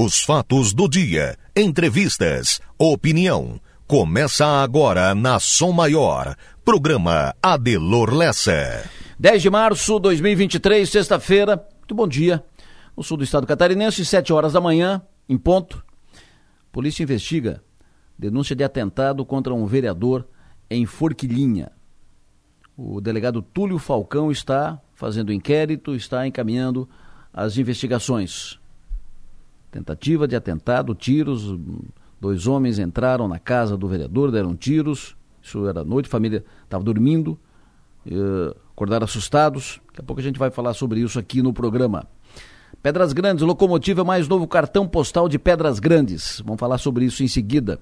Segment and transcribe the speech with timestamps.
[0.00, 3.60] Os fatos do dia, entrevistas, opinião.
[3.84, 6.36] Começa agora na Som Maior.
[6.64, 8.88] Programa Adelor Lessa.
[9.18, 11.56] 10 de março de 2023, sexta-feira.
[11.78, 12.44] Muito bom dia.
[12.96, 15.84] No sul do estado catarinense, 7 horas da manhã, em ponto.
[16.70, 17.60] Polícia investiga
[18.16, 20.28] denúncia de atentado contra um vereador
[20.70, 21.72] em Forquilinha.
[22.76, 26.88] O delegado Túlio Falcão está fazendo inquérito, está encaminhando
[27.34, 28.60] as investigações.
[29.78, 31.56] Tentativa de atentado, tiros.
[32.20, 35.16] Dois homens entraram na casa do vereador, deram tiros.
[35.40, 37.38] Isso era noite, a família estava dormindo,
[38.04, 39.80] eh, acordaram assustados.
[39.86, 42.08] Daqui a pouco a gente vai falar sobre isso aqui no programa.
[42.82, 46.42] Pedras Grandes, locomotiva mais novo cartão postal de Pedras Grandes.
[46.44, 47.78] Vamos falar sobre isso em seguida.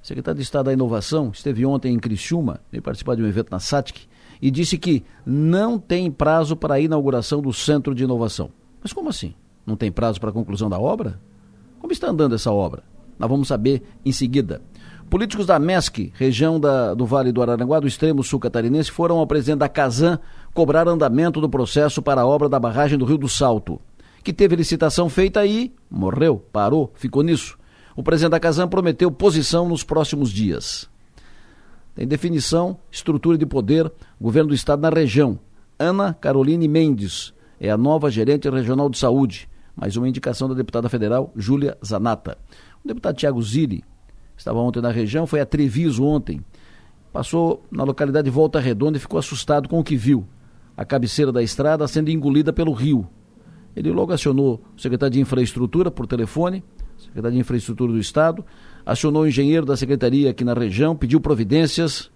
[0.00, 3.50] O secretário de Estado da Inovação esteve ontem em Criciúma, veio participar de um evento
[3.50, 4.06] na SATIC,
[4.40, 8.50] e disse que não tem prazo para a inauguração do Centro de Inovação.
[8.80, 9.34] Mas como assim?
[9.66, 11.20] Não tem prazo para a conclusão da obra?
[11.80, 12.84] Como está andando essa obra?
[13.18, 14.60] Nós vamos saber em seguida.
[15.08, 19.26] Políticos da MESC, região da, do Vale do Araranguá, do extremo sul catarinense, foram ao
[19.26, 20.20] presidente da Casan
[20.54, 23.80] cobrar andamento do processo para a obra da barragem do Rio do Salto,
[24.22, 27.58] que teve licitação feita e morreu, parou, ficou nisso.
[27.96, 30.88] O presidente da Casan prometeu posição nos próximos dias.
[31.94, 33.90] Tem definição, estrutura de poder,
[34.20, 35.38] governo do estado na região.
[35.78, 39.49] Ana Caroline Mendes é a nova gerente regional de saúde
[39.80, 42.36] mais uma indicação da deputada federal Júlia Zanata.
[42.84, 43.82] O deputado Tiago Zilli
[44.36, 46.44] estava ontem na região, foi a Treviso ontem.
[47.10, 50.28] Passou na localidade de Volta Redonda e ficou assustado com o que viu.
[50.76, 53.08] A cabeceira da estrada sendo engolida pelo rio.
[53.74, 56.62] Ele logo acionou o secretário de Infraestrutura por telefone,
[56.98, 58.44] secretário de Infraestrutura do Estado,
[58.84, 62.10] acionou o engenheiro da secretaria aqui na região, pediu providências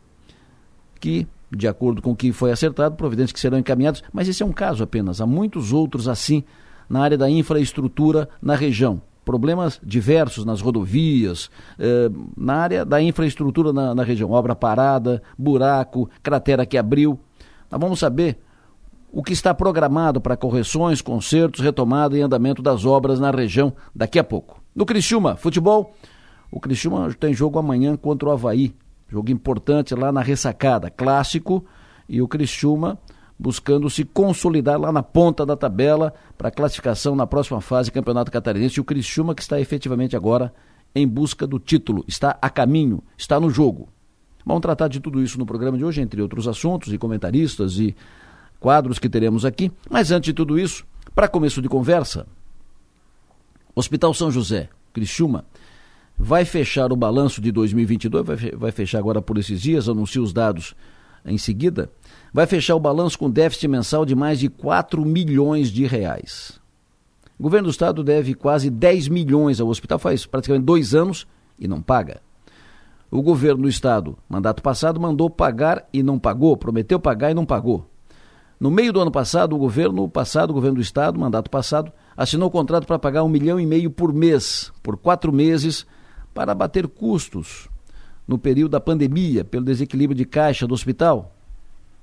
[1.01, 4.47] que, de acordo com o que foi acertado, providências que serão encaminhadas, mas esse é
[4.47, 5.19] um caso apenas.
[5.19, 6.45] Há muitos outros assim
[6.89, 9.01] na área da infraestrutura na região.
[9.25, 14.31] Problemas diversos nas rodovias, eh, na área da infraestrutura na, na região.
[14.31, 17.19] Obra parada, buraco, cratera que abriu.
[17.71, 18.39] Nós vamos saber
[19.11, 24.19] o que está programado para correções, consertos, retomada e andamento das obras na região daqui
[24.19, 24.61] a pouco.
[24.75, 25.95] No Criciúma, futebol,
[26.51, 28.75] o Criciúma tem jogo amanhã contra o Havaí,
[29.09, 31.65] jogo importante lá na ressacada, clássico,
[32.09, 32.99] e o Criciúma
[33.39, 38.31] buscando se consolidar lá na ponta da tabela para classificação na próxima fase do Campeonato
[38.31, 38.79] Catarinense.
[38.79, 40.53] E o Criciúma que está efetivamente agora
[40.95, 43.89] em busca do título, está a caminho, está no jogo.
[44.47, 47.97] Vamos tratar de tudo isso no programa de hoje, entre outros assuntos e comentaristas e
[48.61, 49.73] quadros que teremos aqui.
[49.91, 50.85] Mas antes de tudo isso,
[51.15, 52.27] para começo de conversa,
[53.75, 55.45] Hospital São José, Criciúma,
[56.17, 58.25] vai fechar o balanço de 2022,
[58.57, 60.75] vai fechar agora por esses dias, anuncia os dados
[61.25, 61.91] em seguida,
[62.35, 66.61] vai fechar o balanço com déficit mensal de mais de 4 milhões de reais.
[67.39, 71.69] O governo do estado deve quase 10 milhões ao hospital, faz praticamente dois anos e
[71.69, 72.21] não paga.
[73.09, 77.47] O governo do estado, mandato passado, mandou pagar e não pagou, prometeu pagar e não
[77.47, 77.89] pagou.
[78.59, 82.49] No meio do ano passado, o governo passado, o governo do estado, mandato passado, assinou
[82.49, 85.87] o contrato para pagar um milhão e meio por mês, por quatro meses,
[86.33, 87.69] para abater custos
[88.27, 91.34] no período da pandemia, pelo desequilíbrio de caixa do hospital,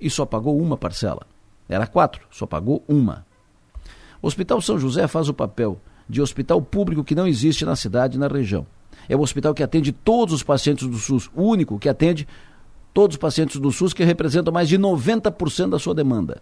[0.02, 1.28] e só pagou uma parcela.
[1.70, 3.26] Era quatro, só pagou uma.
[4.22, 5.80] O Hospital São José faz o papel
[6.10, 8.68] de hospital público que não existe na cidade e na região.
[9.08, 12.28] É o hospital que atende todos os pacientes do SUS, o único que atende
[12.94, 16.42] todos os pacientes do SUS, que representam mais de 90% da sua demanda.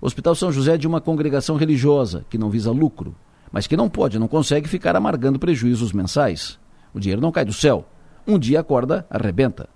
[0.00, 3.14] O Hospital São José é de uma congregação religiosa que não visa lucro,
[3.52, 6.58] mas que não pode, não consegue ficar amargando prejuízos mensais.
[6.92, 7.86] O dinheiro não cai do céu.
[8.26, 9.68] Um dia acorda, arrebenta.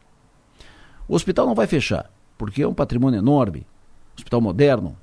[1.07, 3.67] O hospital não vai fechar, porque é um patrimônio enorme.
[4.17, 4.97] Hospital moderno,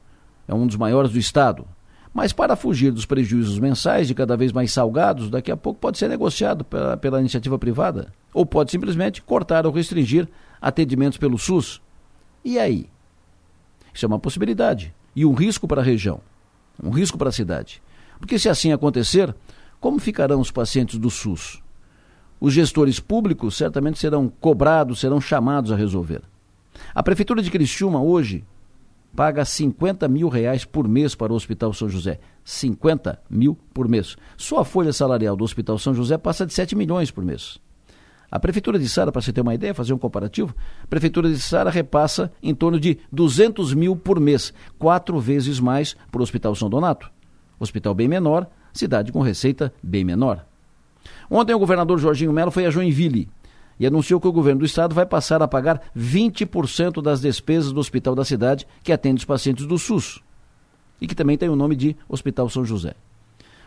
[0.47, 1.65] é um dos maiores do estado.
[2.13, 5.97] Mas para fugir dos prejuízos mensais e cada vez mais salgados, daqui a pouco pode
[5.97, 8.11] ser negociado pela, pela iniciativa privada.
[8.33, 10.27] Ou pode simplesmente cortar ou restringir
[10.61, 11.81] atendimentos pelo SUS.
[12.43, 12.89] E aí?
[13.93, 14.93] Isso é uma possibilidade.
[15.15, 16.19] E um risco para a região.
[16.83, 17.81] Um risco para a cidade.
[18.19, 19.33] Porque se assim acontecer,
[19.79, 21.61] como ficarão os pacientes do SUS?
[22.39, 26.21] Os gestores públicos certamente serão cobrados, serão chamados a resolver.
[26.93, 28.43] A Prefeitura de Criciúma hoje
[29.15, 32.19] paga 50 mil reais por mês para o Hospital São José.
[32.43, 34.15] 50 mil por mês.
[34.37, 37.59] Só a folha salarial do Hospital São José passa de 7 milhões por mês.
[38.31, 41.39] A Prefeitura de Sara, para você ter uma ideia, fazer um comparativo, a Prefeitura de
[41.39, 46.55] Sara repassa em torno de 200 mil por mês, quatro vezes mais para o Hospital
[46.55, 47.11] São Donato.
[47.59, 50.45] Hospital bem menor, cidade com receita bem menor.
[51.29, 53.29] Ontem o governador Jorginho Melo foi a Joinville
[53.81, 57.79] e anunciou que o governo do estado vai passar a pagar 20% das despesas do
[57.79, 60.21] hospital da cidade que atende os pacientes do SUS
[61.01, 62.93] e que também tem o nome de Hospital São José.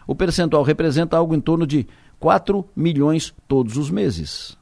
[0.07, 1.89] O percentual representa algo em torno de
[2.21, 4.57] 4 milhões todos os meses.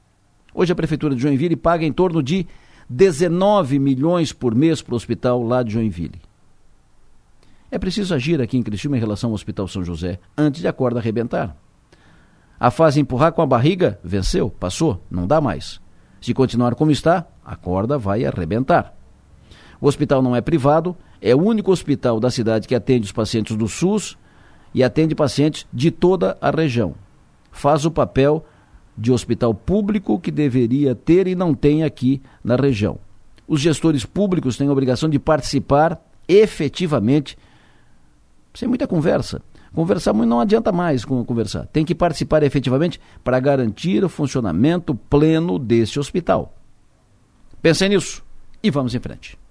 [0.55, 2.47] Hoje a Prefeitura de Joinville paga em torno de
[2.89, 6.23] 19 milhões por mês para o hospital lá de Joinville.
[7.71, 10.73] É preciso agir aqui em Criciúma em relação ao Hospital São José, antes de a
[10.73, 11.55] corda arrebentar.
[12.63, 15.81] A fase empurrar com a barriga venceu, passou, não dá mais.
[16.21, 18.95] Se continuar como está, a corda vai arrebentar.
[19.81, 23.57] O hospital não é privado, é o único hospital da cidade que atende os pacientes
[23.57, 24.17] do SUS
[24.73, 26.95] e atende pacientes de toda a região.
[27.51, 28.47] Faz o papel
[28.97, 32.97] de hospital público que deveria ter e não tem aqui na região.
[33.49, 37.37] Os gestores públicos têm a obrigação de participar efetivamente,
[38.55, 39.43] sem muita conversa.
[39.75, 41.67] Conversar não adianta mais conversar.
[41.67, 46.55] Tem que participar efetivamente para garantir o funcionamento pleno desse hospital.
[47.63, 48.23] Pensem nisso
[48.63, 49.42] e vamos em frente.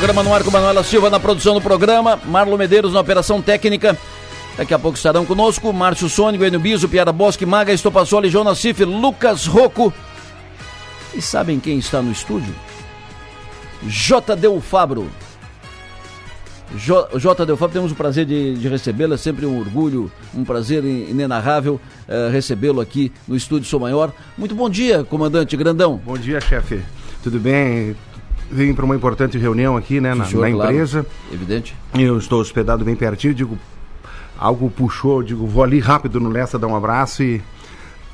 [0.00, 3.98] Programa no ar com Manuela Silva na produção do programa, Marlon Medeiros na operação técnica.
[4.56, 8.82] Daqui a pouco estarão conosco Márcio Sônico, Enio Biso, Piara Bosque, Maga Estopassoli, Jonas Cif,
[8.82, 9.92] Lucas Rocco.
[11.14, 12.54] E sabem quem está no estúdio?
[13.82, 14.36] J.
[14.36, 15.10] Del Fabro.
[16.74, 17.18] J.
[17.18, 17.44] J.
[17.44, 21.78] Del Fabro, temos o prazer de, de recebê-lo, é sempre um orgulho, um prazer inenarrável
[22.08, 24.14] uh, recebê-lo aqui no estúdio Sou Maior.
[24.38, 26.00] Muito bom dia, comandante Grandão.
[26.02, 26.80] Bom dia, chefe.
[27.22, 27.94] Tudo bem?
[28.50, 31.02] Vim para uma importante reunião aqui, né, na, senhor, na empresa.
[31.02, 31.74] Claro, evidente.
[31.94, 33.58] Eu estou hospedado bem pertinho, digo,
[34.38, 37.40] algo puxou, digo, vou ali rápido no Lessa dar um abraço e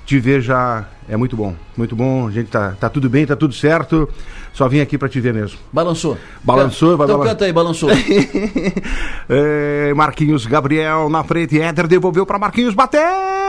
[0.04, 1.54] te ver já é muito bom.
[1.76, 4.08] Muito bom, a gente tá, tá tudo bem, tá tudo certo.
[4.52, 5.58] Só vim aqui para te ver mesmo.
[5.72, 6.16] Balançou.
[6.42, 7.90] Balançou, vai Então canta aí, balançou.
[9.28, 13.45] é, Marquinhos Gabriel na frente, Éder devolveu para Marquinhos, bateu!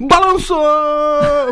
[0.00, 0.56] Balançou!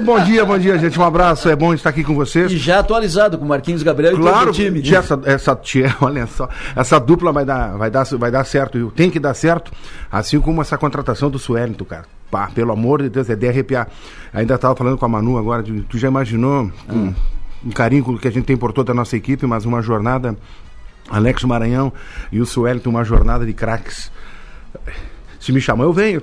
[0.05, 0.99] bom dia, bom dia, gente.
[0.99, 2.53] Um abraço, é bom estar aqui com vocês.
[2.53, 4.83] E já atualizado com Marquinhos Gabriel claro, e todo o time.
[4.83, 4.97] Né?
[4.97, 5.61] Essa, essa,
[6.01, 9.73] olha só, essa dupla vai dar, vai dar, vai dar certo, Tem que dar certo,
[10.11, 12.05] assim como essa contratação do Suelito, cara.
[12.31, 13.89] Pá, pelo amor de Deus, é de arrepiar.
[14.33, 17.15] Ainda estava falando com a Manu agora, de, tu já imaginou um,
[17.65, 20.37] um carinho que a gente tem por toda a nossa equipe, mas uma jornada,
[21.09, 21.93] Alex Maranhão
[22.31, 24.11] e o Suelito, uma jornada de craques.
[25.44, 26.23] Se me chamar, eu venho.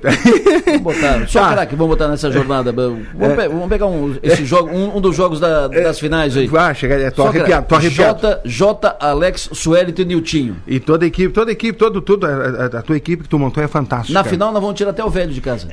[0.65, 1.53] Vamos botar, só tá.
[1.53, 2.71] craque, vamos botar nessa jornada.
[2.71, 3.35] Vamos, é.
[3.35, 5.81] pe vamos pegar um, esse jogo, um, um dos jogos da, é.
[5.81, 6.47] das finais aí.
[6.47, 8.19] Vai, chega, é, tô arrepiado, tô arrepiado.
[8.19, 10.57] J, J, Alex, Suelito e Niltinho.
[10.65, 13.37] E toda a equipe, toda a equipe, todo, tudo, a, a, tua equipe que tu
[13.37, 14.11] montou é fantástica.
[14.11, 15.67] Na final nós vamos tirar até o velho de casa.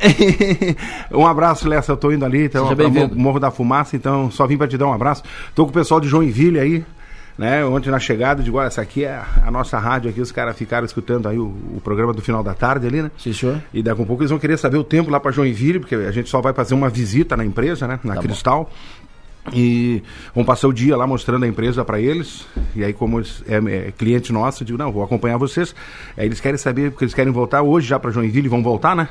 [1.10, 2.68] um abraço, Lessa, eu tô indo ali, então,
[3.14, 5.22] Morro da Fumaça, então só vim para te dar um abraço.
[5.54, 6.84] Tô com o pessoal de Joinville aí,
[7.38, 7.64] né?
[7.64, 10.84] Ontem na chegada, digo, olha, essa aqui é a nossa rádio aqui, os caras ficaram
[10.84, 13.12] escutando aí o, o, programa do final da tarde ali, né?
[13.16, 13.62] Sim, senhor.
[13.72, 15.94] E daqui a um pouco eles vão querer saber o tempo lá para Joinville, porque
[15.94, 18.00] a gente só vai fazer uma visita na empresa, né?
[18.02, 18.64] Na tá Cristal.
[18.64, 18.70] Bom.
[19.54, 20.02] E
[20.34, 22.44] vão passar o dia lá mostrando a empresa para eles.
[22.74, 23.56] E aí, como eles, é,
[23.88, 25.74] é, cliente nosso, eu digo, não, vou acompanhar vocês.
[26.16, 29.08] Aí eles querem saber, porque eles querem voltar hoje já para Joinville, vão voltar, né?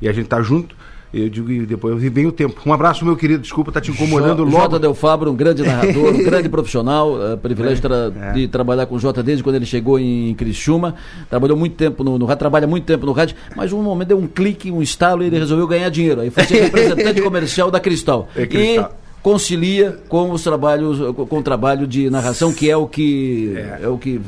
[0.00, 0.76] E a gente tá junto.
[1.14, 2.60] Eu digo, e depois eu vi bem o tempo.
[2.66, 3.42] Um abraço, meu querido.
[3.42, 4.62] Desculpa tá te incomodando J, logo.
[4.62, 7.14] Jota Del Fabro, um grande narrador, um grande profissional.
[7.14, 8.32] Uh, privilégio é, tra é.
[8.32, 10.94] de trabalhar com o Jota desde quando ele chegou em Criciúma.
[11.30, 14.18] Trabalhou muito tempo no, no rádio, trabalha muito tempo no rádio, mas um momento deu
[14.18, 16.20] um clique, um estalo e ele resolveu ganhar dinheiro.
[16.20, 18.28] Aí foi ser representante comercial da Cristal.
[18.34, 18.92] É Cristal.
[19.02, 23.54] E concilia com os trabalhos, com o trabalho de narração, que é o que.
[23.56, 24.20] é, é o que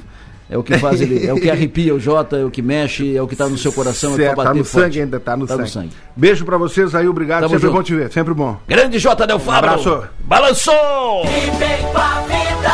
[0.51, 3.15] é o que faz ele, é o que arrepia o Jota, é o que mexe,
[3.15, 4.85] é o que está no seu coração, certo, é tá no forte.
[4.85, 5.63] sangue ainda, tá no, tá sangue.
[5.63, 5.91] no sangue.
[6.17, 7.77] Beijo para vocês aí, obrigado, Tamo sempre junto.
[7.77, 8.59] bom te ver, sempre bom.
[8.67, 9.71] Grande Jota Del Fabro.
[9.71, 10.09] Um abraço.
[10.21, 10.75] Balançou!
[10.75, 12.73] Com a vida,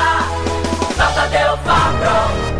[0.96, 2.54] Jota Del Fabro.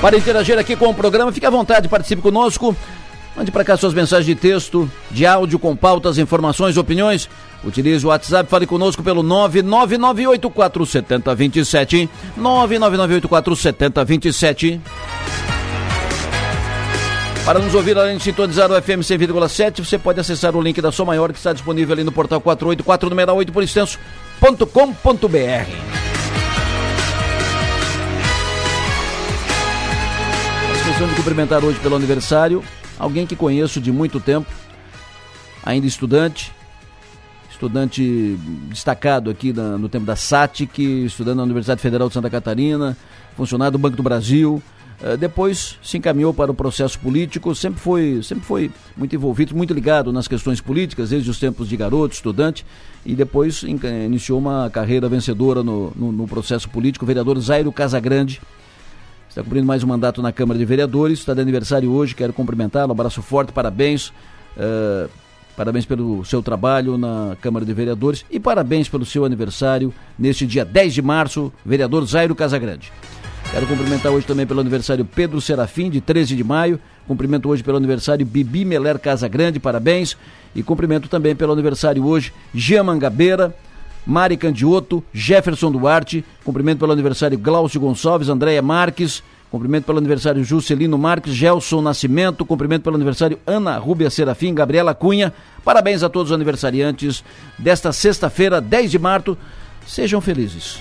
[0.00, 2.74] Para interagir aqui com o programa, fique à vontade, participe conosco.
[3.40, 7.26] Mande para cá suas mensagens de texto, de áudio com pautas, informações, opiniões.
[7.64, 12.06] Utilize o WhatsApp, fale conosco pelo 999847027.
[12.38, 14.78] 999847027.
[17.46, 20.92] Para nos ouvir além de sintonizar o FM 100,7, você pode acessar o link da
[20.92, 24.66] Som Maior que está disponível ali no portal 484 número 8 por extenso.com.br.
[30.84, 32.62] questão de cumprimentar hoje pelo aniversário
[33.00, 34.46] alguém que conheço de muito tempo,
[35.64, 36.52] ainda estudante,
[37.50, 38.38] estudante
[38.68, 42.96] destacado aqui na, no tempo da SATIC, estudando na Universidade Federal de Santa Catarina,
[43.36, 44.62] funcionário do Banco do Brasil.
[45.02, 49.72] Uh, depois se encaminhou para o processo político, sempre foi, sempre foi muito envolvido, muito
[49.72, 52.66] ligado nas questões políticas, desde os tempos de garoto, estudante,
[53.06, 57.72] e depois in, iniciou uma carreira vencedora no, no, no processo político, o vereador Zairo
[57.72, 58.42] Casagrande,
[59.30, 62.88] está cumprindo mais um mandato na Câmara de Vereadores, está de aniversário hoje, quero cumprimentá-lo,
[62.88, 64.08] um abraço forte, parabéns.
[64.56, 65.08] Uh,
[65.56, 70.64] parabéns pelo seu trabalho na Câmara de Vereadores e parabéns pelo seu aniversário neste dia
[70.64, 72.92] 10 de março, vereador Zairo Casagrande.
[73.52, 76.80] Quero cumprimentar hoje também pelo aniversário Pedro Serafim, de 13 de maio.
[77.06, 80.16] Cumprimento hoje pelo aniversário Bibi Meler Casagrande, parabéns.
[80.54, 83.54] E cumprimento também pelo aniversário hoje Jean Mangabeira,
[84.06, 90.96] Mari Candioto, Jefferson Duarte, cumprimento pelo aniversário Glaucio Gonçalves, Andréia Marques, cumprimento pelo aniversário Juscelino
[90.96, 95.32] Marques, Gelson Nascimento, cumprimento pelo aniversário Ana Rúbia Serafim, Gabriela Cunha.
[95.64, 97.24] Parabéns a todos os aniversariantes
[97.58, 99.36] desta sexta-feira, 10 de março.
[99.86, 100.80] Sejam felizes.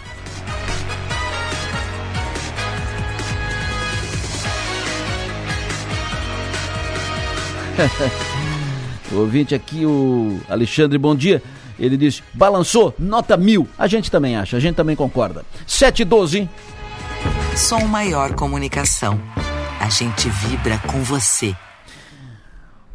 [9.11, 11.41] o ouvinte aqui, o Alexandre, bom dia.
[11.79, 13.67] Ele diz: balançou, nota mil.
[13.77, 15.43] A gente também acha, a gente também concorda.
[15.65, 16.49] 712.
[17.55, 19.19] Som Maior Comunicação.
[19.79, 21.55] A gente vibra com você.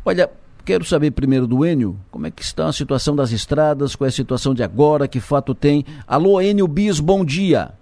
[0.04, 0.30] Olha,
[0.64, 4.08] quero saber primeiro do Enio, como é que está a situação das estradas, qual é
[4.08, 5.84] a situação de agora, que fato tem.
[6.06, 7.72] Alô, Enio Bis, bom dia.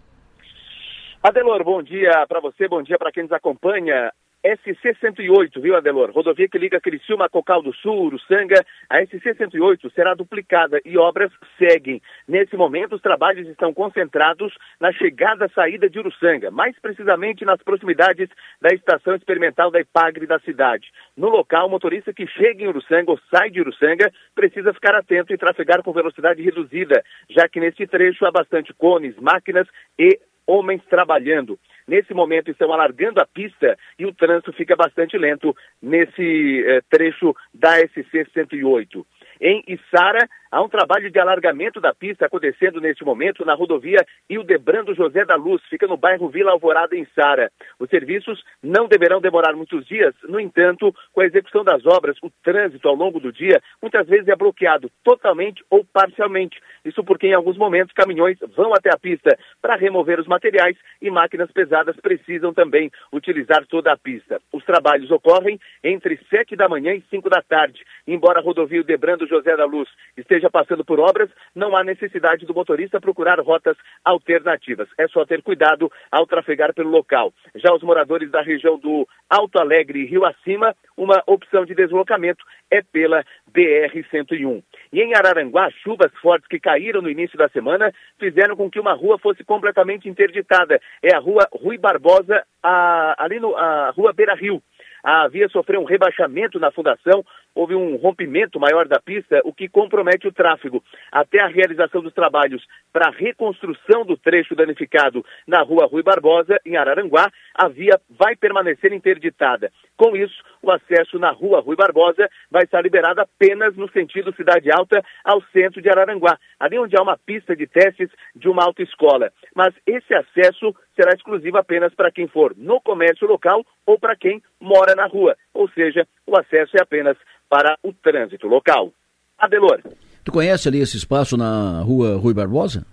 [1.22, 4.12] Adelor, bom dia para você, bom dia para quem nos acompanha.
[4.44, 6.10] SC-108, viu, Adelor?
[6.10, 8.64] Rodovia que liga Criciúma a Cocal do Sul, Uruçanga.
[8.90, 12.02] A SC-108 será duplicada e obras seguem.
[12.26, 17.62] Nesse momento, os trabalhos estão concentrados na chegada e saída de Uruçanga, mais precisamente nas
[17.62, 18.28] proximidades
[18.60, 20.90] da estação experimental da Ipagre da cidade.
[21.16, 25.32] No local, o motorista que chega em Uruçanga ou sai de Uruçanga precisa ficar atento
[25.32, 30.82] e trafegar com velocidade reduzida, já que nesse trecho há bastante cones, máquinas e homens
[30.88, 31.58] trabalhando.
[31.86, 37.34] Nesse momento estão alargando a pista e o trânsito fica bastante lento nesse eh, trecho
[37.52, 39.06] da SC 108.
[39.40, 44.94] Em Içara, Há um trabalho de alargamento da pista acontecendo neste momento na rodovia Ildebrando
[44.94, 47.50] José da Luz, fica no bairro Vila Alvorada, em Sara.
[47.80, 52.30] Os serviços não deverão demorar muitos dias, no entanto, com a execução das obras, o
[52.44, 56.60] trânsito ao longo do dia muitas vezes é bloqueado totalmente ou parcialmente.
[56.84, 61.10] Isso porque em alguns momentos caminhões vão até a pista para remover os materiais e
[61.10, 64.38] máquinas pesadas precisam também utilizar toda a pista.
[64.52, 67.82] Os trabalhos ocorrem entre 7 da manhã e 5 da tarde.
[68.06, 72.44] Embora a rodovia Ildebrando José da Luz esteja esteja passando por obras, não há necessidade
[72.44, 74.88] do motorista procurar rotas alternativas.
[74.98, 77.32] É só ter cuidado ao trafegar pelo local.
[77.54, 82.44] Já os moradores da região do Alto Alegre e Rio Acima, uma opção de deslocamento
[82.70, 84.62] é pela BR-101.
[84.92, 88.94] E em Araranguá, chuvas fortes que caíram no início da semana fizeram com que uma
[88.94, 90.80] rua fosse completamente interditada.
[91.02, 94.62] É a rua Rui Barbosa, a, ali no, a rua Beira Rio.
[95.02, 99.68] A via sofreu um rebaixamento na fundação, houve um rompimento maior da pista, o que
[99.68, 100.82] compromete o tráfego.
[101.10, 106.58] Até a realização dos trabalhos para a reconstrução do trecho danificado na rua Rui Barbosa,
[106.64, 109.70] em Araranguá, a via vai permanecer interditada.
[109.96, 114.70] Com isso, o acesso na rua Rui Barbosa vai estar liberado apenas no sentido Cidade
[114.70, 119.32] Alta ao centro de Araranguá, ali onde há uma pista de testes de uma autoescola.
[119.54, 124.42] Mas esse acesso será exclusivo apenas para quem for no comércio local ou para quem
[124.60, 127.16] mora na rua, ou seja, o acesso é apenas
[127.48, 128.92] para o trânsito local.
[129.38, 129.80] Adelor.
[130.24, 132.86] Tu conhece ali esse espaço na rua Rui Barbosa?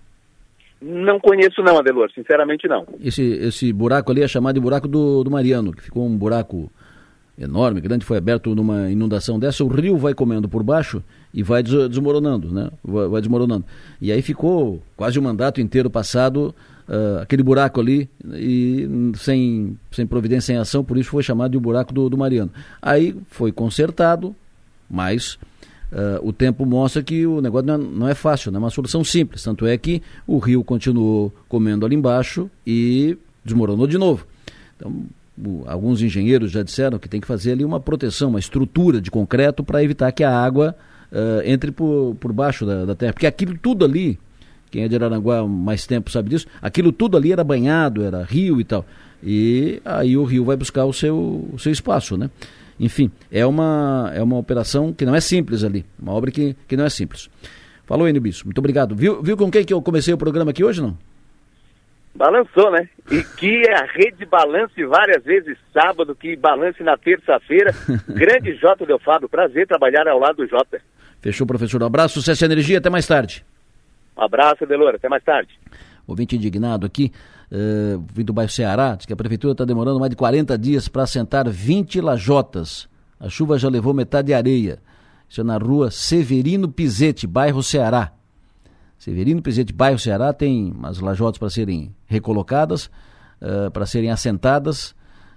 [0.82, 2.86] Não conheço não, Adelor, sinceramente não.
[3.02, 6.70] Esse, esse buraco ali é chamado de buraco do, do Mariano, que ficou um buraco
[7.38, 11.02] enorme, grande, foi aberto numa inundação dessa, o rio vai comendo por baixo
[11.32, 12.70] e vai desmoronando, né?
[12.84, 13.64] Vai, vai desmoronando.
[14.00, 16.54] E aí ficou quase o mandato inteiro passado
[16.90, 21.58] uh, aquele buraco ali e sem, sem providência, sem ação, por isso foi chamado de
[21.58, 22.50] buraco do, do Mariano.
[22.82, 24.34] Aí foi consertado,
[24.90, 25.34] mas
[25.92, 28.70] uh, o tempo mostra que o negócio não é, não é fácil, não é uma
[28.70, 29.42] solução simples.
[29.42, 34.26] Tanto é que o rio continuou comendo ali embaixo e desmoronou de novo.
[34.76, 35.04] Então,
[35.66, 39.64] alguns engenheiros já disseram que tem que fazer ali uma proteção, uma estrutura de concreto
[39.64, 40.76] para evitar que a água
[41.12, 43.12] uh, entre por, por baixo da, da terra.
[43.12, 44.18] Porque aquilo tudo ali
[44.70, 48.60] quem é de Araranguá mais tempo sabe disso, aquilo tudo ali era banhado, era rio
[48.60, 48.84] e tal.
[49.22, 52.30] E aí o rio vai buscar o seu, o seu espaço, né?
[52.78, 56.76] Enfim, é uma, é uma operação que não é simples ali, uma obra que, que
[56.76, 57.28] não é simples.
[57.84, 58.94] Falou, Enio muito obrigado.
[58.94, 60.96] Viu, viu com quem que eu comecei o programa aqui hoje, não?
[62.14, 62.88] Balançou, né?
[63.10, 67.74] E que a rede balance várias vezes sábado, que balance na terça-feira.
[68.08, 70.80] Grande Jota Del Fábio, prazer trabalhar ao lado do Jota.
[71.20, 71.82] Fechou, professor.
[71.82, 73.44] Um abraço, sucesso e energia, até mais tarde.
[74.20, 75.48] Um abraço, Delora, até mais tarde.
[76.06, 77.10] Ouvinte indignado aqui,
[77.50, 80.88] uh, vindo do bairro Ceará, diz que a prefeitura está demorando mais de 40 dias
[80.88, 82.86] para assentar 20 lajotas.
[83.18, 84.78] A chuva já levou metade de areia.
[85.26, 88.12] Isso é na rua Severino Pizete, bairro Ceará.
[88.98, 92.90] Severino Pizete, bairro Ceará, tem umas lajotas para serem recolocadas,
[93.40, 94.94] uh, para serem assentadas.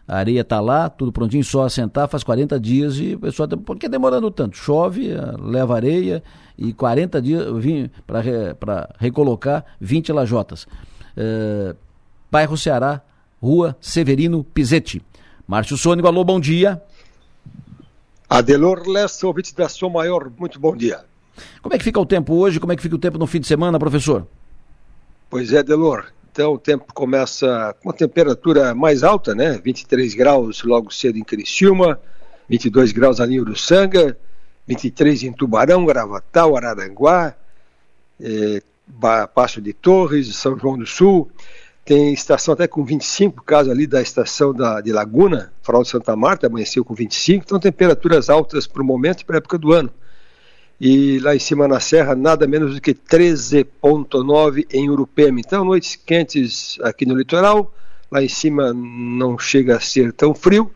[0.07, 3.47] A areia está lá, tudo prontinho, só assentar, faz 40 dias e o pessoal.
[3.49, 4.57] Por que demorando tanto?
[4.57, 6.21] Chove, uh, leva areia
[6.57, 7.45] e 40 dias
[8.05, 8.31] para re,
[8.99, 10.65] recolocar 20 lajotas.
[11.15, 11.75] Uh,
[12.29, 13.01] bairro Ceará,
[13.41, 15.01] rua Severino Pizete.
[15.47, 16.81] Márcio Sônico, alô, bom dia.
[18.29, 21.05] Adelor Lessa, ouvinte da Som Maior, muito bom dia.
[21.61, 22.59] Como é que fica o tempo hoje?
[22.59, 24.27] Como é que fica o tempo no fim de semana, professor?
[25.29, 26.11] Pois é, Delor.
[26.33, 29.61] Então o tempo começa com a temperatura mais alta, né?
[29.63, 32.01] 23 graus logo cedo em Criciúma,
[32.49, 34.17] 22 graus ali em Uruçanga,
[34.65, 37.35] 23 em Tubarão, Gravatal, Araranguá,
[38.19, 38.63] eh,
[39.35, 41.29] Passo de Torres, São João do Sul.
[41.85, 46.15] Tem estação até com 25, caso ali da estação da, de Laguna, Farol de Santa
[46.15, 47.43] Marta, amanheceu com 25.
[47.45, 49.93] Então temperaturas altas para o momento e para a época do ano
[50.85, 55.39] e lá em cima na serra nada menos do que 13.9 em Urupema.
[55.39, 57.73] Então noites quentes aqui no litoral,
[58.11, 60.69] lá em cima não chega a ser tão frio.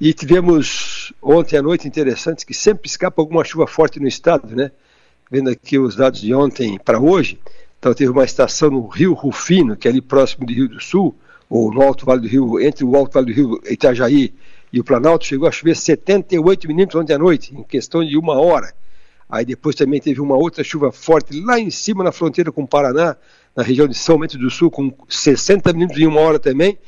[0.00, 4.72] E tivemos ontem à noite interessantes que sempre escapa alguma chuva forte no estado, né?
[5.30, 7.38] Vendo aqui os dados de ontem para hoje,
[7.78, 11.14] então teve uma estação no Rio Rufino, que é ali próximo do Rio do Sul,
[11.48, 14.34] ou no Alto Vale do Rio, entre o Alto Vale do Rio Itajaí
[14.72, 18.40] e o Planalto, chegou a chover 78 minutos ontem à noite, em questão de uma
[18.40, 18.74] hora.
[19.28, 22.68] Aí depois também teve uma outra chuva forte lá em cima na fronteira com o
[22.68, 23.16] Paraná,
[23.54, 26.78] na região de São Bento do Sul, com 60 minutos em uma hora também.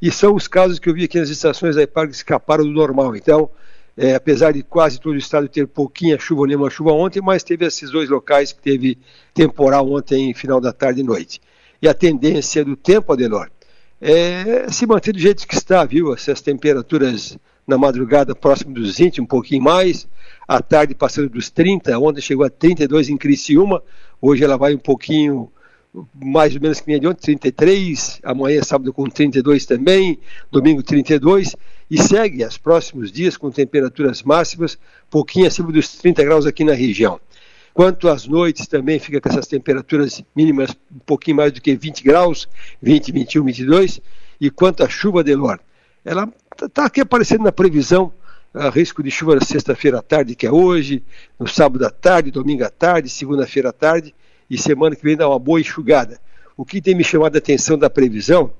[0.00, 2.70] E são os casos que eu vi aqui nas estações da IPAG que escaparam do
[2.70, 3.14] normal.
[3.14, 3.50] Então,
[3.96, 7.42] é, apesar de quase todo o estado ter pouquinha chuva ou nenhuma chuva ontem, mas
[7.42, 8.98] teve esses dois locais que teve
[9.34, 11.40] temporal ontem, final da tarde e noite.
[11.80, 13.50] E a tendência do tempo, Adelor,
[14.00, 16.12] é se manter do jeito que está, viu?
[16.14, 20.08] Essas temperaturas na madrugada próximo dos 20, um pouquinho mais,
[20.46, 23.82] à tarde passando dos 30, ontem chegou a 32 em Criciúma,
[24.20, 25.50] hoje ela vai um pouquinho
[26.14, 30.18] mais ou menos que minha de ontem, 33, amanhã sábado com 32 também,
[30.50, 31.54] domingo 32,
[31.90, 34.78] e segue os próximos dias com temperaturas máximas,
[35.10, 37.20] pouquinho acima dos 30 graus aqui na região.
[37.74, 42.02] Quanto às noites também fica com essas temperaturas mínimas um pouquinho mais do que 20
[42.02, 42.48] graus,
[42.80, 44.00] 20, 21, 22,
[44.40, 45.60] e quanto à chuva de Lor,
[46.04, 46.28] ela
[46.62, 48.12] está aqui aparecendo na previsão
[48.54, 51.02] a risco de chuva na sexta-feira à tarde, que é hoje,
[51.38, 54.14] no sábado à tarde, domingo à tarde, segunda-feira à tarde,
[54.50, 56.20] e semana que vem dá uma boa enxugada.
[56.56, 58.52] O que tem me chamado a atenção da previsão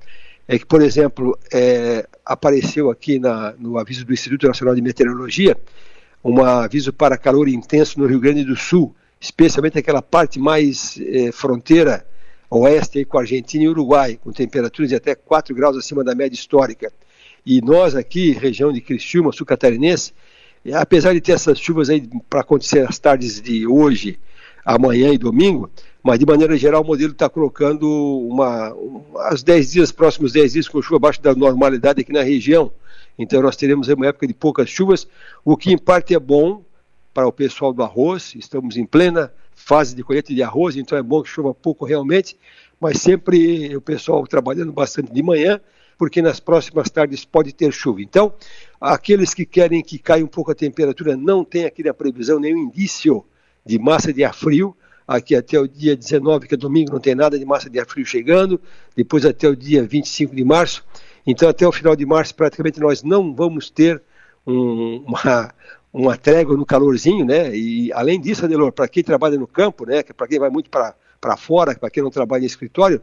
[0.47, 5.55] é que, por exemplo, é, apareceu aqui na, no aviso do Instituto Nacional de Meteorologia
[6.23, 11.31] um aviso para calor intenso no Rio Grande do Sul, especialmente aquela parte mais é,
[11.31, 12.05] fronteira
[12.49, 16.15] oeste aí, com a Argentina e Uruguai, com temperaturas de até 4 graus acima da
[16.15, 16.93] média histórica.
[17.45, 20.13] E nós aqui, região de Criciúma, sul catarinense,
[20.73, 24.17] apesar de ter essas chuvas aí para acontecer as tardes de hoje,
[24.65, 25.69] amanhã e domingo,
[26.01, 27.87] mas de maneira geral o modelo está colocando
[28.29, 28.73] uma,
[29.29, 32.71] as 10 dias, próximos 10 dias com chuva abaixo da normalidade aqui na região.
[33.17, 35.07] Então nós teremos uma época de poucas chuvas,
[35.43, 36.63] o que em parte é bom
[37.13, 41.03] para o pessoal do arroz, estamos em plena fase de colheita de arroz, então é
[41.03, 42.35] bom que chova pouco realmente,
[42.79, 45.61] mas sempre o pessoal trabalhando bastante de manhã,
[45.97, 48.01] porque nas próximas tardes pode ter chuva.
[48.01, 48.33] Então,
[48.79, 52.57] aqueles que querem que caia um pouco a temperatura, não tem aqui na previsão nenhum
[52.57, 53.25] indício
[53.65, 54.75] de massa de ar frio.
[55.05, 57.85] Aqui até o dia 19, que é domingo, não tem nada de massa de ar
[57.85, 58.59] frio chegando.
[58.95, 60.83] Depois até o dia 25 de março.
[61.25, 64.01] Então, até o final de março, praticamente nós não vamos ter
[64.45, 65.53] um, uma,
[65.91, 67.55] uma trégua no calorzinho, né?
[67.55, 70.03] E além disso, Adelor, para quem trabalha no campo, né?
[70.03, 73.01] Para quem vai muito para fora, para quem não trabalha em escritório,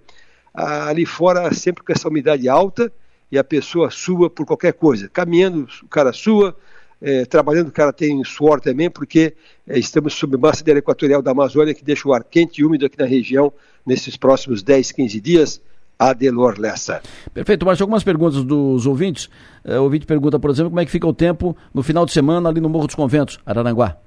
[0.53, 2.93] ali fora sempre com essa umidade alta
[3.31, 5.09] e a pessoa sua por qualquer coisa.
[5.09, 6.57] Caminhando, o cara sua,
[7.01, 9.35] é, trabalhando, o cara tem suor também, porque
[9.67, 12.85] é, estamos sob massa de equatorial da Amazônia, que deixa o ar quente e úmido
[12.87, 13.53] aqui na região
[13.87, 15.63] nesses próximos 10, 15 dias.
[15.99, 17.03] Adelor Lessa.
[17.35, 17.85] Perfeito, Márcio.
[17.85, 19.29] Algumas perguntas dos ouvintes.
[19.63, 22.13] É, o ouvinte pergunta, por exemplo, como é que fica o tempo no final de
[22.13, 23.99] semana ali no Morro dos Conventos, Araranguá.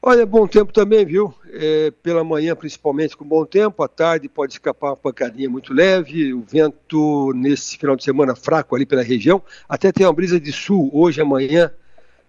[0.00, 1.34] Olha, bom tempo também, viu?
[1.52, 3.82] É, pela manhã, principalmente, com bom tempo.
[3.82, 6.32] À tarde pode escapar uma pancadinha muito leve.
[6.32, 9.42] O vento, nesse final de semana, fraco ali pela região.
[9.68, 11.72] Até tem uma brisa de sul hoje, amanhã.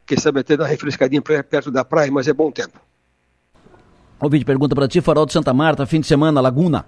[0.03, 2.79] Quem sabe até dar uma refrescadinha perto da praia, mas é bom tempo.
[4.19, 6.85] Ouvinte pergunta para ti, Farol de Santa Marta, fim de semana, Laguna.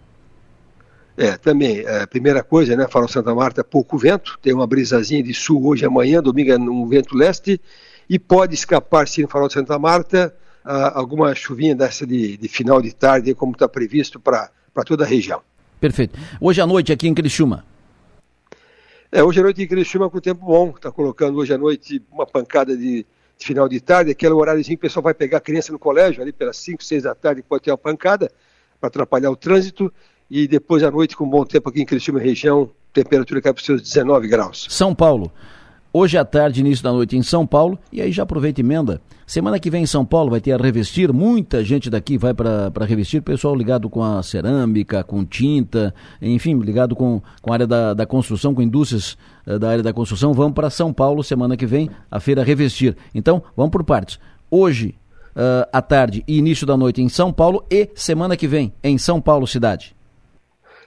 [1.16, 5.22] É, também, a é, primeira coisa, né, Farol Santa Marta, pouco vento, tem uma brisazinha
[5.22, 7.62] de sul hoje amanhã, domingo é um vento leste,
[8.10, 12.82] e pode escapar sim no Farol de Santa Marta alguma chuvinha dessa de, de final
[12.82, 14.50] de tarde, como está previsto para
[14.86, 15.42] toda a região.
[15.80, 16.18] Perfeito.
[16.40, 17.66] Hoje à noite aqui em Criciúma.
[19.12, 22.26] É, hoje à noite em Criciúma com tempo bom, está colocando hoje à noite uma
[22.26, 23.06] pancada de,
[23.38, 26.22] de final de tarde, aquele horáriozinho que o pessoal vai pegar a criança no colégio,
[26.22, 28.32] ali pelas 5, 6 da tarde, pode ter uma pancada
[28.80, 29.92] para atrapalhar o trânsito,
[30.30, 33.66] e depois à noite com bom tempo aqui em Criciúma região, temperatura cai para os
[33.66, 34.68] seus 19 graus.
[34.70, 35.32] São Paulo.
[35.94, 39.02] Hoje à tarde, início da noite em São Paulo, e aí já aproveita e emenda.
[39.28, 42.86] Semana que vem em São Paulo vai ter a Revestir, muita gente daqui vai para
[42.86, 47.94] Revestir, pessoal ligado com a cerâmica, com tinta, enfim, ligado com, com a área da,
[47.94, 51.66] da construção, com indústrias uh, da área da construção, vão para São Paulo semana que
[51.66, 52.96] vem, a feira Revestir.
[53.14, 54.18] Então, vamos por partes.
[54.50, 54.96] Hoje,
[55.36, 58.98] uh, à tarde e início da noite em São Paulo e semana que vem em
[58.98, 59.94] São Paulo, cidade.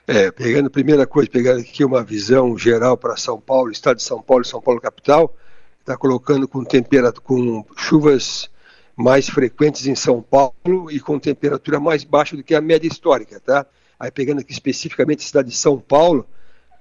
[0.07, 4.03] É, pegando a primeira coisa, pegando aqui uma visão geral para São Paulo, estado de
[4.03, 5.35] São Paulo São Paulo capital,
[5.79, 8.47] está colocando com temperatura, com chuvas
[8.95, 13.39] mais frequentes em São Paulo e com temperatura mais baixa do que a média histórica,
[13.39, 13.65] tá?
[13.99, 16.27] Aí pegando aqui especificamente a cidade de São Paulo,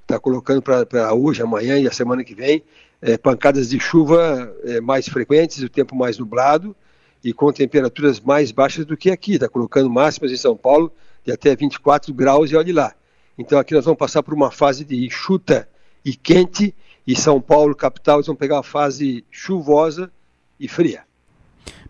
[0.02, 2.62] está colocando para hoje, amanhã e a semana que vem,
[3.00, 6.76] é, pancadas de chuva é, mais frequentes, o tempo mais nublado
[7.22, 10.92] e com temperaturas mais baixas do que aqui, está colocando máximas em São Paulo
[11.24, 12.94] de até 24 graus e olhe lá.
[13.38, 15.68] Então aqui nós vamos passar por uma fase de chuta
[16.04, 16.74] e quente,
[17.06, 20.10] e São Paulo, capital, eles vão pegar uma fase chuvosa
[20.58, 21.02] e fria.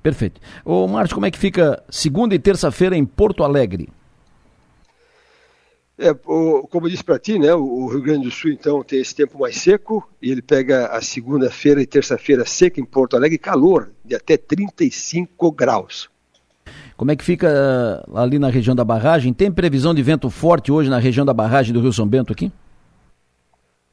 [0.03, 0.41] Perfeito.
[0.65, 3.89] Ô Márcio, como é que fica segunda e terça-feira em Porto Alegre?
[5.97, 9.01] É, o, como eu disse para ti, né, o Rio Grande do Sul então tem
[9.01, 13.39] esse tempo mais seco e ele pega a segunda-feira e terça-feira seca em Porto Alegre,
[13.39, 16.11] calor de até 35 graus.
[16.97, 19.33] Como é que fica uh, ali na região da barragem?
[19.33, 22.53] Tem previsão de vento forte hoje na região da barragem do Rio São Bento aqui?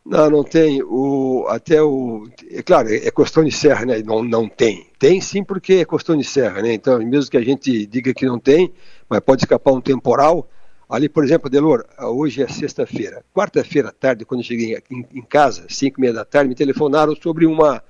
[0.05, 0.81] Não, não tem.
[0.83, 2.27] O, até o.
[2.51, 4.03] É claro, é, é questão de serra, né?
[4.03, 4.87] Não, não tem.
[4.99, 6.73] Tem sim, porque é questão de serra, né?
[6.73, 8.71] Então, mesmo que a gente diga que não tem,
[9.09, 10.47] mas pode escapar um temporal.
[10.89, 13.23] Ali, por exemplo, Delor, hoje é sexta-feira.
[13.33, 16.55] Quarta-feira à tarde, quando eu cheguei em, em casa, cinco e meia da tarde, me
[16.55, 17.81] telefonaram sobre uma,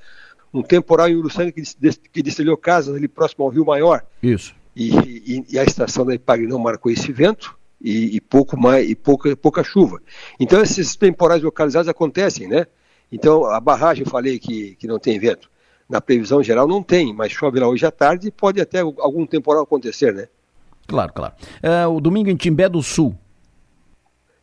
[0.53, 1.63] um temporal em Uruçanga que,
[2.13, 4.03] que destruiu casas ali próximo ao Rio Maior.
[4.21, 8.57] Isso e, e, e a estação da Ipag não marcou esse vento e, e, pouco
[8.57, 10.01] mais e pouca, pouca chuva.
[10.39, 12.67] Então esses temporais localizados acontecem, né?
[13.11, 15.49] Então a barragem eu falei que, que não tem vento.
[15.89, 19.25] Na previsão geral não tem, mas chove lá hoje à tarde e pode até algum
[19.25, 20.27] temporal acontecer, né?
[20.87, 21.33] Claro, claro.
[21.61, 23.15] É, o domingo em Timbé do Sul.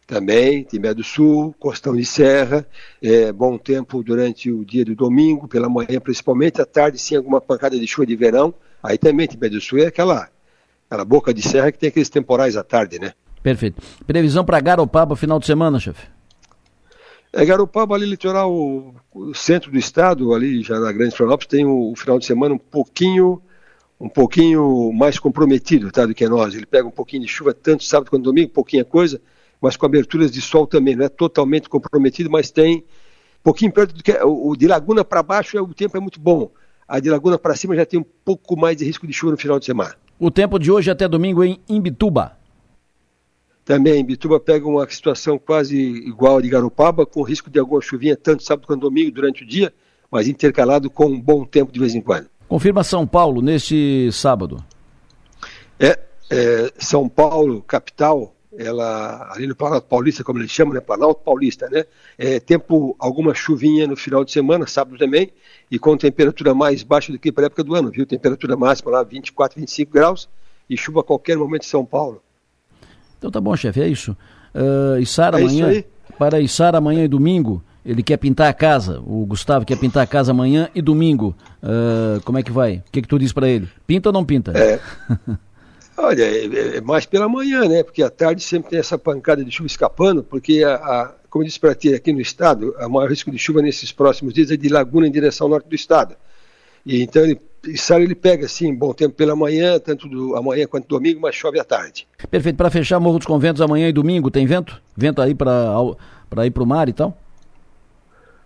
[0.07, 2.67] Também, Timbé do Sul, Costão de Serra,
[3.03, 7.41] é, bom tempo durante o dia do domingo, pela manhã principalmente, à tarde sim alguma
[7.41, 10.29] pancada de chuva de verão, Aí também do Sul é aquela,
[10.89, 13.13] aquela boca de serra que tem aqueles temporais à tarde, né?
[13.43, 13.83] Perfeito.
[14.07, 16.07] Previsão para Garopaba final de semana, chefe?
[17.33, 21.65] É, Garopaba ali, litoral, o, o, centro do estado, ali já na Grande Florianópolis, tem
[21.65, 23.43] o, o, final de semana um pouquinho
[24.01, 26.55] um pouquinho mais comprometido, tá, do que nós.
[26.55, 29.21] Ele pega um pouquinho de chuva, tanto sábado quanto domingo, pouquinha coisa,
[29.61, 33.95] mas com aberturas de sol também, não é totalmente comprometido, mas tem um pouquinho perto
[33.95, 36.49] do que o, o de Laguna para baixo, é, o tempo é muito bom.
[36.89, 39.39] A de Laguna para cima já tem um pouco mais de risco de chuva no
[39.39, 39.95] final de semana.
[40.19, 42.39] O tempo de hoje até domingo em Imbituba.
[43.63, 48.17] Também, Imbituba pega uma situação quase igual a de Garopaba, com risco de alguma chuvinha
[48.17, 49.71] tanto sábado quanto domingo durante o dia,
[50.11, 52.31] mas intercalado com um bom tempo de vez em quando.
[52.49, 54.65] Confirma São Paulo neste sábado.
[55.79, 55.99] É,
[56.31, 61.69] é São Paulo, capital, ela ali no Planalto Paulista, como eles chamam, né, Planalto Paulista,
[61.71, 61.85] né,
[62.17, 65.31] é, tempo alguma chuvinha no final de semana, sábado também,
[65.71, 68.07] e com temperatura mais baixa do que para a época do ano, viu?
[68.07, 70.29] Temperatura máxima lá 24, 25 graus
[70.69, 72.23] e chuva a qualquer momento em São Paulo.
[73.19, 74.17] Então tá bom, chefe, é isso.
[74.55, 75.85] Uh, Içara é amanhã, isso
[76.19, 80.07] para Içara amanhã e domingo, ele quer pintar a casa, o Gustavo quer pintar a
[80.07, 81.35] casa amanhã e domingo.
[81.63, 82.79] Uh, como é que vai?
[82.79, 83.69] O que, que tu diz para ele?
[83.87, 84.53] Pinta ou não pinta?
[84.53, 84.81] É.
[86.01, 87.83] Olha, é, é, mais pela manhã, né?
[87.83, 91.47] Porque à tarde sempre tem essa pancada de chuva escapando, porque, a, a como eu
[91.47, 94.57] disse para ti, aqui no estado, o maior risco de chuva nesses próximos dias é
[94.57, 96.15] de Laguna em direção ao norte do estado.
[96.87, 97.41] E então ele,
[97.77, 101.59] Sara ele pega assim, bom tempo pela manhã, tanto do amanhã quanto domingo, mas chove
[101.59, 102.07] à tarde.
[102.31, 102.57] Perfeito.
[102.57, 104.81] Para fechar Morro dos Conventos amanhã e domingo, tem vento?
[104.97, 107.19] Vento aí para ir para o mar e tal?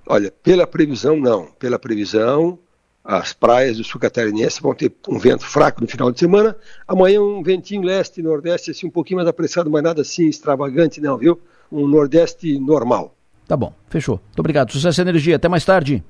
[0.06, 1.48] Olha, pela previsão não.
[1.58, 2.58] Pela previsão,
[3.04, 6.56] as praias do sul catarinense vão ter um vento fraco no final de semana.
[6.86, 11.00] Amanhã um ventinho leste e nordeste, assim, um pouquinho mais apressado, mas nada assim extravagante
[11.00, 11.40] não, viu?
[11.70, 13.14] Um nordeste normal.
[13.48, 14.20] Tá bom, fechou.
[14.26, 14.72] Muito obrigado.
[14.72, 15.36] Sucesso e energia.
[15.36, 16.02] Até mais tarde.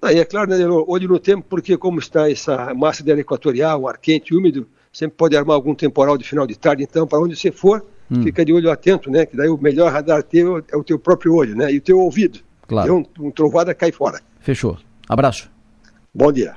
[0.00, 3.82] Aí é claro, né, olho no tempo, porque como está essa massa de ar equatorial,
[3.82, 7.18] um ar quente, úmido, sempre pode armar algum temporal de final de tarde, então, para
[7.18, 8.22] onde você for, hum.
[8.22, 9.26] fica de olho atento, né?
[9.26, 11.72] Que daí o melhor radar teu é o teu próprio olho, né?
[11.72, 12.40] E o teu ouvido.
[12.68, 13.04] Claro.
[13.18, 14.20] Um, um trovada cai fora.
[14.40, 14.78] Fechou.
[15.08, 15.55] Abraço.
[16.18, 16.56] Bom dia.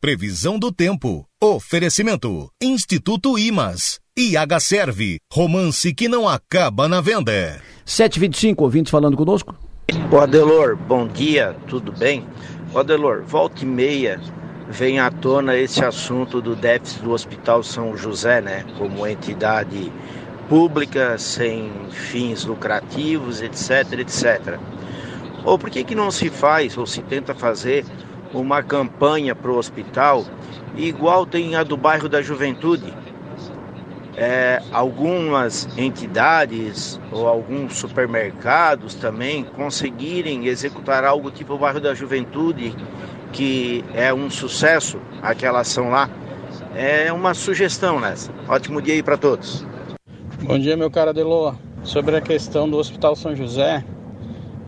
[0.00, 1.26] Previsão do tempo.
[1.42, 2.48] Oferecimento.
[2.62, 3.98] Instituto Imas.
[4.16, 5.18] IH Serve.
[5.32, 7.60] Romance que não acaba na venda.
[7.84, 9.56] 725, ouvintes falando conosco.
[10.12, 12.24] O Adelor, bom dia, tudo bem?
[12.72, 14.20] O Adelor, volta e meia
[14.68, 18.64] vem à tona esse assunto do déficit do Hospital São José, né?
[18.78, 19.92] Como entidade
[20.48, 24.60] pública, sem fins lucrativos, etc, etc.
[25.44, 27.84] Ou por que, que não se faz ou se tenta fazer
[28.32, 30.24] uma campanha para o hospital
[30.76, 32.92] igual tem a do bairro da Juventude?
[34.14, 42.74] É, algumas entidades ou alguns supermercados também conseguirem executar algo tipo o bairro da Juventude,
[43.32, 46.10] que é um sucesso aquela ação lá.
[46.74, 48.30] É uma sugestão nessa.
[48.48, 49.64] Ótimo dia aí para todos.
[50.42, 51.56] Bom dia, meu cara Deloa.
[51.82, 53.84] Sobre a questão do Hospital São José,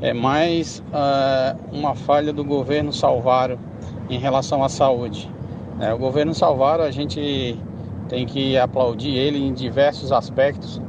[0.05, 3.59] é mais uh, uma falha do governo Salvaro
[4.11, 5.31] em relação à saúde.
[5.81, 7.59] É, o governo Salvaro, a gente
[8.07, 10.81] tem que aplaudir ele em diversos aspectos,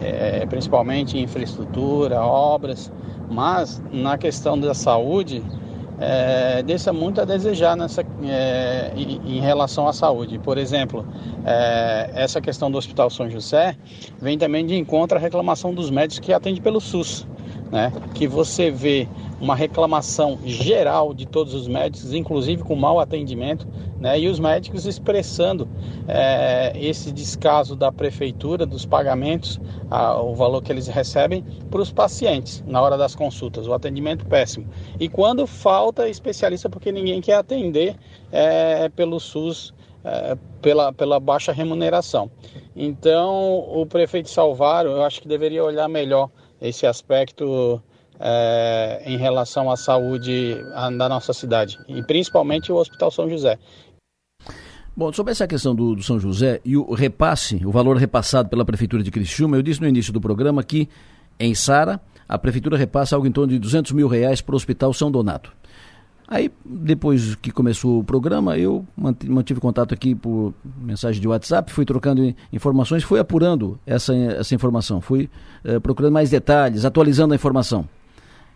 [0.00, 2.92] é, principalmente em infraestrutura, obras,
[3.28, 5.42] mas na questão da saúde,
[5.98, 10.38] é, deixa muito a desejar nessa, é, em, relação à saúde.
[10.38, 11.04] Por exemplo,
[11.44, 13.76] é, essa questão do Hospital São José
[14.22, 17.26] vem também de encontro à reclamação dos médicos que atendem pelo SUS
[17.70, 19.08] né, que você vê
[19.40, 23.66] uma reclamação geral de todos os médicos, inclusive com mau atendimento,
[23.98, 25.68] né, e os médicos expressando
[26.06, 29.58] é, esse descaso da prefeitura, dos pagamentos,
[29.90, 34.26] a, o valor que eles recebem para os pacientes na hora das consultas, o atendimento
[34.26, 34.66] péssimo.
[34.98, 37.96] E quando falta especialista, porque ninguém quer atender
[38.30, 39.72] é, pelo SUS.
[40.02, 42.30] É, pela, pela baixa remuneração.
[42.74, 46.30] Então, o prefeito Salvaro, eu acho que deveria olhar melhor
[46.60, 47.80] esse aspecto
[48.18, 50.56] é, em relação à saúde
[50.96, 53.58] da nossa cidade, e principalmente o Hospital São José.
[54.96, 58.64] Bom, sobre essa questão do, do, São José e o repasse, o valor repassado pela
[58.64, 60.88] Prefeitura de Criciúma, eu disse no início do programa que
[61.38, 64.92] em Sara a Prefeitura repassa algo em torno de 200 mil reais para o Hospital
[64.92, 65.52] São Donato.
[66.30, 71.84] Aí, depois que começou o programa, eu mantive contato aqui por mensagem de WhatsApp, fui
[71.84, 75.28] trocando informações, fui apurando essa, essa informação, fui
[75.64, 77.88] eh, procurando mais detalhes, atualizando a informação.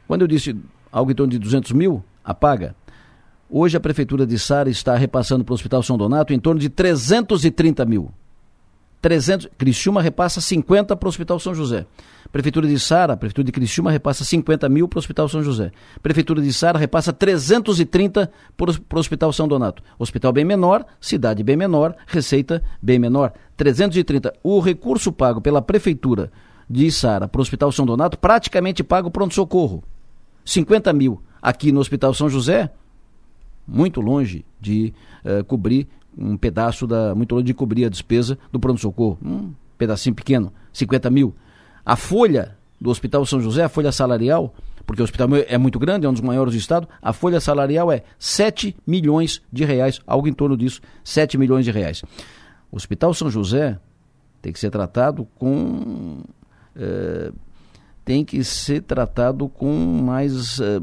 [0.06, 0.56] Quando eu disse
[0.92, 2.76] algo em torno de 200 mil, apaga.
[3.50, 6.68] Hoje a Prefeitura de Sara está repassando para o Hospital São Donato em torno de
[6.68, 8.12] 330 mil.
[9.04, 11.84] 300, Criciúma repassa 50 para o Hospital São José.
[12.32, 15.72] Prefeitura de Sara, Prefeitura de Criciúma repassa 50 mil para o Hospital São José.
[16.02, 19.82] Prefeitura de Sara repassa 330 para o Hospital São Donato.
[19.98, 23.34] Hospital bem menor, cidade bem menor, receita bem menor.
[23.58, 24.32] 330.
[24.42, 26.32] O recurso pago pela Prefeitura
[26.68, 29.84] de Sara para o Hospital São Donato praticamente paga o pronto-socorro.
[30.46, 31.20] 50 mil.
[31.42, 32.70] Aqui no Hospital São José,
[33.68, 34.94] muito longe de
[35.26, 37.14] uh, cobrir um pedaço da.
[37.14, 39.18] muito longe de cobrir a despesa do pronto-socorro.
[39.24, 41.34] Um pedacinho pequeno, 50 mil.
[41.84, 44.54] A folha do Hospital São José, a folha salarial,
[44.86, 47.90] porque o hospital é muito grande, é um dos maiores do estado, a folha salarial
[47.90, 52.02] é 7 milhões de reais, algo em torno disso, 7 milhões de reais.
[52.70, 53.78] O Hospital São José
[54.42, 56.22] tem que ser tratado com.
[56.76, 57.32] É,
[58.04, 60.60] tem que ser tratado com mais.
[60.60, 60.80] É,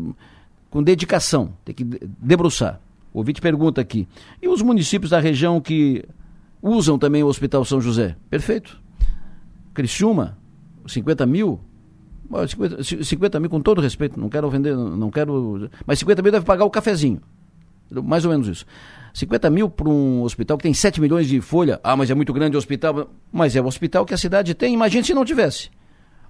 [0.69, 2.79] com dedicação, tem que debruçar.
[3.13, 4.08] O ouvinte pergunta aqui:
[4.41, 6.04] e os municípios da região que
[6.62, 8.15] usam também o Hospital São José?
[8.30, 8.80] Perfeito.
[9.74, 10.38] Criciúma,
[10.88, 11.60] 50 mil?
[12.47, 15.69] 50, 50 mil, com todo respeito, não quero vender, não quero.
[15.86, 17.21] Mas 50 mil deve pagar o cafezinho.
[17.91, 18.65] Mais ou menos isso.
[19.13, 21.80] 50 mil para um hospital que tem 7 milhões de folha.
[21.84, 23.10] Ah, mas é muito grande o hospital.
[23.32, 24.74] Mas é o hospital que a cidade tem.
[24.74, 25.69] Imagine se não tivesse.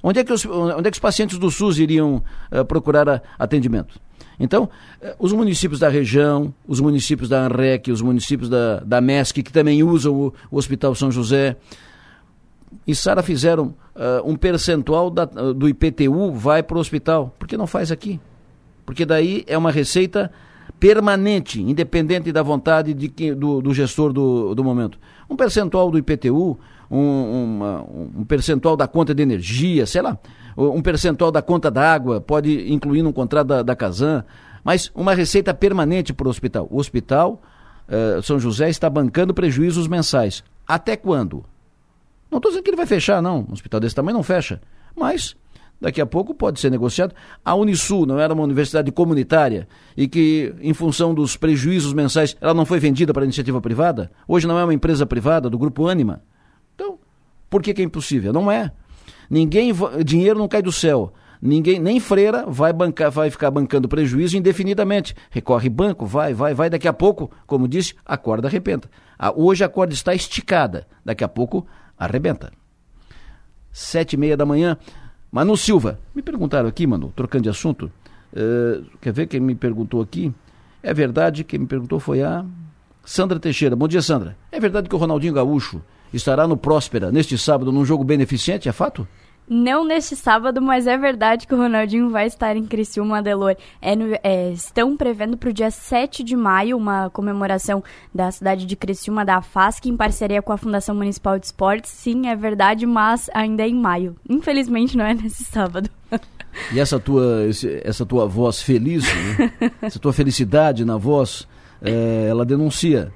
[0.01, 4.01] Onde é que os, onde é que os pacientes do SUS iriam uh, procurar atendimento?
[4.39, 4.63] Então,
[5.01, 9.51] uh, os municípios da região, os municípios da ANREC, os municípios da, da MESC, que
[9.51, 11.57] também usam o, o Hospital São José,
[12.87, 17.35] e Sara fizeram uh, um percentual da, do IPTU vai para o hospital.
[17.37, 18.19] Por que não faz aqui?
[18.85, 20.31] Porque daí é uma receita
[20.79, 24.97] permanente, independente da vontade de que, do, do gestor do, do momento.
[25.29, 26.57] Um percentual do IPTU,
[26.89, 27.85] um, uma,
[28.17, 30.17] um percentual da conta de energia, sei lá,
[30.57, 34.23] um percentual da conta d'água, pode incluir no contrato da, da Casan,
[34.63, 36.67] Mas uma receita permanente para o hospital.
[36.69, 37.41] O hospital
[37.87, 40.43] uh, São José está bancando prejuízos mensais.
[40.67, 41.43] Até quando?
[42.29, 43.45] Não estou dizendo que ele vai fechar, não.
[43.49, 44.61] Um hospital desse tamanho não fecha.
[44.95, 45.35] Mas
[45.79, 47.13] daqui a pouco pode ser negociado.
[47.43, 52.53] A Unisul não era uma universidade comunitária e que, em função dos prejuízos mensais, ela
[52.53, 54.11] não foi vendida para iniciativa privada?
[54.27, 56.21] Hoje não é uma empresa privada do grupo Anima?
[56.75, 56.99] Então,
[57.49, 58.31] por que, que é impossível?
[58.31, 58.71] Não é.
[59.31, 59.71] Ninguém,
[60.03, 61.13] dinheiro não cai do céu.
[61.41, 65.15] Ninguém, nem freira vai bancar, vai ficar bancando prejuízo indefinidamente.
[65.29, 66.69] Recorre banco, vai, vai, vai.
[66.69, 68.89] Daqui a pouco, como disse, a corda arrebenta.
[69.37, 70.85] hoje a corda está esticada.
[71.05, 71.65] Daqui a pouco
[71.97, 72.51] arrebenta.
[73.71, 74.77] Sete e meia da manhã.
[75.31, 77.89] Manu Silva, me perguntaram aqui, mano, trocando de assunto.
[78.33, 80.33] Uh, quer ver quem me perguntou aqui?
[80.83, 82.45] É verdade, quem me perguntou foi a
[83.05, 83.77] Sandra Teixeira.
[83.77, 84.35] Bom dia, Sandra.
[84.51, 85.81] É verdade que o Ronaldinho Gaúcho
[86.13, 89.07] estará no Próspera neste sábado num jogo beneficente, é fato?
[89.53, 93.57] Não neste sábado, mas é verdade que o Ronaldinho vai estar em Criciúma, Adelor.
[93.81, 93.93] É
[94.23, 97.83] é, estão prevendo para o dia 7 de maio uma comemoração
[98.15, 101.91] da cidade de Criciúma, da FASC, em parceria com a Fundação Municipal de Esportes.
[101.91, 104.15] Sim, é verdade, mas ainda é em maio.
[104.29, 105.89] Infelizmente não é nesse sábado.
[106.71, 107.45] E essa tua,
[107.83, 109.51] essa tua voz feliz, né?
[109.81, 111.45] essa tua felicidade na voz,
[111.81, 113.11] é, ela denuncia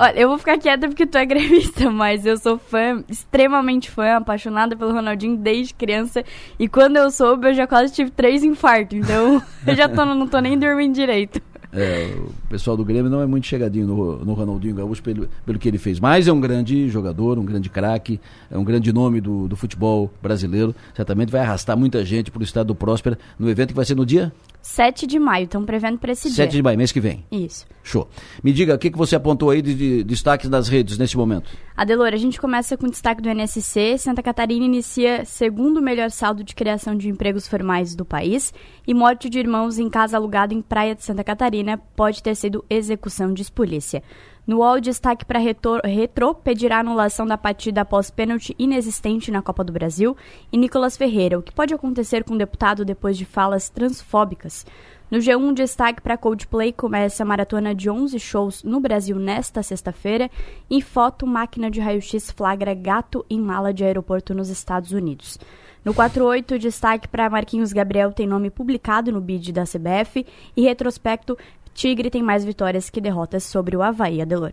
[0.00, 4.16] Olha, eu vou ficar quieta porque tu é gremista, mas eu sou fã, extremamente fã,
[4.16, 6.24] apaixonada pelo Ronaldinho desde criança.
[6.58, 8.96] E quando eu soube, eu já quase tive três infartos.
[8.96, 11.42] Então, eu já tô, não tô nem dormindo direito.
[11.70, 15.58] É, o pessoal do Grêmio não é muito chegadinho no, no Ronaldinho Gaúcho pelo, pelo
[15.58, 16.00] que ele fez.
[16.00, 18.18] Mas é um grande jogador, um grande craque,
[18.50, 20.74] é um grande nome do, do futebol brasileiro.
[20.94, 23.94] Certamente vai arrastar muita gente para o estado do Próspera no evento que vai ser
[23.94, 24.32] no dia
[24.70, 26.44] 7 de maio, estão prevendo para esse 7 dia.
[26.44, 27.24] 7 de maio, mês que vem.
[27.30, 27.66] Isso.
[27.82, 28.08] Show.
[28.42, 31.50] Me diga, o que, que você apontou aí de, de destaques das redes nesse momento?
[31.76, 33.98] Adelora, a gente começa com destaque do NSC.
[33.98, 38.54] Santa Catarina inicia segundo melhor saldo de criação de empregos formais do país.
[38.86, 42.64] E morte de irmãos em casa alugada em Praia de Santa Catarina pode ter sido
[42.70, 44.04] execução de polícia.
[44.50, 49.72] No UOL, destaque para Retro pedirá anulação da partida após pênalti inexistente na Copa do
[49.72, 50.16] Brasil.
[50.50, 54.66] E Nicolas Ferreira, o que pode acontecer com o deputado depois de falas transfóbicas.
[55.08, 60.28] No G1, destaque para Coldplay começa a maratona de 11 shows no Brasil nesta sexta-feira.
[60.68, 65.38] Em foto, máquina de raio-x flagra gato em mala de aeroporto nos Estados Unidos.
[65.82, 71.38] No 48, destaque para Marquinhos Gabriel tem nome publicado no bid da CBF e retrospecto
[71.80, 74.52] Tigre tem mais vitórias que derrotas sobre o Havaí, Adelor.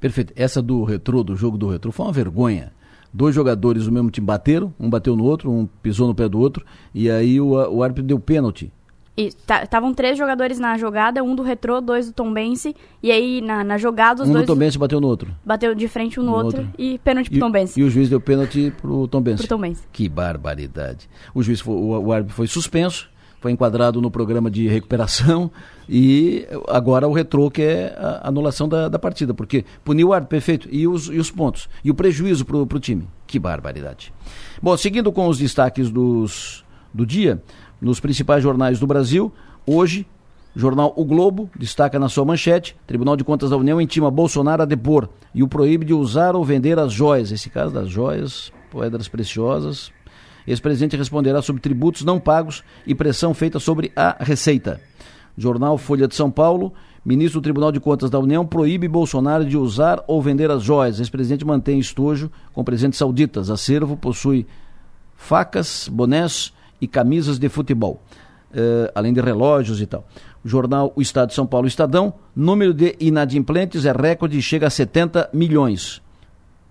[0.00, 0.32] Perfeito.
[0.34, 2.72] Essa do retrô, do jogo do retrô, foi uma vergonha.
[3.12, 6.38] Dois jogadores do mesmo time bateram, um bateu no outro, um pisou no pé do
[6.38, 8.72] outro, e aí o, o árbitro deu pênalti.
[9.14, 13.76] Estavam três jogadores na jogada, um do retrô, dois do Tombense, e aí na, na
[13.76, 14.44] jogada os um dois...
[14.44, 15.30] Um do Tombense bateu no outro.
[15.44, 17.78] Bateu de frente um no, no outro, outro, e pênalti pro Tombense.
[17.78, 19.42] E o juiz deu pênalti pro Tombense.
[19.42, 19.82] Pro Tombense.
[19.92, 21.10] Que barbaridade.
[21.34, 25.50] O juiz, foi, o, o árbitro foi suspenso, foi enquadrado no programa de recuperação
[25.88, 30.30] e agora o retrô que é a anulação da, da partida, porque puniu o árbitro,
[30.30, 33.08] perfeito, e os, e os pontos, e o prejuízo para o time.
[33.26, 34.12] Que barbaridade.
[34.62, 37.42] Bom, seguindo com os destaques dos, do dia,
[37.80, 39.32] nos principais jornais do Brasil,
[39.66, 40.06] hoje,
[40.54, 44.66] jornal O Globo destaca na sua manchete, Tribunal de Contas da União intima Bolsonaro a
[44.66, 47.30] depor e o proíbe de usar ou vender as joias.
[47.30, 49.92] Esse caso das joias, pedras preciosas,
[50.48, 54.80] Ex-presidente responderá sobre tributos não pagos e pressão feita sobre a Receita.
[55.36, 56.72] Jornal Folha de São Paulo.
[57.04, 61.00] Ministro do Tribunal de Contas da União proíbe Bolsonaro de usar ou vender as joias.
[61.00, 63.50] Ex-presidente mantém estojo com presentes sauditas.
[63.50, 64.46] Acervo possui
[65.14, 68.02] facas, bonés e camisas de futebol,
[68.50, 70.06] uh, além de relógios e tal.
[70.44, 72.14] Jornal O Estado de São Paulo Estadão.
[72.34, 76.00] Número de inadimplentes é recorde e chega a 70 milhões.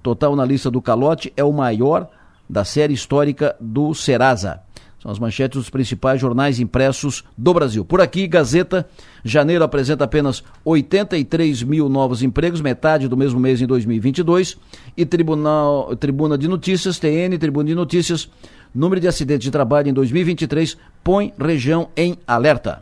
[0.01, 2.09] Total na lista do calote é o maior
[2.49, 4.61] da série histórica do Serasa.
[5.01, 7.85] São as manchetes dos principais jornais impressos do Brasil.
[7.85, 8.89] Por aqui, Gazeta,
[9.23, 14.57] janeiro apresenta apenas 83 mil novos empregos, metade do mesmo mês em 2022.
[14.95, 18.29] E Tribunal, Tribuna de Notícias, TN, Tribuna de Notícias,
[18.73, 22.81] número de acidentes de trabalho em 2023 põe região em alerta.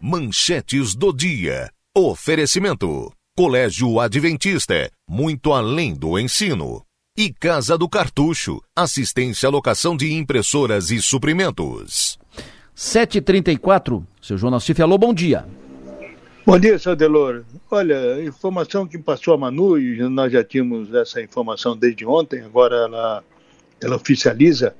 [0.00, 1.70] Manchetes do dia.
[1.96, 3.10] Oferecimento.
[3.36, 6.82] Colégio Adventista, muito além do ensino
[7.20, 12.16] e Casa do Cartucho, assistência à locação de impressoras e suprimentos.
[12.76, 15.44] 7h34, seu João Nassif, alô, bom dia.
[16.46, 17.42] Bom dia, seu Delor.
[17.68, 22.76] Olha, informação que passou a Manu, e nós já tínhamos essa informação desde ontem, agora
[22.76, 23.24] ela,
[23.82, 24.76] ela oficializa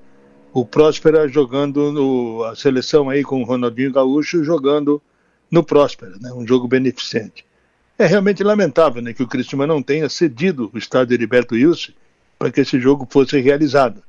[0.53, 5.03] o Próspera jogando no, a seleção aí com o Ronaldinho Gaúcho jogando
[5.51, 7.45] no Próspera, né, um jogo beneficente.
[7.99, 11.91] É realmente lamentável né, que o Cristiano não tenha cedido o estádio Heriberto Wilson
[12.39, 14.03] para que esse jogo fosse realizado.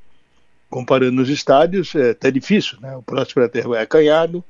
[0.68, 2.96] Comparando os estádios, é até difícil, né?
[2.96, 4.44] O Próspera é acanhado,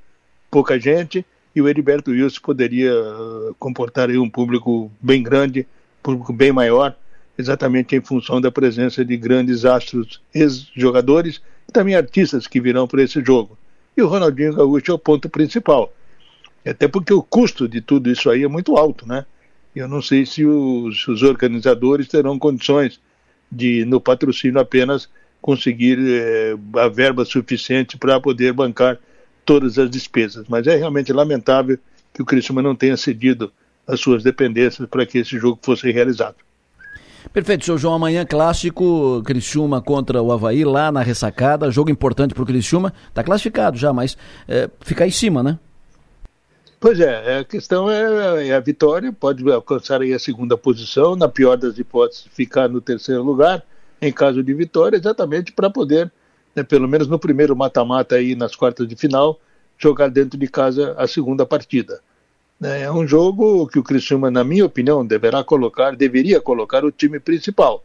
[0.50, 1.24] pouca gente,
[1.54, 5.66] e o Heriberto Wilson poderia uh, comportar um público bem grande,
[6.02, 6.94] público bem maior,
[7.38, 13.02] exatamente em função da presença de grandes astros ex-jogadores e também artistas que virão para
[13.02, 13.56] esse jogo.
[13.96, 15.92] E o Ronaldinho Gaúcho é o ponto principal.
[16.64, 19.24] Até porque o custo de tudo isso aí é muito alto, né?
[19.74, 23.00] Eu não sei se os, os organizadores terão condições
[23.50, 25.08] de, no patrocínio apenas,
[25.40, 28.98] conseguir eh, a verba suficiente para poder bancar
[29.44, 30.46] todas as despesas.
[30.48, 31.78] Mas é realmente lamentável
[32.12, 33.52] que o Criciúma não tenha cedido
[33.86, 36.36] as suas dependências para que esse jogo fosse realizado.
[37.32, 37.94] Perfeito, seu João.
[37.94, 41.70] Amanhã clássico, Criciúma contra o Havaí, lá na ressacada.
[41.70, 42.92] Jogo importante para o Criciúma.
[43.08, 44.16] Está classificado já, mas
[44.48, 45.58] é, ficar em cima, né?
[46.80, 51.28] Pois é, a questão é, é, a vitória, pode alcançar aí a segunda posição, na
[51.28, 53.62] pior das hipóteses, ficar no terceiro lugar,
[54.00, 56.10] em caso de vitória, exatamente para poder,
[56.56, 59.38] né, pelo menos no primeiro mata-mata aí nas quartas de final,
[59.76, 62.00] jogar dentro de casa a segunda partida.
[62.58, 66.90] Né, é um jogo que o Criciúma, na minha opinião, deverá colocar, deveria colocar o
[66.90, 67.84] time principal.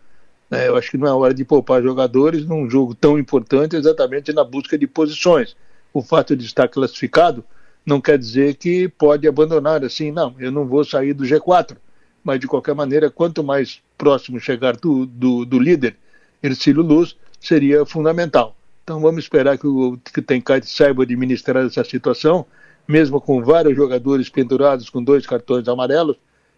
[0.49, 4.31] Né, eu acho que não é hora de poupar jogadores num jogo tão importante, exatamente
[4.31, 5.53] na busca de posições.
[5.93, 7.43] O fato de estar classificado
[7.86, 11.77] não quer dizer que pode abandonar assim, não, eu não vou sair do G4.
[12.23, 15.95] Mas, de qualquer maneira, quanto mais próximo chegar do, do, do líder,
[16.41, 18.55] Ercílio Luz, seria fundamental.
[18.83, 22.45] Então, vamos esperar que o, que o Tencate saiba administrar essa situação,
[22.88, 26.17] mesmo com vários jogadores pendurados com dois cartões amarelos.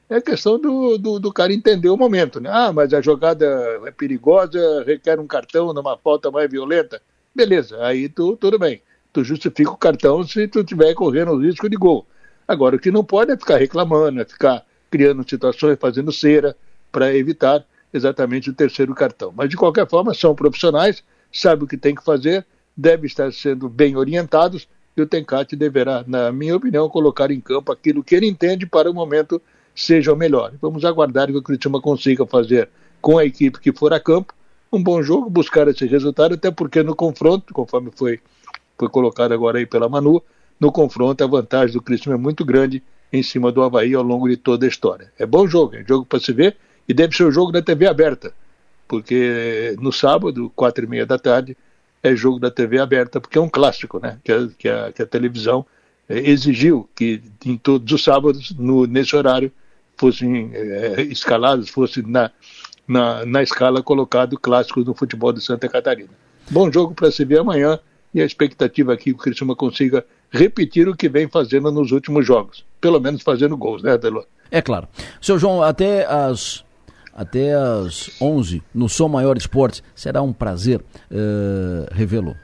[0.10, 2.40] É questão do, do, do cara entender o momento.
[2.40, 2.50] Né?
[2.50, 3.46] Ah, mas a jogada
[3.86, 7.02] é perigosa, requer um cartão numa falta mais violenta.
[7.36, 8.82] Beleza, aí tu, tudo bem
[9.18, 12.06] tu justifica o cartão se tu estiver correndo o risco de gol.
[12.48, 16.56] Agora, o que não pode é ficar reclamando, é ficar criando situações, fazendo cera,
[16.92, 19.34] para evitar exatamente o terceiro cartão.
[19.36, 22.46] Mas, de qualquer forma, são profissionais, sabem o que tem que fazer,
[22.76, 27.72] devem estar sendo bem orientados e o Tencate deverá, na minha opinião, colocar em campo
[27.72, 29.42] aquilo que ele entende para o momento
[29.74, 30.54] seja o melhor.
[30.62, 32.70] Vamos aguardar que o Cristiano consiga fazer
[33.02, 34.32] com a equipe que for a campo
[34.72, 38.20] um bom jogo, buscar esse resultado, até porque no confronto, conforme foi
[38.78, 40.22] foi colocado agora aí pela Manu,
[40.60, 44.28] no confronto a vantagem do Cristiano é muito grande em cima do Havaí ao longo
[44.28, 45.12] de toda a história.
[45.18, 46.58] É bom jogo, é jogo para se ver
[46.88, 48.34] e deve ser o jogo da TV aberta,
[48.88, 51.56] porque no sábado, quatro e meia da tarde,
[52.02, 54.20] é jogo da TV aberta, porque é um clássico, né?
[54.24, 55.66] Que a, que a, que a televisão
[56.08, 59.52] é, exigiu que em todos os sábados, no, nesse horário,
[59.98, 62.32] fossem é, escalados, fosse na,
[62.88, 66.12] na, na escala colocado clássicos no futebol de Santa Catarina.
[66.50, 67.80] Bom jogo para se ver amanhã
[68.14, 71.92] e a expectativa aqui é que o Criciúma consiga repetir o que vem fazendo nos
[71.92, 74.26] últimos jogos, pelo menos fazendo gols, né, Adelor?
[74.50, 74.88] É claro.
[75.22, 76.66] Seu João, até as
[77.14, 82.36] até as 11 no Som Maior Esportes, será um prazer uh, revê-lo.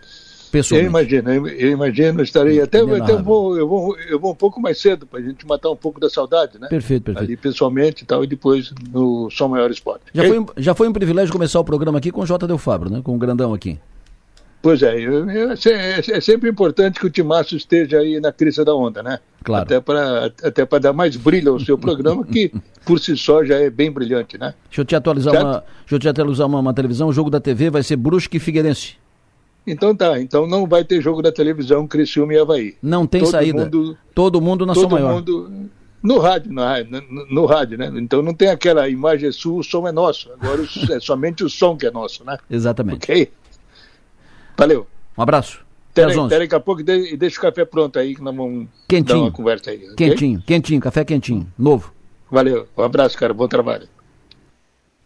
[0.72, 4.62] Eu imagino, eu imagino, estarei até, até eu, vou, eu, vou, eu vou um pouco
[4.62, 6.68] mais cedo para a gente matar um pouco da saudade, né?
[6.68, 7.26] Perfeito, perfeito.
[7.26, 10.04] Ali pessoalmente e tal, e depois no Som Maior Esporte.
[10.14, 12.46] Já, foi, já foi um privilégio começar o programa aqui com o J.
[12.48, 13.02] Del Fabro, né?
[13.04, 13.80] Com o grandão aqui.
[14.64, 19.04] Pois é, é, é, sempre importante que o Timaço esteja aí na crista da onda,
[19.04, 19.20] né?
[19.44, 19.64] Claro.
[19.64, 22.50] Até para até dar mais brilho ao seu programa, que
[22.86, 24.54] por si só já é bem brilhante, né?
[24.70, 27.42] Deixa eu te atualizar, uma, deixa eu te atualizar uma, uma televisão, o jogo da
[27.42, 28.96] TV vai ser Brusque e Figueirense.
[29.68, 32.76] Então tá, então não vai ter jogo da televisão Criciúma e Havaí.
[32.82, 33.66] Não tem todo saída.
[33.66, 35.16] Mundo, todo mundo na todo sua maior.
[35.16, 35.52] Mundo,
[36.02, 36.62] no rádio, no,
[37.12, 37.92] no, no, rádio, né?
[37.98, 40.32] Então não tem aquela imagem sua, o som é nosso.
[40.40, 42.38] Agora é somente o som que é nosso, né?
[42.50, 43.12] Exatamente.
[43.12, 43.30] Ok?
[44.58, 44.88] Valeu.
[45.18, 45.64] Um abraço.
[45.92, 49.20] Até, até daqui a pouco e deixa o café pronto aí, que nós vamos quentinho.
[49.20, 49.90] dar uma conversa aí.
[49.92, 50.10] Okay?
[50.10, 51.94] Quentinho, quentinho, café quentinho, novo.
[52.32, 53.88] Valeu, um abraço, cara, bom trabalho.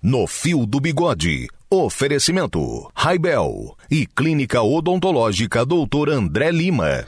[0.01, 7.03] No Fio do Bigode, oferecimento Raibel e Clínica Odontológica Doutor André Lima.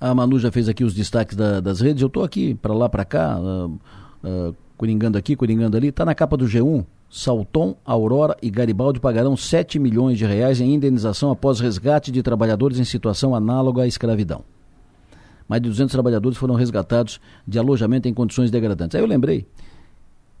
[0.00, 2.88] A Manu já fez aqui os destaques da, das redes, eu estou aqui para lá,
[2.88, 3.78] para cá, uh,
[4.24, 9.36] uh, coringando aqui, coringando ali, está na capa do G1, Salton, Aurora e Garibaldi pagarão
[9.36, 14.44] 7 milhões de reais em indenização após resgate de trabalhadores em situação análoga à escravidão.
[15.48, 18.94] Mais de 200 trabalhadores foram resgatados de alojamento em condições degradantes.
[18.94, 19.44] Aí eu lembrei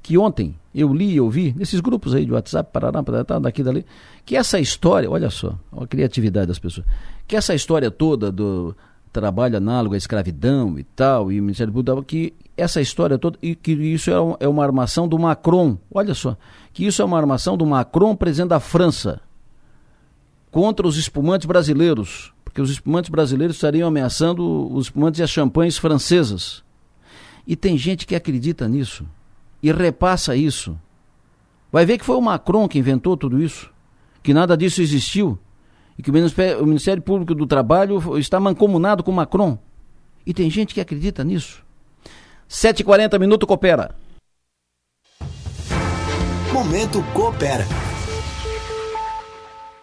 [0.00, 3.84] que ontem eu li e ouvi, nesses grupos aí de WhatsApp, Paraná, Paraná, daqui dali,
[4.24, 6.86] que essa história, olha só, a criatividade das pessoas,
[7.26, 8.74] que essa história toda do
[9.12, 13.54] trabalho análogo à escravidão e tal, e o Ministério Público, que essa história toda, e
[13.54, 16.36] que isso é, um, é uma armação do Macron, olha só,
[16.72, 19.20] que isso é uma armação do Macron, presidente da França,
[20.50, 25.78] contra os espumantes brasileiros, porque os espumantes brasileiros estariam ameaçando os espumantes e as champanhes
[25.78, 26.62] francesas.
[27.46, 29.06] E tem gente que acredita nisso
[29.62, 30.78] e repassa isso.
[31.72, 33.70] Vai ver que foi o Macron que inventou tudo isso,
[34.22, 35.38] que nada disso existiu
[36.00, 39.58] e que o Ministério Público do Trabalho está mancomunado com o Macron.
[40.24, 41.62] E tem gente que acredita nisso.
[42.48, 43.94] 7h40, Minuto Coopera.
[46.50, 47.66] Momento Coopera.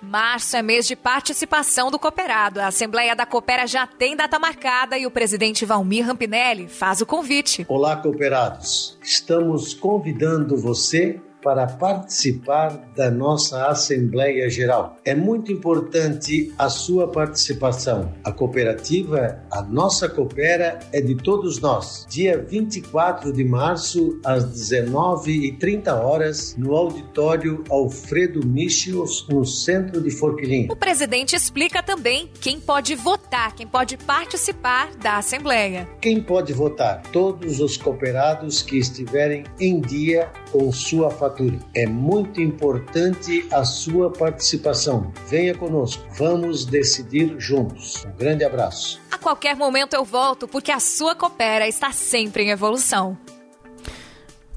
[0.02, 2.62] Março é mês de participação do cooperado.
[2.62, 7.06] A Assembleia da Coopera já tem data marcada e o presidente Valmir Rampinelli faz o
[7.06, 7.64] convite.
[7.70, 8.98] Olá, cooperados.
[9.04, 14.98] Estamos convidando você para participar da nossa Assembleia Geral.
[15.06, 18.12] É muito importante a sua participação.
[18.22, 22.06] A cooperativa, a nossa coopera, é de todos nós.
[22.10, 30.68] Dia 24 de março, às 19h30 horas, no auditório Alfredo Michios, no centro de Forquilinha.
[30.70, 35.88] O presidente explica também quem pode votar, quem pode participar da Assembleia.
[36.02, 37.04] Quem pode votar?
[37.14, 41.37] Todos os cooperados que estiverem em dia com sua fatura.
[41.74, 45.12] É muito importante a sua participação.
[45.28, 48.06] Venha conosco, vamos decidir juntos.
[48.06, 49.00] Um grande abraço.
[49.12, 53.18] A qualquer momento eu volto, porque a sua Coopera está sempre em evolução.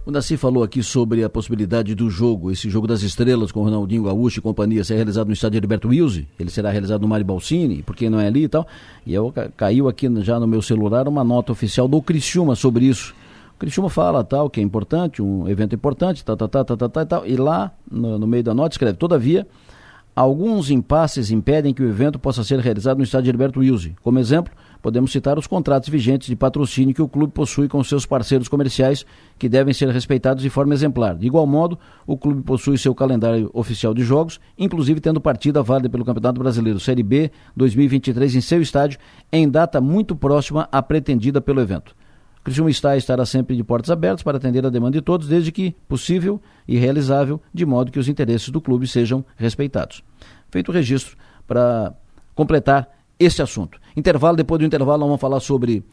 [0.04, 4.04] O Nasci falou aqui sobre a possibilidade do jogo, esse jogo das estrelas com Ronaldinho
[4.04, 6.24] Gaúcho e companhia, ser realizado no estádio Heriberto Wilson.
[6.38, 8.66] Ele será realizado no Mário Balsini, porque não é ali e tal.
[9.06, 13.14] E eu caiu aqui já no meu celular uma nota oficial do Criciúma sobre isso.
[13.60, 17.26] Criciúma fala tal, que é importante, um evento importante, tal, tal, tal, tal, tal, tal,
[17.26, 19.46] e lá no, no meio da nota escreve, todavia,
[20.16, 23.90] alguns impasses impedem que o evento possa ser realizado no estádio Gilberto Wilson.
[24.02, 24.50] Como exemplo,
[24.80, 29.04] podemos citar os contratos vigentes de patrocínio que o clube possui com seus parceiros comerciais,
[29.38, 31.14] que devem ser respeitados de forma exemplar.
[31.14, 35.90] De igual modo, o clube possui seu calendário oficial de jogos, inclusive tendo partida válida
[35.90, 38.98] pelo Campeonato Brasileiro Série B 2023 em seu estádio,
[39.30, 41.99] em data muito próxima à pretendida pelo evento.
[42.42, 45.74] Criciúma está estará sempre de portas abertas para atender a demanda de todos, desde que
[45.86, 50.02] possível e realizável, de modo que os interesses do clube sejam respeitados.
[50.50, 51.16] Feito o registro
[51.46, 51.94] para
[52.34, 52.88] completar
[53.18, 53.78] este assunto.
[53.94, 55.84] Intervalo, depois do intervalo, vamos falar sobre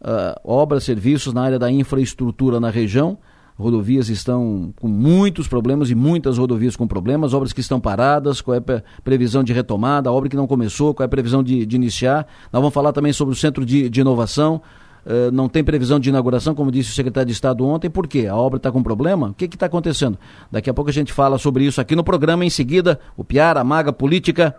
[0.00, 3.18] uh, obras, serviços na área da infraestrutura na região.
[3.56, 8.56] Rodovias estão com muitos problemas e muitas rodovias com problemas, obras que estão paradas, qual
[8.56, 11.76] é a previsão de retomada, obra que não começou, qual é a previsão de, de
[11.76, 12.26] iniciar.
[12.52, 14.60] Nós vamos falar também sobre o Centro de, de Inovação,
[15.04, 18.26] Uh, não tem previsão de inauguração, como disse o secretário de Estado ontem, por quê?
[18.26, 19.28] A obra está com problema?
[19.28, 20.18] O que está acontecendo?
[20.50, 23.60] Daqui a pouco a gente fala sobre isso aqui no programa, em seguida, o Piara,
[23.60, 24.56] a Maga, Política.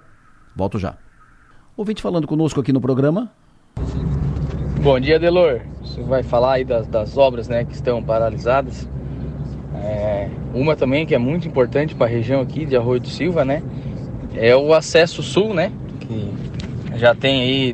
[0.56, 0.98] Volto já.
[1.76, 3.32] Ouvinte falando conosco aqui no programa.
[4.82, 5.62] Bom dia, Delor.
[5.82, 8.88] Você vai falar aí das, das obras né, que estão paralisadas.
[9.74, 13.44] É, uma também que é muito importante para a região aqui de Arroio do Silva,
[13.44, 13.64] né?
[14.36, 15.72] É o acesso sul, né?
[16.00, 16.32] Que
[16.98, 17.74] já tem aí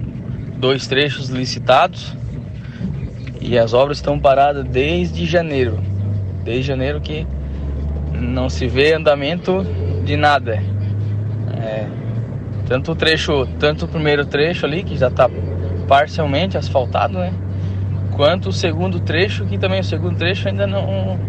[0.58, 2.16] dois trechos licitados
[3.42, 5.80] e as obras estão paradas desde janeiro.
[6.44, 7.26] Desde janeiro que
[8.14, 9.66] não se vê andamento
[10.06, 10.62] de nada.
[11.60, 11.88] É,
[12.68, 15.30] tanto o trecho, tanto o primeiro trecho ali, que já está
[15.88, 17.34] parcialmente asfaltado, né?
[18.12, 21.20] Quanto o segundo trecho, que também o segundo trecho ainda não.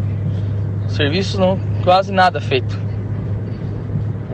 [0.89, 1.59] Serviços não.
[1.83, 2.79] quase nada feito.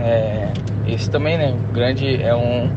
[0.01, 0.49] É,
[0.89, 1.57] esse também, né?
[1.73, 2.21] Grande.
[2.21, 2.71] É um,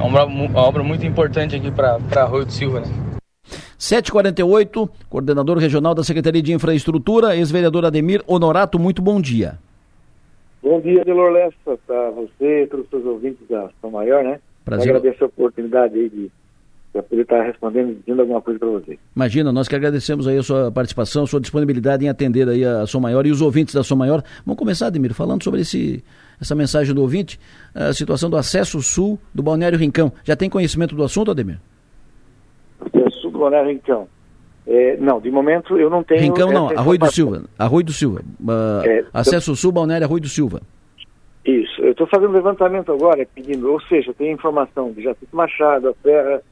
[0.00, 3.05] é uma obra muito importante aqui para Arroio do Silva, né?
[3.78, 9.58] 748, coordenador regional da Secretaria de Infraestrutura, ex-vereador Ademir Honorato, muito bom dia.
[10.62, 14.40] Bom dia, Delor Lessa, para você e todos os seus ouvintes da São Maior, né?
[14.64, 14.88] Prazer.
[14.88, 16.30] Eu agradeço a oportunidade aí de,
[16.92, 18.98] de poder estar respondendo, dizendo alguma coisa para você.
[19.14, 22.84] Imagina, nós que agradecemos aí a sua participação, a sua disponibilidade em atender aí a
[22.84, 24.24] São Maior e os ouvintes da São Maior.
[24.44, 26.02] Vamos começar, Ademir, falando sobre esse,
[26.40, 27.38] essa mensagem do ouvinte,
[27.72, 30.12] a situação do acesso sul do Balneário Rincão.
[30.24, 31.60] Já tem conhecimento do assunto, Ademir?
[33.36, 34.08] Do Balneário Rincão.
[34.66, 36.20] É, não, de momento eu não tenho.
[36.20, 37.44] Rincão não, Arroio do Silva.
[37.56, 38.20] Arroio do Silva.
[38.40, 39.54] Uh, é, acesso eu...
[39.54, 40.60] sul, Balneário Arroio do Silva.
[41.44, 45.94] Isso, eu estou fazendo levantamento agora, pedindo, ou seja, tem informação de Jacinto Machado, da
[46.02, 46.42] Serra,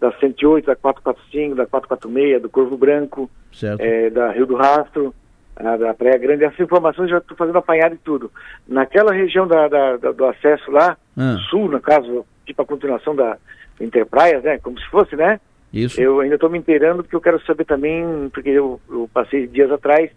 [0.00, 3.30] da 108, da 445, da 446, do Corvo Branco,
[3.78, 5.14] é, da Rio do Rastro,
[5.54, 8.32] a, da Praia Grande, essas informações eu já estou fazendo apanhado de tudo.
[8.66, 11.36] Naquela região da, da, da do acesso lá, ah.
[11.48, 13.36] sul, no caso, tipo a continuação da
[13.80, 15.40] Interpraias, né, como se fosse, né?
[15.72, 16.00] Isso.
[16.00, 19.70] Eu ainda estou me inteirando porque eu quero saber também, porque eu, eu passei dias
[19.70, 20.10] atrás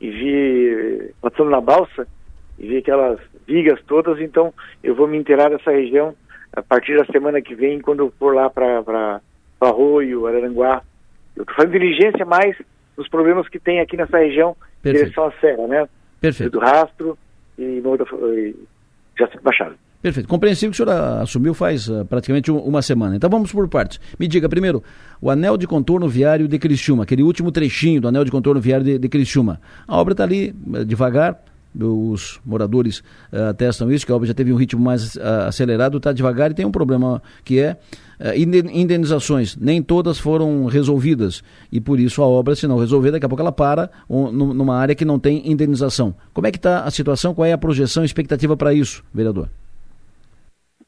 [0.00, 2.06] e vi, passando na balsa,
[2.58, 6.14] e vi aquelas vigas todas, então eu vou me inteirar dessa região
[6.52, 9.20] a partir da semana que vem, quando eu for lá para
[9.60, 10.82] Arroio, Araranguá.
[11.34, 12.56] Eu estou fazendo diligência mais
[12.96, 15.04] nos problemas que tem aqui nessa região, Perfeito.
[15.04, 15.88] direção à Serra, né?
[16.18, 16.52] Perfeito.
[16.52, 17.18] Do Rastro
[17.58, 18.56] e, e
[19.18, 19.76] Jacinto Machado.
[20.06, 20.28] Perfeito.
[20.28, 23.16] Compreensível que o senhor assumiu faz uh, praticamente um, uma semana.
[23.16, 23.98] Então vamos por partes.
[24.16, 24.80] Me diga primeiro,
[25.20, 28.84] o anel de contorno viário de Criciúma, aquele último trechinho do anel de contorno viário
[28.84, 29.60] de, de Criciúma.
[29.84, 31.42] A obra está ali uh, devagar,
[31.74, 33.00] os moradores
[33.32, 36.52] uh, atestam isso, que a obra já teve um ritmo mais uh, acelerado, está devagar
[36.52, 39.56] e tem um problema que é uh, indenizações.
[39.56, 41.42] Nem todas foram resolvidas
[41.72, 44.76] e por isso a obra, se não resolver, daqui a pouco ela para um, numa
[44.76, 46.14] área que não tem indenização.
[46.32, 47.34] Como é que está a situação?
[47.34, 49.48] Qual é a projeção expectativa para isso, vereador?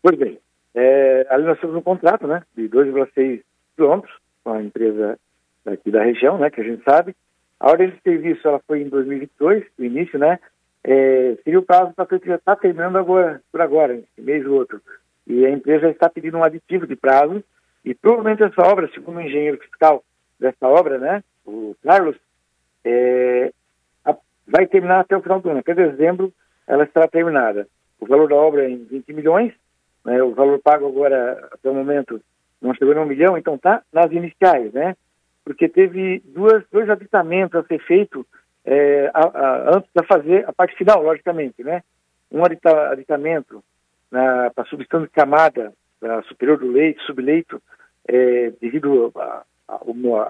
[0.02, 0.38] Pois bem,
[0.74, 3.42] é, ali nós temos um contrato né, de 2,6
[3.76, 5.18] quilômetros com a empresa
[5.66, 7.14] aqui da região, né, que a gente sabe.
[7.60, 10.38] A ordem de serviço ela foi em 2022, o início, né?
[10.84, 14.54] É, seria o prazo para que já está terminando agora, por agora, esse mês ou
[14.54, 14.80] outro.
[15.26, 17.42] E a empresa está pedindo um aditivo de prazo
[17.84, 20.04] e provavelmente essa obra, segundo o engenheiro fiscal
[20.38, 22.16] dessa obra, né, o Carlos,
[22.84, 23.52] é,
[24.04, 25.58] a, vai terminar até o final do ano.
[25.58, 26.32] Até dezembro
[26.66, 27.66] ela estará terminada.
[27.98, 29.52] O valor da obra é em 20 milhões,
[30.04, 32.20] né, o valor pago agora, até o momento,
[32.60, 34.94] não chegou a um milhão, então está nas iniciais, né?
[35.48, 38.26] porque teve duas, dois habitamentos a ser feito
[38.66, 41.82] é, a, a, antes de fazer a parte final, logicamente, né?
[42.30, 43.64] Um habita, habitamento
[44.10, 45.72] para substância de camada
[46.28, 47.62] superior do leito, subleito,
[48.06, 49.42] é, devido a,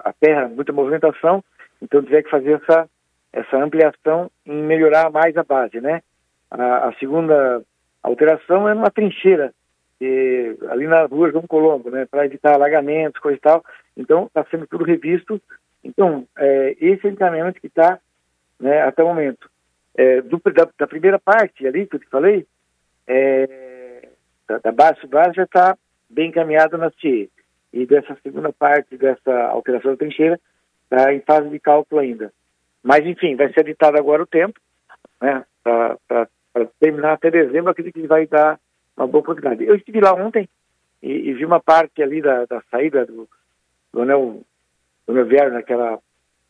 [0.05, 1.43] a, terra, muita movimentação,
[1.81, 2.89] então tiver que fazer essa,
[3.33, 6.01] essa ampliação em melhorar mais a base, né?
[6.49, 7.61] A, a segunda
[8.01, 9.53] alteração é uma trincheira
[10.01, 13.63] e, ali na rua João Colombo, né, para evitar alagamentos, coisa e tal.
[13.97, 15.41] Então, está sendo tudo revisto.
[15.83, 17.99] Então, é, esse é o encaminhamento que está
[18.59, 19.49] né, até o momento.
[19.95, 22.45] É, do, da, da, primeira parte ali que eu te falei,
[23.07, 24.07] é,
[24.47, 25.77] da, da base base já está
[26.09, 27.29] bem encaminhado na CIE.
[27.71, 30.39] E dessa segunda parte, dessa alteração da trincheira,
[30.83, 32.31] está em fase de cálculo ainda.
[32.81, 34.59] Mas, enfim, vai ser editado agora o tempo,
[35.21, 38.59] né, para terminar até dezembro, acredito que vai dar
[38.99, 39.63] uma boa oportunidade.
[39.63, 40.47] Eu estive lá ontem
[41.01, 43.27] e, e vi uma parte ali da, da saída do,
[43.93, 44.41] do anel,
[45.07, 45.99] do anel viário, naquela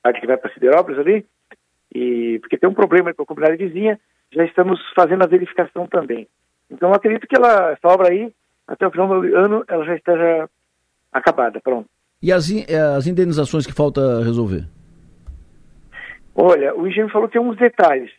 [0.02, 1.26] parte que vai para Siderópolis ali,
[1.94, 4.00] e porque tem um problema com a comunidade vizinha,
[4.32, 6.28] já estamos fazendo a verificação também.
[6.70, 8.32] Então, acredito que ela, essa obra aí,
[8.68, 10.50] até o final do ano, ela já esteja
[11.12, 11.90] acabada, pronto.
[12.22, 12.50] E as,
[12.96, 14.66] as indenizações que falta resolver?
[16.36, 18.12] Olha, o engenheiro falou que tem uns detalhes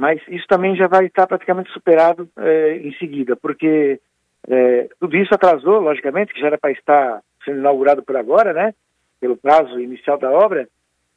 [0.00, 4.00] mas isso também já vai estar praticamente superado é, em seguida, porque
[4.48, 8.72] é, tudo isso atrasou, logicamente, que já era para estar sendo inaugurado por agora, né,
[9.20, 10.66] pelo prazo inicial da obra.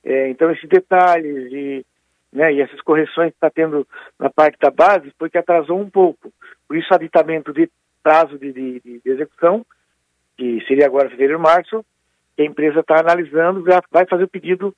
[0.03, 1.85] É, então, esses detalhes e,
[2.33, 3.87] né, e essas correções que está tendo
[4.19, 6.33] na parte da base foi que atrasou um pouco.
[6.67, 7.69] Por isso, o aditamento de
[8.03, 9.65] prazo de, de, de execução,
[10.35, 11.85] que seria agora fevereiro março,
[12.37, 14.75] a empresa está analisando, vai fazer o pedido,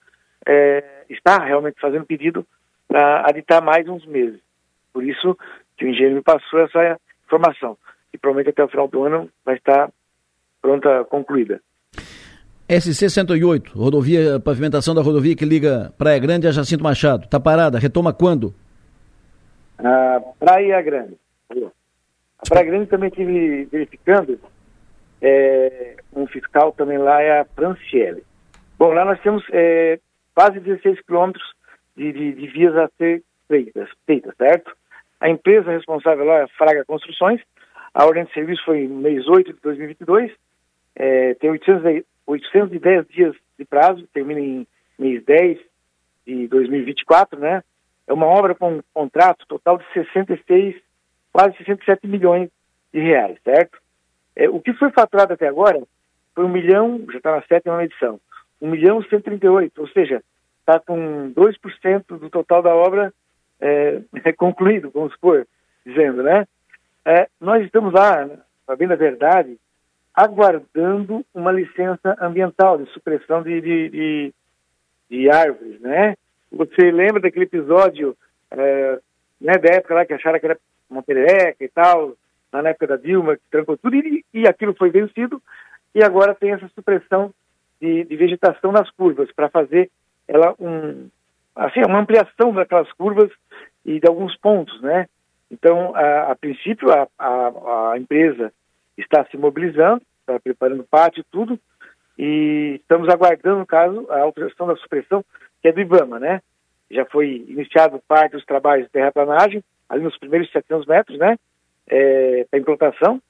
[1.09, 2.45] está realmente fazendo pedido
[2.87, 4.39] para aditar mais uns meses.
[4.93, 5.37] Por isso
[5.77, 7.77] que o engenheiro me passou essa informação.
[8.13, 9.89] E provavelmente até o final do ano vai estar
[10.61, 11.61] pronta, concluída.
[12.67, 17.25] SC-108, rodovia, pavimentação da rodovia que liga Praia Grande a Jacinto Machado.
[17.25, 18.55] Está parada, retoma quando?
[19.77, 21.17] A Praia Grande.
[21.51, 24.39] A Praia Grande também estive verificando,
[25.21, 28.23] é, um fiscal também lá é a Franciele.
[28.77, 29.99] Bom, lá nós temos é,
[30.33, 31.43] quase 16 quilômetros
[31.95, 34.75] de, de, de vias a ser feitas, feitas, certo?
[35.19, 37.41] A empresa responsável lá é a Fraga Construções,
[37.93, 40.31] a ordem de serviço foi no mês 8 de 2022,
[40.95, 44.67] é, tem 810, 810 dias de prazo, termina em
[44.99, 45.59] mês 10
[46.25, 47.63] de 2024, né?
[48.07, 50.75] É uma obra com um contrato total de 66,
[51.31, 52.49] quase 67 milhões
[52.93, 53.77] de reais, certo?
[54.35, 55.81] É, o que foi faturado até agora
[56.33, 58.19] foi um milhão, já está na sétima edição,
[58.61, 60.21] 1 milhão 138, ou seja,
[60.65, 63.13] está com 2% do total da obra
[63.61, 65.47] é, é, concluído, vamos supor,
[65.85, 66.47] dizendo, né?
[67.05, 68.27] É, nós estamos lá,
[68.65, 69.57] para bem da verdade,
[70.13, 74.33] aguardando uma licença ambiental de supressão de, de, de,
[75.09, 76.15] de árvores, né?
[76.51, 78.17] Você lembra daquele episódio
[78.49, 78.99] é,
[79.39, 80.57] né, da época lá que acharam que era
[80.89, 82.15] uma perereca e tal,
[82.51, 85.41] na época da Dilma, que trancou tudo, e, e aquilo foi vencido,
[85.93, 87.31] e agora tem essa supressão
[87.79, 89.91] de, de vegetação nas curvas para fazer
[90.27, 91.09] ela um
[91.55, 93.31] assim uma ampliação daquelas curvas
[93.85, 95.07] e de alguns pontos, né?
[95.49, 98.51] Então, a, a princípio, a, a, a, empresa
[98.97, 101.59] está se mobilizando, está preparando parte e tudo,
[102.17, 105.23] e estamos aguardando, no caso, a alteração da supressão,
[105.61, 106.41] que é do IBAMA, né?
[106.89, 111.37] Já foi iniciado parte dos trabalhos de terraplanagem, ali nos primeiros 700 metros, né?
[111.87, 113.21] É, para implantação.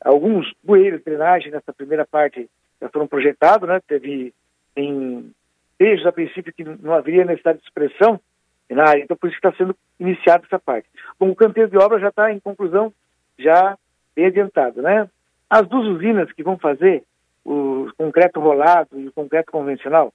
[0.00, 2.48] Alguns bueiros de drenagem nessa primeira parte
[2.80, 3.80] já foram projetados, né?
[3.86, 4.32] Teve
[4.76, 5.32] em
[5.78, 8.20] trechos, a princípio, que não haveria necessidade de supressão
[8.68, 10.88] na área, então por isso está sendo iniciada essa parte.
[11.18, 12.92] Bom, o canteiro de obra já está em conclusão,
[13.38, 13.78] já
[14.14, 15.08] bem adiantado, né?
[15.48, 17.02] As duas usinas que vão fazer
[17.44, 20.12] o concreto rolado e o concreto convencional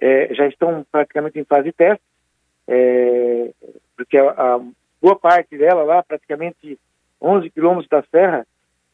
[0.00, 2.02] é, já estão praticamente em fase de teste,
[2.66, 3.50] é,
[3.96, 4.60] porque a, a,
[5.00, 6.78] boa parte dela lá, praticamente
[7.20, 8.46] 11 quilômetros da serra,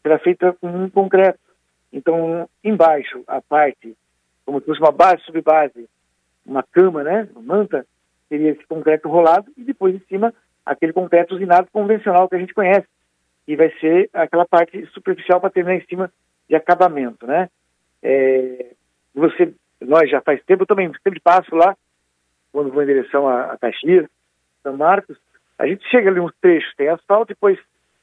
[0.02, 1.38] será feita com um concreto.
[1.92, 3.96] Então, embaixo, a parte,
[4.44, 5.88] como se fosse uma base sobre base,
[6.46, 7.86] uma cama, né, uma manta,
[8.28, 10.32] seria esse concreto rolado e depois em cima
[10.64, 12.86] aquele concreto usinado convencional que a gente conhece,
[13.46, 16.10] e vai ser aquela parte superficial para terminar em cima
[16.48, 17.48] de acabamento, né?
[18.02, 18.72] É,
[19.14, 21.76] você, nós já faz tempo, eu também sempre passo lá,
[22.50, 24.06] quando vou em direção a, a Caxias,
[24.62, 25.16] São Marcos,
[25.58, 27.58] a gente chega ali uns trechos, tem asfalto, depois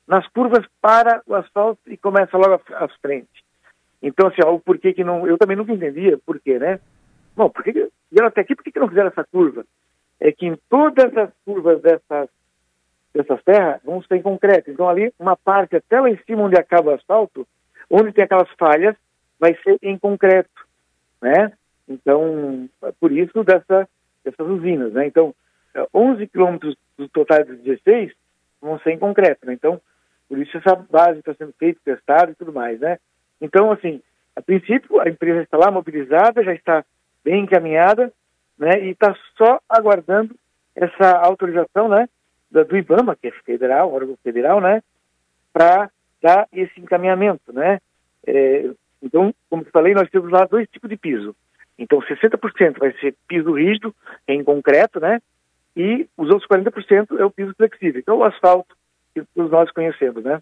[0.07, 3.43] nas curvas para o asfalto e começa logo à frente.
[4.01, 5.25] Então, assim, ó, o porquê que não.
[5.25, 6.79] Eu também nunca entendia por quê, né?
[7.35, 7.71] Bom, por que
[8.11, 9.65] vieram até aqui, por que, não fizeram essa curva?
[10.19, 12.29] É que em todas as curvas dessas,
[13.13, 14.69] dessas terras vão ser em concreto.
[14.69, 17.47] Então, ali, uma parte até lá em cima onde acaba o asfalto,
[17.89, 18.95] onde tem aquelas falhas,
[19.39, 20.67] vai ser em concreto,
[21.21, 21.51] né?
[21.87, 23.89] Então, é por isso dessa,
[24.23, 25.07] dessas usinas, né?
[25.07, 25.35] Então,
[25.93, 28.13] 11 quilômetros do total de 16
[28.61, 29.53] vão ser em concreto, né?
[29.53, 29.81] Então,
[30.29, 32.99] por isso essa base está sendo feita, testada e tudo mais, né?
[33.41, 34.01] Então, assim,
[34.35, 36.85] a princípio a empresa está lá mobilizada, já está
[37.23, 38.11] bem encaminhada,
[38.57, 38.83] né?
[38.83, 40.35] E está só aguardando
[40.75, 42.07] essa autorização, né?
[42.51, 44.81] Do IBAMA, que é federal, órgão federal, né?
[45.51, 45.89] Para
[46.21, 47.79] dar esse encaminhamento, né?
[48.25, 48.69] É,
[49.01, 51.35] então, como eu falei, nós temos lá dois tipos de piso.
[51.77, 53.93] Então, 60% vai ser piso rígido,
[54.27, 55.19] em concreto, né?
[55.75, 57.99] E os outros 40% é o piso flexível.
[57.99, 58.75] Então, o asfalto
[59.13, 60.41] que todos nós conhecemos, né?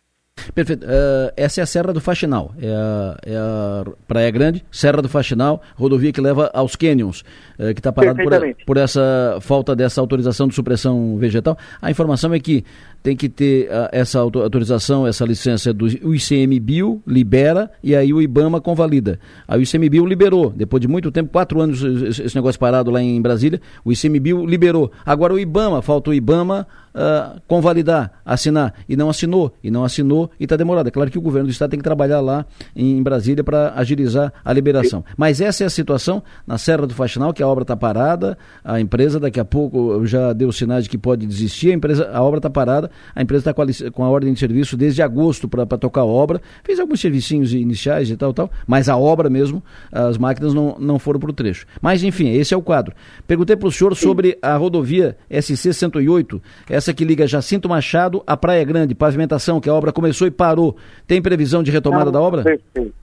[0.54, 0.86] Perfeito.
[0.86, 2.54] Uh, essa é a Serra do Faxinal.
[2.62, 7.22] É a, é a, Praia Grande, Serra do Faxinal, rodovia que leva aos cânions,
[7.58, 8.32] uh, que está parado por,
[8.66, 11.58] por, essa falta dessa autorização de supressão vegetal.
[11.82, 12.66] A informação é que
[13.02, 18.60] tem que ter uh, essa autorização, essa licença do ICMBio, libera, e aí o IBAMA
[18.60, 19.20] convalida.
[19.48, 23.22] Aí o ICMBio liberou, depois de muito tempo, quatro anos esse negócio parado lá em
[23.22, 24.92] Brasília, o ICMBio liberou.
[25.06, 30.32] Agora o IBAMA, falta o IBAMA uh, convalidar, assinar, e não assinou, e não assinou,
[30.40, 30.88] e está demorado.
[30.88, 34.34] É claro que o governo do estado tem que trabalhar lá em Brasília para agilizar
[34.44, 35.04] a liberação.
[35.18, 38.80] Mas essa é a situação na Serra do Faxinal, que a obra está parada, a
[38.80, 42.40] empresa daqui a pouco já deu sinais de que pode desistir, a, empresa, a obra
[42.40, 46.02] está parada, a empresa está com, com, a ordem de serviço desde agosto para tocar
[46.02, 50.54] a obra, fez alguns servicinhos iniciais e tal, tal, mas a obra mesmo, as máquinas
[50.54, 51.66] não, não foram para o trecho.
[51.82, 52.94] Mas enfim, esse é o quadro.
[53.28, 56.42] Perguntei para o senhor sobre a rodovia SC 108,
[56.82, 60.76] essa que liga Jacinto Machado à Praia Grande, pavimentação, que a obra começou e parou.
[61.06, 62.44] Tem previsão de retomada não, da obra?
[62.44, 62.94] Perfeito.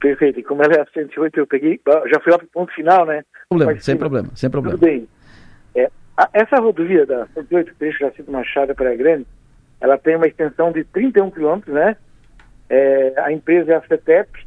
[0.00, 0.40] Perfeito.
[0.40, 1.80] E como ela é a 108, eu peguei,
[2.10, 3.22] já fui lá para o ponto final, né?
[3.48, 4.76] Problema, sem problema, sem problema.
[4.76, 5.06] Tudo bem.
[5.76, 9.26] É, a, essa rodovia da 108 trecho Jacinto Machado Praia Grande,
[9.80, 11.96] ela tem uma extensão de 31 quilômetros, né?
[12.68, 14.44] É, a empresa é a CETEP,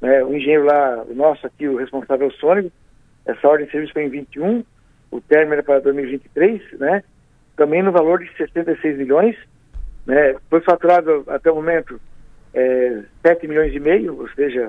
[0.00, 0.24] né?
[0.24, 2.72] o engenheiro lá, o nosso aqui, o responsável é o Sônico,
[3.26, 4.64] essa ordem de serviço foi em 21,
[5.12, 7.04] o término era para 2023, né?
[7.60, 9.36] Também no valor de 66 milhões,
[10.06, 10.34] né?
[10.48, 12.00] Foi faturado até o momento
[12.54, 14.68] é, 7 milhões e meio, ou seja,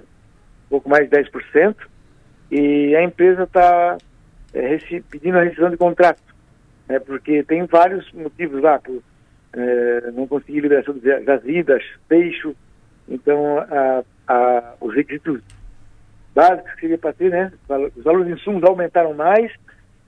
[0.65, 1.73] um pouco mais de 10%,
[2.51, 3.97] e a empresa está
[4.53, 4.77] é,
[5.09, 6.21] pedindo a rescisão de contrato,
[6.85, 9.01] né, porque tem vários motivos lá, por
[9.53, 12.53] é, não conseguir liberação de jazidas, peixe,
[13.07, 15.39] então a, a, os requisitos
[16.35, 17.53] básicos que seria para ter, né,
[17.95, 19.49] os valores de insumos aumentaram mais,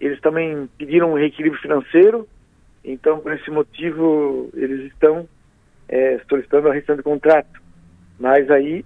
[0.01, 2.27] eles também pediram um reequilíbrio financeiro,
[2.84, 5.27] então por esse motivo eles estão
[5.88, 7.61] é, solicitando a rescisão de contrato,
[8.19, 8.86] mas aí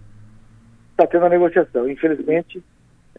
[0.91, 2.61] está tendo a negociação, infelizmente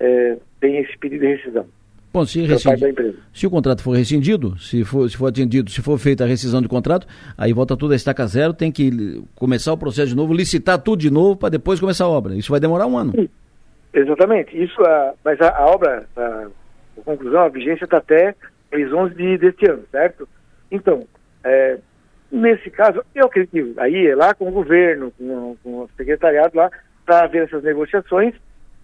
[0.01, 1.67] é, tem esse pedido de rescisão.
[2.13, 5.99] Bom, se, rescindido, se o contrato for rescindido, se for, se for atendido, se for
[5.99, 7.07] feita a rescisão de contrato,
[7.37, 11.01] aí volta tudo a estaca zero, tem que começar o processo de novo, licitar tudo
[11.01, 12.35] de novo para depois começar a obra.
[12.35, 13.13] Isso vai demorar um ano.
[13.13, 13.29] Sim,
[13.93, 14.61] exatamente.
[14.61, 16.47] Isso, a, mas a, a obra, a,
[16.99, 18.35] a, conclusão, a vigência está até
[18.73, 20.27] mês 11 de, deste ano, certo?
[20.71, 21.07] Então,
[21.45, 21.79] é,
[22.31, 26.71] nesse caso, eu acredito aí é lá com o governo, com, com o secretariado lá,
[27.05, 28.35] para ver essas negociações,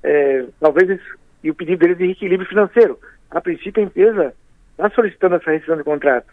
[0.03, 1.01] é, talvez
[1.43, 2.99] e o pedido deles de equilíbrio financeiro
[3.31, 4.35] a princípio a empresa
[4.71, 6.33] está solicitando essa rescisão de contrato,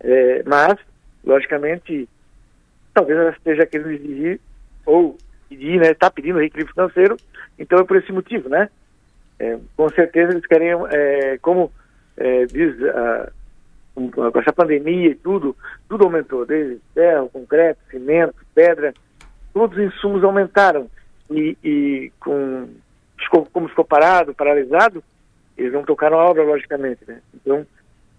[0.00, 0.76] é, mas,
[1.24, 2.08] logicamente,
[2.94, 4.40] talvez ela esteja querendo exigir,
[4.86, 5.16] ou
[5.48, 7.16] pedir, né, está pedindo reequilíbrio financeiro,
[7.58, 8.68] então é por esse motivo, né?
[9.38, 11.70] É, com certeza eles querem, é, como
[12.16, 12.74] é, diz,
[14.10, 15.56] com essa pandemia e tudo,
[15.88, 18.94] tudo aumentou, desde ferro, concreto, cimento, pedra,
[19.52, 20.88] todos os insumos aumentaram,
[21.30, 22.68] e, e com,
[23.52, 25.02] como ficou parado, paralisado,
[25.56, 27.20] eles não tocaram a obra, logicamente, né?
[27.34, 27.66] Então,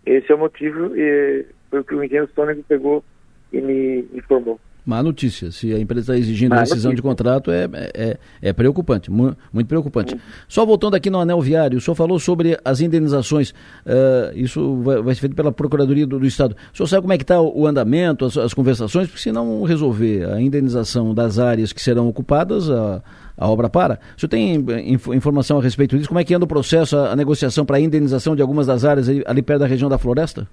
[0.05, 3.03] esse é o motivo e foi o que o engenheiro Sônico pegou
[3.51, 4.59] e me informou.
[4.89, 5.51] Má notícia.
[5.51, 9.67] Se a empresa está exigindo Má rescisão de contrato, é, é, é preocupante, mu muito
[9.67, 10.15] preocupante.
[10.15, 10.19] Uhum.
[10.47, 13.51] Só voltando aqui no anel viário, o senhor falou sobre as indenizações.
[13.51, 16.55] Uh, isso vai, vai, ser feito pela Procuradoria do, do, Estado.
[16.73, 19.07] O senhor sabe como é que está o, o, andamento, as, as, conversações?
[19.07, 23.03] Porque se não resolver a indenização das áreas que serão ocupadas, a,
[23.37, 23.99] a obra para.
[24.17, 24.55] O senhor tem
[24.91, 26.09] inf informação a respeito disso?
[26.09, 28.83] Como é que anda o processo, a, a negociação para a indenização de algumas das
[28.83, 30.47] áreas ali, ali perto da região da floresta?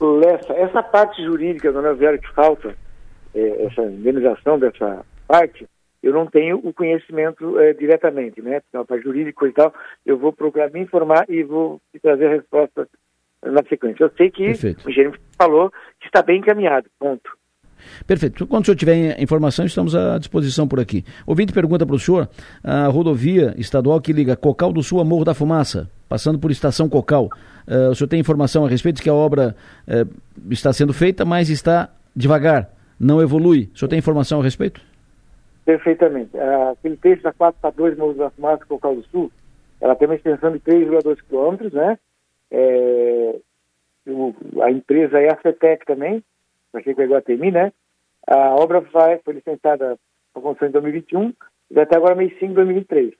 [0.00, 2.74] Essa, essa parte jurídica do anel viário que falta,
[3.34, 5.66] é, essa indenização dessa parte,
[6.02, 8.60] eu não tenho o conhecimento é, diretamente, né?
[8.60, 9.72] Porque é uma parte jurídica e tal,
[10.04, 12.88] eu vou procurar me informar e vou trazer a resposta
[13.44, 14.04] na sequência.
[14.04, 14.86] Eu sei que Perfeito.
[14.86, 15.70] o engenheiro falou
[16.00, 17.30] que está bem encaminhado, ponto.
[18.06, 18.46] Perfeito.
[18.46, 21.04] Quando o senhor tiver informação, estamos à disposição por aqui.
[21.26, 22.28] Ouvinte pergunta para o senhor,
[22.62, 26.88] a rodovia estadual que liga Cocal do Sul a Morro da Fumaça, passando por Estação
[26.88, 27.28] Cocal,
[27.68, 29.54] uh, o senhor tem informação a respeito de que a obra
[29.86, 33.70] uh, está sendo feita, mas está devagar, não evolui.
[33.74, 34.80] O senhor tem informação a respeito?
[35.64, 36.36] Perfeitamente.
[36.36, 39.30] Uh, aquele trecho da 4 para 2 Morro da Fumaça, Cocal do Sul,
[39.80, 41.98] ela tem uma extensão de 3,2 quilômetros, né?
[42.50, 43.36] É,
[44.06, 46.22] o, a empresa é a CETEC também,
[46.70, 47.72] para quem pegou a TMI, né?
[48.26, 49.98] A obra vai, foi licenciada
[50.32, 51.32] para construção em 2021
[51.70, 53.14] e até agora mês 5 de 2023.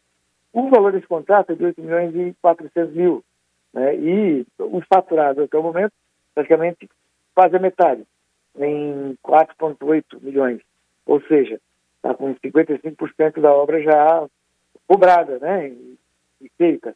[0.52, 3.24] O valor desse contrato é de 8 milhões e 400 mil,
[3.72, 3.96] né?
[3.96, 5.92] E o faturado até o momento,
[6.34, 6.88] praticamente
[7.34, 8.04] quase a metade,
[8.56, 10.60] em 4,8 milhões.
[11.06, 11.60] Ou seja,
[11.96, 14.26] está com 55% da obra já
[14.86, 15.68] cobrada, né?
[15.68, 16.94] E feita.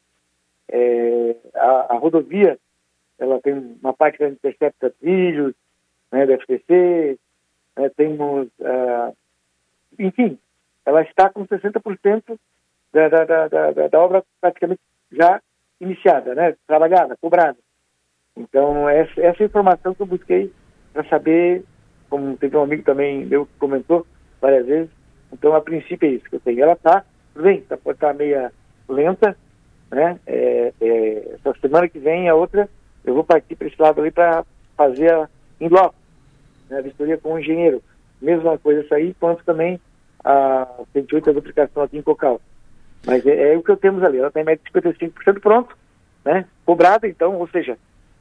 [0.68, 2.58] É, a, a rodovia,
[3.18, 5.54] ela tem uma parte que intercepta trilhos,
[6.10, 7.18] né, da FTC,
[7.76, 9.16] né, temos, uh,
[9.98, 10.38] enfim,
[10.84, 12.38] ela está com 60%
[12.92, 14.80] da, da, da, da, da obra praticamente
[15.12, 15.40] já
[15.80, 17.58] iniciada, né, trabalhada, cobrada.
[18.36, 20.52] Então, essa, essa informação que eu busquei
[20.92, 21.64] para saber,
[22.08, 24.06] como teve um amigo também meu que comentou
[24.40, 24.90] várias vezes,
[25.32, 26.62] então, a princípio é isso que eu tenho.
[26.62, 27.04] Ela está,
[27.34, 28.52] bem, tá, pode estar tá meia
[28.88, 29.36] lenta,
[29.90, 32.68] né, é, é, essa semana que vem, a outra,
[33.04, 34.44] eu vou partir para esse lado ali para
[34.76, 35.28] fazer a,
[35.60, 35.94] em bloco,
[36.68, 37.82] né, a vistoria com o engenheiro.
[38.20, 39.80] Mesma coisa essa aí, quanto também
[40.24, 42.40] a 108 a duplicação aqui em Cocal.
[43.06, 45.76] Mas é, é, o que temos ali, ela tem média de 55% pronto,
[46.24, 47.78] né, cobrada, então, ou seja,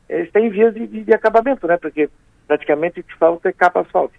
[0.08, 2.08] está em vias de, de, de, acabamento, né, porque
[2.48, 4.14] praticamente o que falta é capa asfalto.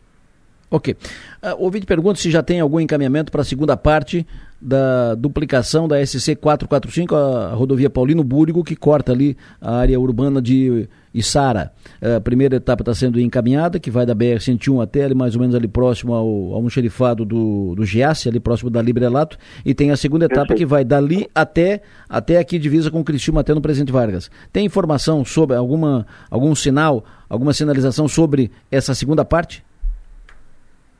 [0.71, 0.95] Ok.
[0.95, 4.27] Uh, o ouvinte pergunta se já tem algum encaminhamento para a segunda parte
[4.61, 10.41] da duplicação da SC 445, a rodovia Paulino Búrigo, que corta ali a área urbana
[10.41, 11.73] de Içara.
[12.17, 15.55] A primeira etapa está sendo encaminhada, que vai da BR-101 até ali, mais ou menos
[15.55, 19.97] ali próximo ao, ao xerifado do, do Giasse, ali próximo da Librelato, e tem a
[19.97, 23.93] segunda etapa que vai dali até, até aqui divisa com o Criciúma, até no Presidente
[23.93, 24.31] Vargas.
[24.53, 29.66] Tem informação sobre alguma, algum sinal, alguma sinalização sobre essa segunda parte?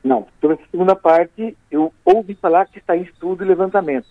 [0.07, 4.07] Não, sobre essa segunda parte, eu ouvi falar que está em estudo e levantamento.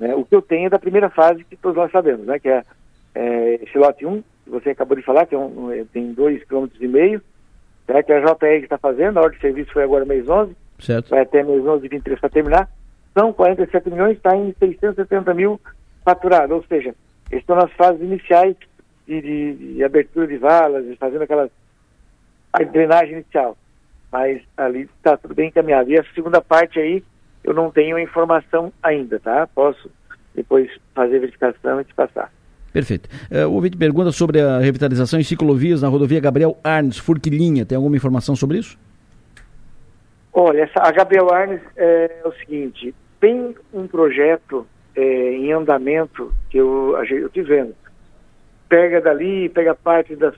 [0.00, 0.14] Né?
[0.14, 2.38] O que eu tenho é da primeira fase que todos nós sabemos, né?
[2.38, 2.64] que é,
[3.14, 6.70] é esse lote 1, que você acabou de falar, que é um, é, tem 2,5
[6.78, 7.22] km,
[7.86, 8.02] né?
[8.02, 11.10] que a JR está fazendo, a ordem de serviço foi agora mês 11, certo.
[11.10, 12.70] vai até mês 11 e 23 para terminar,
[13.12, 15.60] são 47 milhões, está em 670 mil
[16.02, 16.94] faturado, ou seja,
[17.30, 18.56] estão nas fases iniciais
[19.06, 21.50] de, de, de abertura de valas, fazendo aquela
[22.50, 23.58] a drenagem inicial
[24.14, 25.90] mas ali está tudo bem encaminhado.
[25.90, 27.02] E a segunda parte aí,
[27.42, 29.48] eu não tenho informação ainda, tá?
[29.52, 29.90] Posso
[30.32, 32.32] depois fazer a verificação e te passar.
[32.72, 33.08] Perfeito.
[33.28, 37.66] Uh, o ouvinte pergunta sobre a revitalização em ciclovias na rodovia Gabriel Arnes, Furquilinha.
[37.66, 38.78] Tem alguma informação sobre isso?
[40.32, 46.32] Olha, essa, a Gabriel Arnes é, é o seguinte, tem um projeto é, em andamento
[46.50, 46.94] que eu,
[47.32, 47.74] te vendo.
[48.68, 50.32] Pega dali, pega parte da,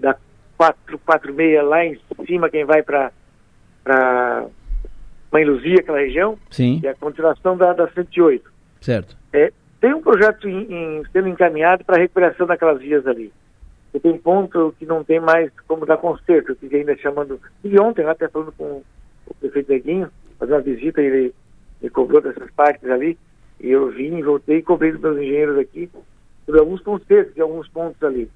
[0.00, 0.16] da
[0.58, 3.12] 446 lá em cima, quem vai para
[5.32, 6.80] Mãe Luzia, aquela região, Sim.
[6.82, 8.50] e é a continuação da, da 108.
[8.80, 9.16] Certo.
[9.32, 13.32] É, tem um projeto em, em, sendo encaminhado para recuperação daquelas vias ali.
[13.94, 17.40] E tem ponto que não tem mais como dar conserto, que ainda chamando.
[17.62, 18.82] E ontem, até falando com
[19.26, 21.32] o prefeito Neguinho, fazendo uma visita, ele
[21.80, 23.16] me cobrou dessas partes ali,
[23.60, 25.88] e eu vim, voltei e cobrei dos meus engenheiros aqui
[26.44, 28.28] sobre alguns consertos de alguns pontos ali.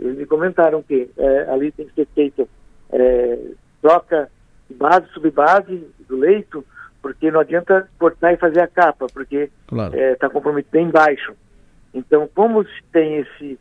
[0.00, 2.48] Eles me comentaram que é, ali tem que ser feita
[2.92, 3.38] é,
[3.82, 4.30] troca
[4.70, 6.64] base subbase do leito,
[7.02, 9.98] porque não adianta cortar e fazer a capa, porque está claro.
[9.98, 11.34] é, tá comprometido bem baixo.
[11.92, 13.58] Então, como tem esse,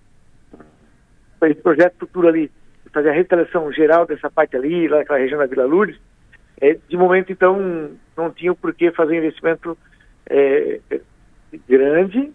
[1.44, 2.52] esse projeto futuro ali,
[2.94, 6.00] fazer a restauração geral dessa parte ali, lá naquela região da Vila Lourdes,
[6.62, 9.78] é, de momento, então, não tinha por que fazer investimento
[10.30, 10.80] é,
[11.68, 12.32] grande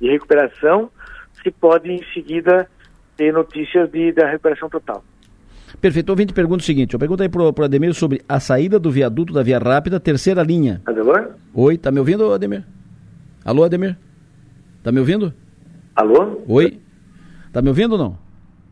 [0.00, 0.90] de recuperação,
[1.42, 2.68] se pode em seguida
[3.16, 5.04] ter notícias de, da recuperação total.
[5.80, 6.10] Perfeito.
[6.10, 9.32] Ouvinte pergunta o seguinte: eu pergunto aí pro, pro Ademir sobre a saída do viaduto
[9.32, 10.80] da Via Rápida, terceira linha.
[10.86, 11.30] Ademir?
[11.52, 12.64] Oi, tá me ouvindo, Ademir?
[13.44, 13.96] Alô, Ademir?
[14.82, 15.32] Tá me ouvindo?
[15.96, 16.42] Alô?
[16.48, 16.80] Oi?
[17.52, 18.18] Tá me ouvindo ou não?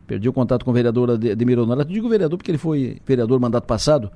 [0.05, 1.91] Perdi o contato com o vereador Ademir Honorato.
[1.91, 4.11] Digo vereador porque ele foi vereador mandato passado.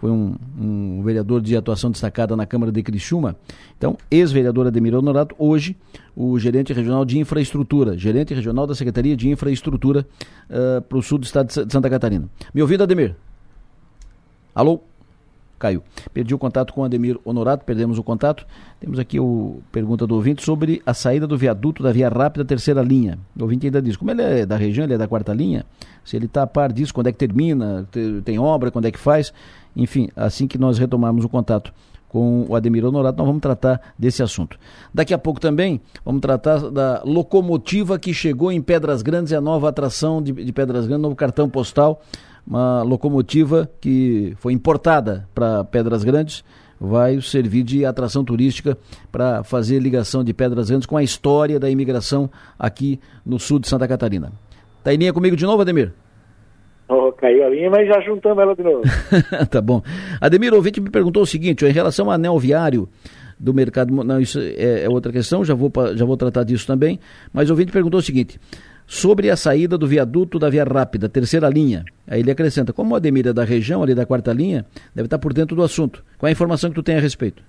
[0.00, 3.36] Foi um, um vereador de atuação destacada na Câmara de Criciúma.
[3.76, 5.76] Então, ex-vereador Ademir Honorato, hoje
[6.16, 10.06] o gerente regional de infraestrutura, gerente regional da Secretaria de Infraestrutura
[10.48, 12.30] uh, para o sul do estado de Santa Catarina.
[12.54, 13.14] Me ouvindo, Ademir?
[14.54, 14.80] Alô?
[15.60, 15.82] Caiu.
[16.12, 18.46] Perdi o contato com o Ademir Honorato, perdemos o contato.
[18.80, 22.82] Temos aqui o pergunta do ouvinte sobre a saída do viaduto da Via Rápida, terceira
[22.82, 23.18] linha.
[23.38, 25.64] O ouvinte ainda diz, como ele é da região, ele é da quarta linha,
[26.02, 27.86] se ele está a par disso, quando é que termina,
[28.24, 29.32] tem obra, quando é que faz,
[29.76, 31.72] enfim, assim que nós retomarmos o contato
[32.08, 34.58] com o Ademir Honorato, nós vamos tratar desse assunto.
[34.92, 39.40] Daqui a pouco também vamos tratar da locomotiva que chegou em Pedras Grandes, é a
[39.40, 42.00] nova atração de, de Pedras Grandes, novo cartão postal
[42.50, 46.44] uma locomotiva que foi importada para Pedras Grandes,
[46.80, 48.76] vai servir de atração turística
[49.12, 52.28] para fazer ligação de Pedras Grandes com a história da imigração
[52.58, 54.32] aqui no sul de Santa Catarina.
[54.82, 55.92] Tá em linha comigo de novo, Ademir?
[56.88, 58.82] Oh, caiu a linha, mas já juntamos ela de novo.
[59.48, 59.80] tá bom.
[60.20, 62.88] Ademir, o ouvinte me perguntou o seguinte, em relação ao anel viário
[63.38, 66.98] do mercado, não, isso é, é outra questão, já vou, já vou tratar disso também,
[67.32, 68.40] mas o ouvinte perguntou o seguinte,
[68.90, 71.84] sobre a saída do viaduto da Via Rápida, terceira linha.
[72.08, 75.20] Aí ele acrescenta, como o Ademir é da região, ali da quarta linha, deve estar
[75.20, 76.04] por dentro do assunto.
[76.18, 77.40] Qual é a informação que tu tem a respeito?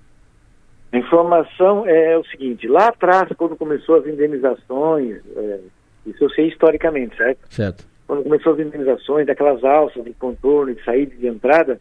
[0.92, 5.58] A informação é o seguinte, lá atrás, quando começou as indenizações, é,
[6.06, 7.40] isso eu sei historicamente, certo?
[7.50, 7.84] Certo.
[8.06, 11.80] Quando começou as indenizações daquelas alças de contorno, de saída e de entrada,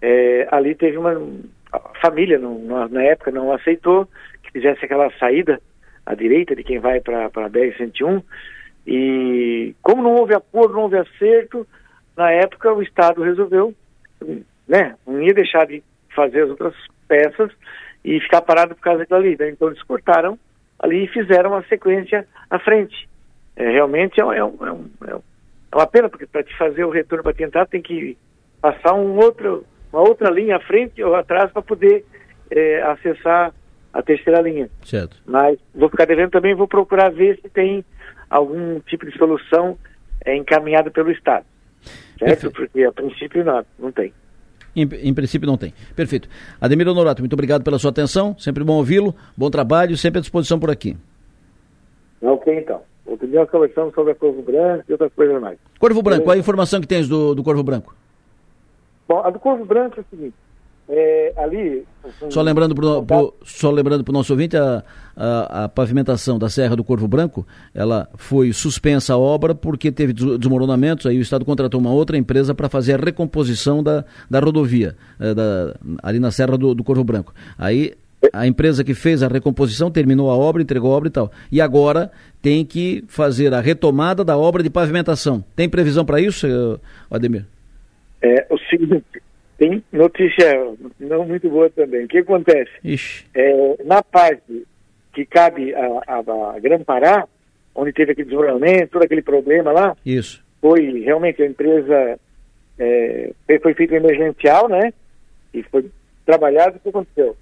[0.00, 1.12] é, ali teve uma...
[1.70, 4.08] A família, não, na época, não aceitou
[4.42, 5.60] que fizesse aquela saída
[6.06, 8.22] à direita de quem vai para a BR-101,
[8.90, 11.66] e como não houve acordo, não houve acerto,
[12.16, 13.74] na época o Estado resolveu,
[14.66, 15.82] né, não ia deixar de
[16.16, 16.74] fazer as outras
[17.06, 17.52] peças
[18.02, 19.36] e ficar parado por causa daquilo ali.
[19.38, 19.50] Né?
[19.50, 20.38] Então eles cortaram
[20.78, 23.06] ali e fizeram uma sequência à frente.
[23.56, 25.14] É, realmente é, é, um, é, um, é,
[25.74, 28.16] uma pena, porque para te fazer o retorno para tentar tem que
[28.58, 32.06] passar um outro, uma outra linha à frente ou atrás para poder
[32.50, 33.52] é, acessar
[33.92, 34.70] a terceira linha.
[34.82, 35.18] Certo.
[35.26, 37.84] Mas vou ficar devendo também, vou procurar ver se tem
[38.28, 39.78] algum tipo de solução
[40.24, 41.44] é, encaminhada pelo Estado.
[42.18, 42.50] Certo?
[42.50, 42.52] Perfeito.
[42.52, 44.12] Porque a princípio não, não tem.
[44.74, 45.72] Em, em, princípio não tem.
[45.96, 46.28] Perfeito.
[46.60, 50.58] Ademir Honorato, muito obrigado pela sua atenção, sempre bom ouvi-lo, bom trabalho, sempre à disposição
[50.58, 50.96] por aqui.
[52.22, 52.82] Ok, então.
[53.06, 55.58] Outro dia nós conversamos sobre a Corvo Branco e outras coisas mais.
[55.78, 57.94] Corvo Branco, qual a informação que tens do, do Corvo Branco?
[59.08, 60.36] Bom, a do Corvo Branco é o seguinte,
[60.88, 61.84] é, ali.
[62.02, 64.82] Assim, só lembrando para o nosso ouvinte, a,
[65.14, 70.12] a, a, pavimentação da Serra do Corvo Branco, ela foi suspensa a obra porque teve
[70.12, 74.96] desmoronamentos, aí o Estado contratou uma outra empresa para fazer a recomposição da, da rodovia,
[75.20, 77.34] é, da, ali na Serra do, do Corvo Branco.
[77.58, 77.92] Aí
[78.32, 81.30] a empresa que fez a recomposição terminou a obra, entregou a obra e tal.
[81.52, 82.10] E agora
[82.42, 85.44] tem que fazer a retomada da obra de pavimentação.
[85.54, 86.80] Tem previsão para isso,
[87.10, 87.44] Ademir?
[88.20, 89.22] É o seguinte,
[89.58, 92.04] tem notícia não muito boa também.
[92.04, 92.70] O que acontece?
[93.34, 94.66] É, na parte
[95.12, 97.26] que cabe a, a, a Gran Pará,
[97.74, 100.44] onde teve aquele desmoronamento, todo aquele problema lá, Isso.
[100.60, 102.18] foi realmente a empresa
[102.78, 104.92] é, foi feito emergencial, né?
[105.52, 105.90] E foi
[106.24, 107.36] trabalhado, o que aconteceu?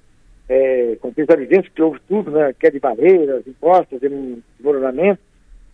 [0.48, 2.54] É, com a evidência que houve tudo, né?
[2.58, 4.08] Que é de barreiras, impostas, de
[4.56, 5.20] desmoronamento,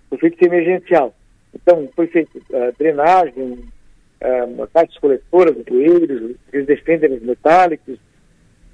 [0.09, 1.15] foi feito emergencial.
[1.55, 3.65] Então, foi feita uh, drenagem,
[4.23, 7.99] uh, caixas coletoras, bueiros, eles defendem os metálicos,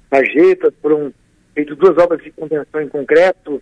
[0.09, 1.13] sarjetas, foram
[1.53, 3.61] feitas duas obras de contenção em concreto,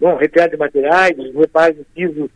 [0.00, 2.30] bom, retirada de materiais, reparos de piso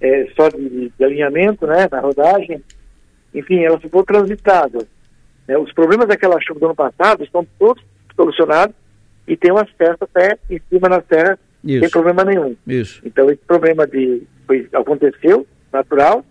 [0.00, 2.62] é, só de, de, alinhamento, né, na rodagem,
[3.34, 4.86] enfim, ela ficou transitada.
[5.46, 5.56] Né?
[5.58, 7.82] Os problemas daquela chuva do ano passado estão todos
[8.14, 8.74] solucionados
[9.26, 11.80] e tem um acesso até em cima na serra Isso.
[11.80, 12.54] sem problema nenhum.
[12.66, 13.00] Isso.
[13.04, 16.24] Então esse problema de foi, aconteceu, natural,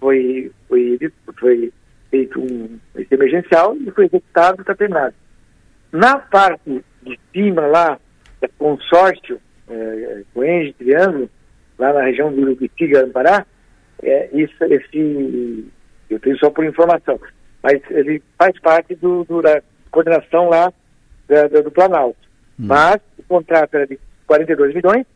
[0.00, 0.98] foi, foi,
[1.38, 1.72] foi
[2.10, 2.78] feito um
[3.10, 5.14] emergencial e foi executado está terminado.
[5.92, 7.98] Na parte de cima lá,
[8.40, 11.30] da consórcio, é, Coenge, Triângulo,
[11.78, 13.46] lá na região do Urupitiga, Pará,
[14.02, 15.66] é, isso, esse,
[16.10, 17.18] eu tenho só por informação,
[17.62, 20.72] mas ele faz parte do, do da coordenação lá
[21.28, 22.18] da, da, do Planalto.
[22.58, 22.66] Hum.
[22.66, 25.06] Mas o contrato era de 42 milhões,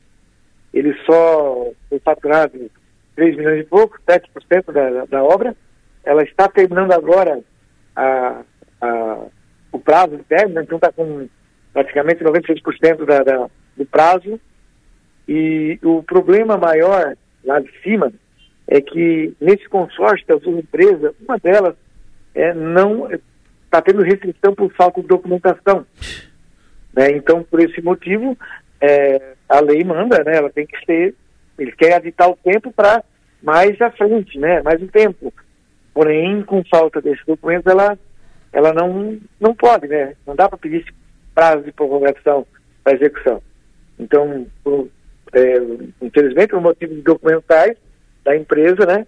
[0.72, 2.70] ele só foi faturado
[3.20, 5.54] 3 milhões e pouco, 7% da, da obra.
[6.02, 7.40] Ela está terminando agora
[7.94, 8.40] a,
[8.80, 9.18] a,
[9.70, 11.28] o prazo de término, então está com
[11.70, 14.40] praticamente 96% da, da, do prazo.
[15.28, 17.14] E o problema maior
[17.44, 18.10] lá de cima
[18.66, 21.76] é que nesse consórcio das duas empresas, uma delas
[22.34, 23.06] é, não
[23.64, 25.84] está tendo restrição por falta de documentação.
[26.94, 27.10] Né?
[27.10, 28.34] Então, por esse motivo,
[28.80, 30.36] é, a lei manda, né?
[30.36, 31.14] ela tem que ser,
[31.62, 33.02] eles querem aditar o tempo para
[33.42, 34.62] mais à frente, né?
[34.62, 35.32] mais um tempo.
[35.92, 37.98] Porém, com falta desses documentos, ela,
[38.52, 40.14] ela não, não pode, né?
[40.26, 40.92] não dá para pedir esse
[41.34, 42.46] prazo de prorrogação
[42.84, 43.42] para execução.
[43.98, 44.88] Então, por,
[45.32, 45.56] é,
[46.02, 47.76] infelizmente, por motivos documentais
[48.24, 49.06] da empresa, né,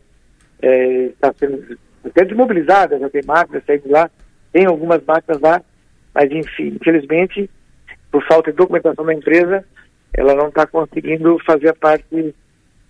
[0.60, 4.10] está é, sendo até desmobilizada, já tem máquinas saindo lá,
[4.52, 5.62] tem algumas máquinas lá,
[6.14, 7.48] mas enfim, infelizmente,
[8.10, 9.64] por falta de documentação da empresa,
[10.12, 12.34] ela não está conseguindo fazer a parte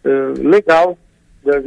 [0.05, 0.98] uh, legal
[1.44, 1.59] da,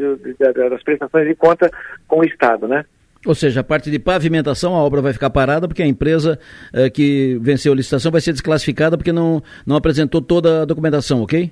[0.52, 1.70] da, das prestações de conta
[2.08, 2.86] com o Estado, né?
[3.26, 6.40] Ou seja, a parte de pavimentação, a obra vai ficar parada porque a empresa
[6.72, 11.24] eh, que venceu a licitação vai ser desclassificada porque não, não apresentou toda a documentação,
[11.24, 11.52] ok?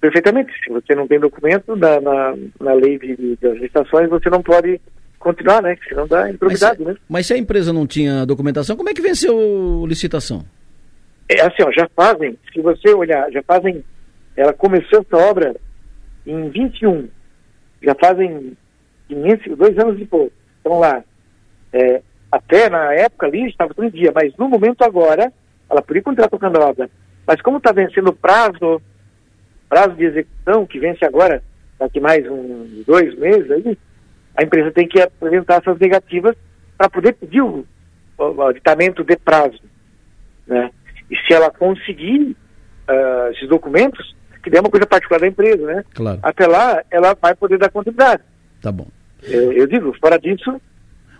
[0.00, 0.52] Perfeitamente.
[0.62, 4.42] Se você não tem documento na, na, na lei de, de, das licitações, você não
[4.42, 4.80] pode
[5.18, 5.76] continuar, né?
[5.88, 7.00] Senão dá improbidade, mas, né?
[7.08, 10.44] Mas se a empresa não tinha documentação, como é que venceu a licitação?
[11.28, 13.82] É assim, ó, já fazem, se você olhar, já fazem,
[14.36, 15.56] ela começou essa obra
[16.26, 17.08] em 21,
[17.82, 18.56] já fazem
[19.08, 20.30] 500, dois anos depois.
[20.60, 21.02] Então lá,
[21.72, 25.32] é, até na época ali estava todo dia, mas no momento agora,
[25.68, 26.90] ela podia continuar tocando a obra.
[27.26, 28.80] Mas como está vencendo o prazo,
[29.68, 31.42] prazo de execução, que vence agora,
[31.78, 33.78] daqui mais uns dois meses aí,
[34.36, 36.36] a empresa tem que apresentar essas negativas
[36.76, 37.66] para poder pedir o,
[38.18, 39.60] o, o aditamento de prazo.
[40.46, 40.70] Né?
[41.10, 42.36] E se ela conseguir
[42.88, 45.84] uh, esses documentos, que é uma coisa particular da empresa, né?
[45.94, 46.18] Claro.
[46.22, 48.22] Até lá, ela vai poder dar continuidade.
[48.60, 48.86] Tá bom.
[49.22, 50.60] Eu, eu digo, fora disso,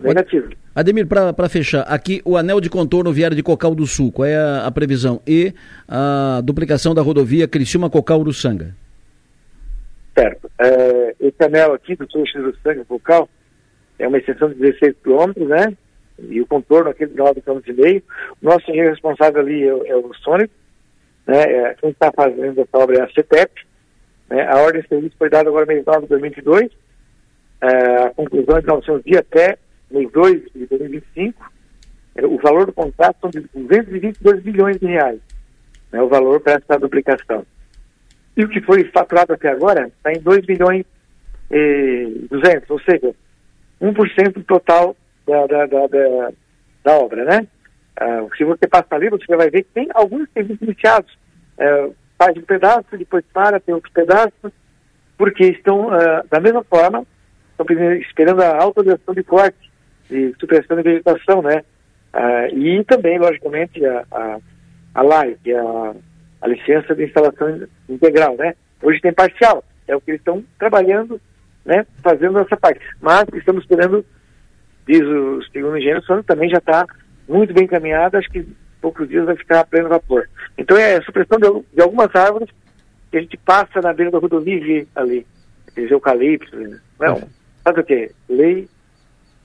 [0.01, 0.51] negativo.
[0.75, 4.37] Ademir, para fechar, aqui o anel de contorno viário de Cocal do Sul, qual é
[4.37, 5.21] a, a previsão?
[5.27, 5.53] E
[5.87, 8.75] a duplicação da rodovia Criciúma-Cocal-Uruçanga?
[10.19, 10.51] Certo.
[10.59, 13.29] É, esse anel aqui do Sul Uruçanga Cocal
[13.99, 15.77] é uma extensão de 16 quilômetros, né?
[16.19, 18.03] E o contorno aqui de 9 km e meio.
[18.41, 20.53] O nosso engenheiro responsável ali é, é o Sônico,
[21.27, 21.43] né?
[21.43, 23.67] É, quem está fazendo essa obra é a CETEP.
[24.29, 24.47] Né?
[24.47, 26.71] A ordem de serviço foi dada agora mês 9 de 2022
[27.63, 29.57] é, a conclusão de 900 dias até
[29.91, 31.53] mês 2 de 2025,
[32.17, 35.21] é, o valor do contrato são de 222 bilhões de reais,
[35.93, 37.47] né, o valor para essa duplicação.
[38.37, 40.85] E o que foi faturado até agora está em 2 bilhões
[41.51, 43.15] e 200, ou seja,
[43.81, 44.97] 1% do total
[45.27, 46.33] da, da, da, da,
[46.83, 47.47] da obra, né?
[47.97, 51.19] Ah, se você passar ali, você vai ver que tem alguns serviços iniciados.
[51.59, 54.53] É, faz um pedaço, depois para, tem outro pedaço,
[55.19, 57.05] porque estão, ah, da mesma forma,
[57.51, 59.71] estão esperando a autorização de corte,
[60.09, 61.63] de supressão de vegetação, né?
[62.13, 64.39] Ah, e também, logicamente, a, a,
[64.95, 65.95] a LAI, que é a,
[66.41, 68.55] a licença de instalação integral, né?
[68.83, 71.21] Hoje tem parcial, é o que eles estão trabalhando,
[71.65, 71.87] né?
[72.03, 72.81] Fazendo essa parte.
[73.01, 74.05] Mas estamos esperando,
[74.87, 76.87] diz o segundo engenheiro, também já está
[77.29, 78.47] muito bem encaminhado, acho que
[78.81, 80.29] poucos dias vai ficar a pleno vapor.
[80.59, 82.49] Então é a supressão de, de algumas árvores
[83.11, 85.27] que a gente passa na beira da rodovia ali,
[85.69, 86.81] aqueles eucaliptos, né?
[86.99, 87.23] não, é
[87.65, 88.11] Sabe o que?
[88.29, 88.69] Lei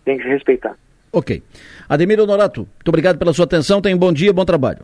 [0.03, 0.75] tem que se respeitar.
[1.11, 1.43] Ok.
[1.87, 3.81] Ademir Honorato, muito obrigado pela sua atenção.
[3.81, 4.79] Tenha um bom dia, bom trabalho.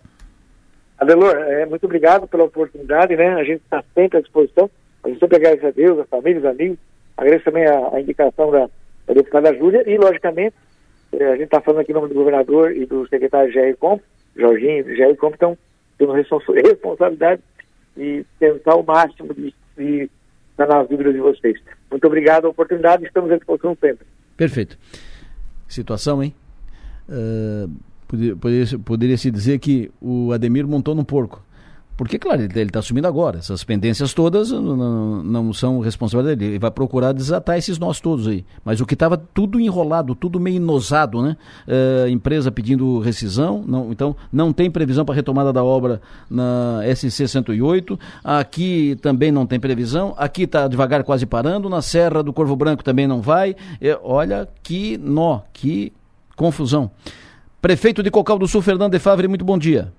[1.00, 3.34] Adelor, é, muito obrigado pela oportunidade, né?
[3.34, 4.70] A gente está sempre à disposição.
[5.04, 6.78] A gente sempre agradece a Deus, a família, os amigos.
[7.18, 8.70] Agradeço também a, a indicação da,
[9.08, 10.56] da deputada Júlia e, logicamente,
[11.22, 14.02] a gente está falando aqui em nome do governador e do secretário Jair Comp,
[14.36, 15.58] Jorginho e Jair Comp, estão
[15.98, 17.42] tendo responsabilidade
[17.96, 20.10] de tentar o máximo de, de
[20.58, 21.60] nas dúvidas de vocês.
[21.90, 24.06] Muito obrigado a oportunidade, estamos à disposição sempre.
[24.38, 24.78] Perfeito.
[25.68, 26.34] Situação, hein?
[27.10, 27.72] Uh,
[28.08, 31.44] poderia, poderia, se dizer que o Ademir montou no porco.
[31.96, 33.38] Porque, claro, ele está assumindo agora.
[33.38, 36.54] Essas pendências todas não, não são responsabilidade dele.
[36.54, 38.44] Ele vai procurar desatar esses nós todos aí.
[38.66, 41.38] Mas o que estava tudo enrolado, tudo meio inosado, né?
[41.68, 43.64] Uh, empresa pedindo rescisão.
[43.68, 48.00] Não, então, não tem previsão para retomada da obra na SC 108.
[48.24, 50.16] Aqui também não tem previsão.
[50.18, 51.70] Aqui está devagar quase parando.
[51.70, 53.56] Na Serra do Corvo Branco também não vai.
[54.04, 55.94] Olha que nó, que
[56.36, 56.90] confusão.
[57.62, 59.94] Prefeito de Cocal do Sul, Fernando de Favre, muito bom dia.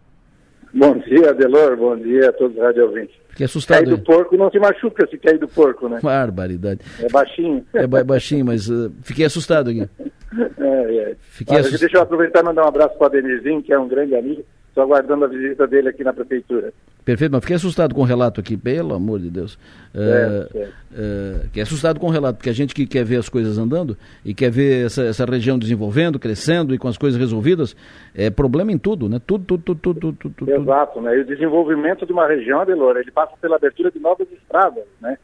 [0.74, 1.76] Bom dia, Adelor.
[1.76, 3.14] Bom dia a todos os rádio ouvintes.
[3.28, 3.84] Fiquei assustado.
[3.84, 6.00] Cair do porco não se machuca se cair do porco, né?
[6.02, 6.80] Barbaridade.
[7.00, 7.64] É baixinho.
[7.72, 9.88] É ba baixinho, mas uh, fiquei assustado aqui.
[10.58, 11.16] É, é.
[11.20, 11.78] Fiquei assust...
[11.78, 14.44] Deixa eu aproveitar e mandar um abraço para o Adenirzinho, que é um grande amigo.
[14.74, 16.72] Estou aguardando a visita dele aqui na prefeitura.
[17.04, 19.56] Perfeito, mas fiquei assustado com o relato aqui, pelo amor de Deus.
[19.94, 23.28] É, é, é, fiquei assustado com o relato, porque a gente que quer ver as
[23.28, 27.76] coisas andando e quer ver essa, essa região desenvolvendo, crescendo e com as coisas resolvidas,
[28.16, 29.20] é problema em tudo, né?
[29.24, 30.34] Tudo, tudo, tudo, tudo, tudo.
[30.34, 31.16] tudo Exato, né?
[31.18, 35.16] E o desenvolvimento de uma região, Adelora, ele passa pela abertura de novas estradas, né?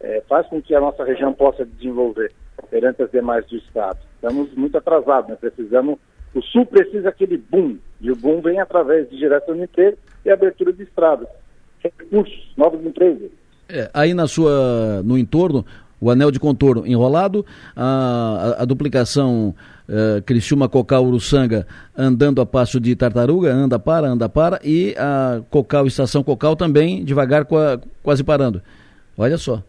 [0.00, 2.32] é, faz com que a nossa região possa desenvolver
[2.70, 3.98] perante as demais do Estado.
[4.16, 5.36] Estamos muito atrasados, né?
[5.40, 5.98] precisamos,
[6.34, 10.30] o Sul precisa aquele boom, e o boom vem através de geração de emprego e
[10.30, 11.28] abertura de estradas,
[11.78, 13.30] recursos, novos empregos.
[13.68, 15.64] É, aí na sua, no entorno,
[16.00, 19.54] o anel de contorno enrolado, a, a, a duplicação
[19.88, 21.66] uh, Criciúma Cocal Uruçanga
[21.96, 27.04] andando a passo de tartaruga, anda para, anda para, e a Cocal Estação Cocal também
[27.04, 27.46] devagar,
[28.02, 28.60] quase parando.
[29.16, 29.62] Olha só.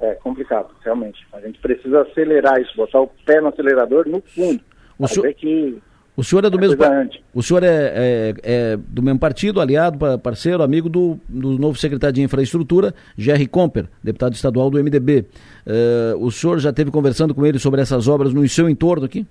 [0.00, 1.26] É complicado, realmente.
[1.32, 4.60] A gente precisa acelerar isso, botar o pé no acelerador no fundo.
[5.04, 5.34] O senhor...
[5.34, 5.82] que
[6.16, 6.76] o senhor é do é mesmo
[7.34, 12.14] O senhor é, é, é, do mesmo partido, aliado, parceiro, amigo do, do novo secretário
[12.14, 15.24] de Infraestrutura, Jerry Comper, deputado estadual do MDB.
[15.66, 19.26] Uh, o senhor já esteve conversando com ele sobre essas obras no seu entorno aqui?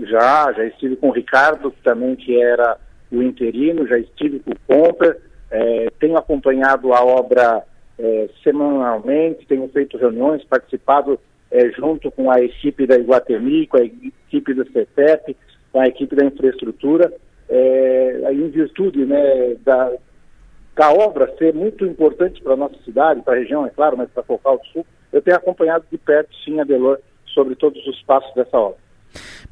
[0.00, 2.76] Já, já estive com o Ricardo, também que era
[3.12, 5.20] o interino, já estive com o Comper,
[5.52, 7.62] é, tenho acompanhado a obra
[7.96, 11.18] é, semanalmente, tenho feito reuniões, participado
[11.50, 15.36] é, junto com a equipe da Iguatemi, com a equipe da CETEP,
[15.72, 17.12] com a equipe da infraestrutura,
[17.48, 19.92] é, em virtude né, da,
[20.74, 24.10] da obra ser muito importante para a nossa cidade, para a região, é claro, mas
[24.10, 26.98] para Focal do Sul, eu tenho acompanhado de perto, sim, a Delor,
[27.32, 28.78] sobre todos os passos dessa obra.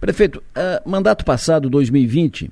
[0.01, 2.51] Prefeito, uh, mandato passado, 2020,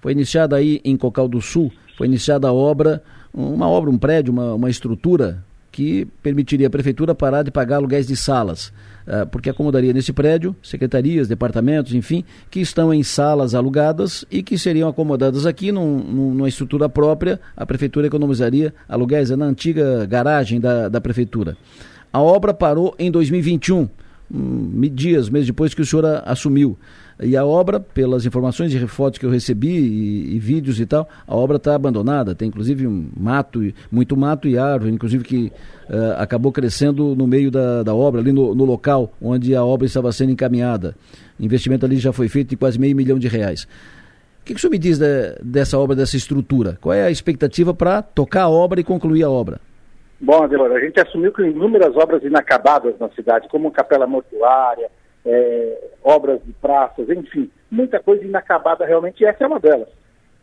[0.00, 3.02] foi iniciada aí em Cocal do Sul, foi iniciada a obra,
[3.32, 8.06] uma obra, um prédio, uma, uma estrutura que permitiria à prefeitura parar de pagar aluguéis
[8.06, 8.72] de salas.
[9.06, 14.56] Ah, porque acomodaria nesse prédio secretarias, departamentos, enfim, que estão em salas alugadas e que
[14.56, 17.40] seriam acomodadas aqui num, numa estrutura própria.
[17.56, 21.56] A prefeitura economizaria aluguéis é na antiga garagem da, da prefeitura.
[22.12, 23.88] A obra parou em 2021,
[24.32, 26.78] um, dias, meses depois que o senhor assumiu.
[27.22, 31.06] E a obra, pelas informações e fotos que eu recebi e, e vídeos e tal,
[31.26, 32.34] a obra está abandonada.
[32.34, 33.60] Tem inclusive um mato,
[33.92, 35.52] muito mato e árvore, inclusive que
[35.90, 39.86] uh, acabou crescendo no meio da, da obra, ali no, no, local onde a obra
[39.86, 40.94] estava sendo encaminhada.
[41.38, 43.64] O investimento ali já foi feito de quase meio milhão de reais.
[44.40, 46.78] O que, que o senhor me diz de, dessa obra, dessa estrutura?
[46.80, 49.60] Qual é a expectativa para tocar a obra e concluir a obra?
[50.18, 54.90] Bom, Adelora, a gente assumiu que inúmeras obras inacabadas na cidade, como capela mortuária,
[55.24, 59.88] é, obras de praças, enfim, muita coisa inacabada realmente, e essa é uma delas.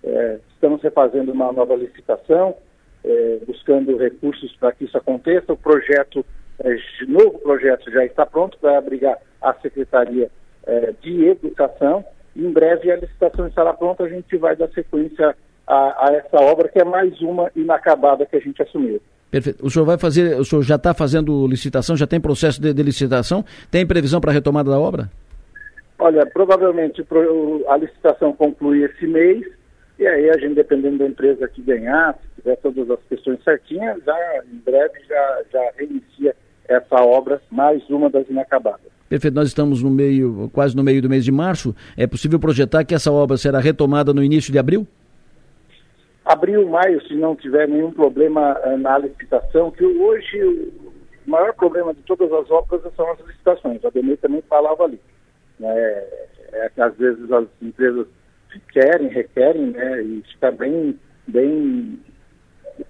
[0.03, 2.55] É, estamos refazendo uma nova licitação,
[3.03, 5.53] é, buscando recursos para que isso aconteça.
[5.53, 6.25] O projeto,
[6.59, 6.77] é,
[7.07, 10.29] novo projeto já está pronto para abrigar a Secretaria
[10.65, 12.05] é, de Educação.
[12.35, 15.35] Em breve a licitação estará pronta, a gente vai dar sequência
[15.65, 19.01] a, a essa obra, que é mais uma inacabada que a gente assumiu.
[19.29, 19.65] Perfeito.
[19.65, 22.83] O senhor vai fazer, o senhor já está fazendo licitação, já tem processo de, de
[22.83, 23.43] licitação?
[23.69, 25.09] Tem previsão para a retomada da obra?
[25.99, 27.05] Olha, provavelmente
[27.67, 29.43] a licitação conclui esse mês,
[29.97, 33.97] e aí a gente, dependendo da empresa que ganhar, se tiver todas as questões certinhas,
[34.05, 36.35] já em breve já, já reinicia
[36.67, 38.91] essa obra, mais uma das inacabadas.
[39.09, 41.73] Perfeito, nós estamos no meio, quase no meio do mês de março.
[41.95, 44.85] É possível projetar que essa obra será retomada no início de abril?
[46.27, 50.71] Abril, maio, se não tiver nenhum problema uh, na licitação, que hoje
[51.25, 53.83] o maior problema de todas as obras são as licitações.
[53.83, 54.99] A Benê também falava ali.
[55.59, 55.69] Né?
[56.53, 58.07] É que às vezes as empresas
[58.71, 60.01] querem, requerem, né?
[60.03, 61.99] e fica bem, bem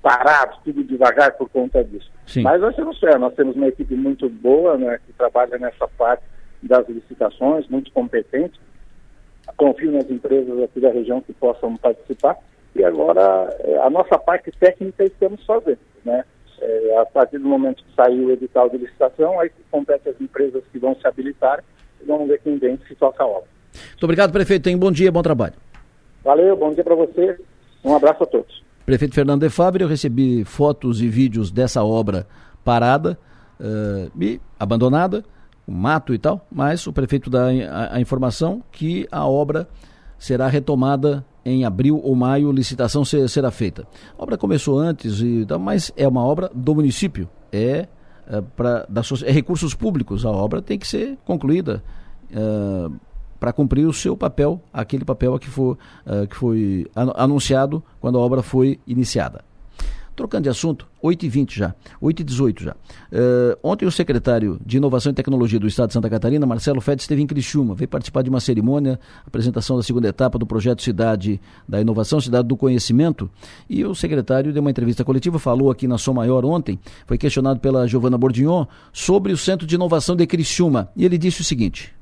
[0.01, 2.11] parado, tudo devagar por conta disso.
[2.25, 2.41] Sim.
[2.41, 6.23] Mas nós temos fé, nós temos uma equipe muito boa, né, que trabalha nessa parte
[6.61, 8.59] das licitações, muito competente.
[9.55, 12.37] Confio nas empresas aqui da região que possam participar
[12.77, 16.23] e agora é, a nossa parte técnica estamos fazendo, né?
[16.59, 20.63] É, a partir do momento que saiu o edital de licitação, aí compete as empresas
[20.71, 21.63] que vão se habilitar
[22.01, 23.47] e vamos ver quem vem se toca a obra.
[23.73, 24.63] Muito obrigado, prefeito.
[24.63, 25.53] Tem bom dia, bom trabalho.
[26.23, 27.37] Valeu, bom dia para você.
[27.83, 28.63] Um abraço a todos.
[28.85, 32.25] Prefeito Fernando de Fábio, eu recebi fotos e vídeos dessa obra
[32.63, 33.19] parada
[33.59, 35.23] uh, e abandonada,
[35.67, 39.67] mato e tal, mas o prefeito dá a, a informação que a obra
[40.17, 43.87] será retomada em abril ou maio, licitação será feita.
[44.17, 45.21] A obra começou antes,
[45.61, 47.87] mas é uma obra do município, é,
[48.27, 51.81] é, pra, da, é recursos públicos, a obra tem que ser concluída
[52.29, 52.89] é,
[53.39, 58.21] para cumprir o seu papel, aquele papel que, for, é, que foi anunciado quando a
[58.21, 59.46] obra foi iniciada.
[60.17, 62.71] Trocando de assunto, 8h20 já, 8h18 já.
[62.71, 66.99] Uh, ontem o secretário de Inovação e Tecnologia do Estado de Santa Catarina, Marcelo Fed,
[66.99, 71.39] esteve em Criciúma, veio participar de uma cerimônia, apresentação da segunda etapa do projeto Cidade
[71.69, 73.29] da Inovação, Cidade do Conhecimento,
[73.69, 77.59] e o secretário deu uma entrevista coletiva, falou aqui na Som Maior ontem, foi questionado
[77.59, 81.96] pela Giovana Bordignon sobre o Centro de Inovação de Criciúma, e ele disse o seguinte...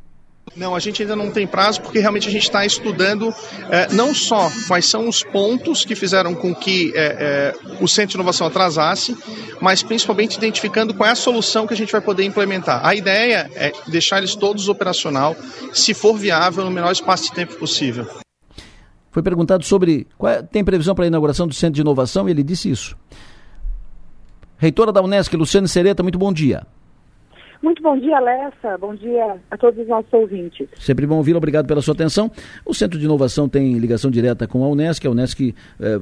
[0.55, 3.33] Não, a gente ainda não tem prazo porque realmente a gente está estudando
[3.69, 8.11] eh, não só quais são os pontos que fizeram com que eh, eh, o Centro
[8.11, 9.17] de Inovação atrasasse,
[9.59, 12.85] mas principalmente identificando qual é a solução que a gente vai poder implementar.
[12.85, 15.35] A ideia é deixar eles todos operacional,
[15.73, 18.07] se for viável, no menor espaço de tempo possível.
[19.11, 22.43] Foi perguntado sobre qual, tem previsão para a inauguração do Centro de Inovação e ele
[22.43, 22.95] disse isso.
[24.57, 26.65] Reitora da Unesc, Luciane Sereta, muito bom dia.
[27.65, 28.77] Muito bom dia, Alessa.
[28.77, 30.67] Bom dia a todos os nossos ouvintes.
[30.77, 31.39] Sempre bom ouvi-lo.
[31.39, 32.31] Obrigado pela sua atenção.
[32.63, 35.07] O Centro de Inovação tem ligação direta com a Unesc.
[35.07, 35.99] A Unesc eh,